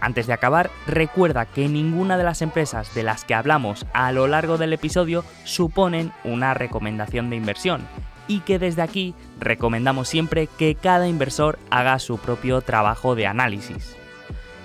Antes 0.00 0.26
de 0.26 0.34
acabar, 0.34 0.70
recuerda 0.86 1.46
que 1.46 1.66
ninguna 1.66 2.18
de 2.18 2.24
las 2.24 2.42
empresas 2.42 2.94
de 2.94 3.04
las 3.04 3.24
que 3.24 3.34
hablamos 3.34 3.86
a 3.94 4.12
lo 4.12 4.26
largo 4.26 4.58
del 4.58 4.74
episodio 4.74 5.24
suponen 5.44 6.12
una 6.24 6.52
recomendación 6.52 7.30
de 7.30 7.36
inversión 7.36 7.88
y 8.28 8.40
que 8.40 8.58
desde 8.58 8.82
aquí 8.82 9.14
recomendamos 9.40 10.08
siempre 10.08 10.46
que 10.46 10.74
cada 10.74 11.08
inversor 11.08 11.58
haga 11.70 11.98
su 12.00 12.18
propio 12.18 12.60
trabajo 12.60 13.14
de 13.14 13.26
análisis. 13.26 13.97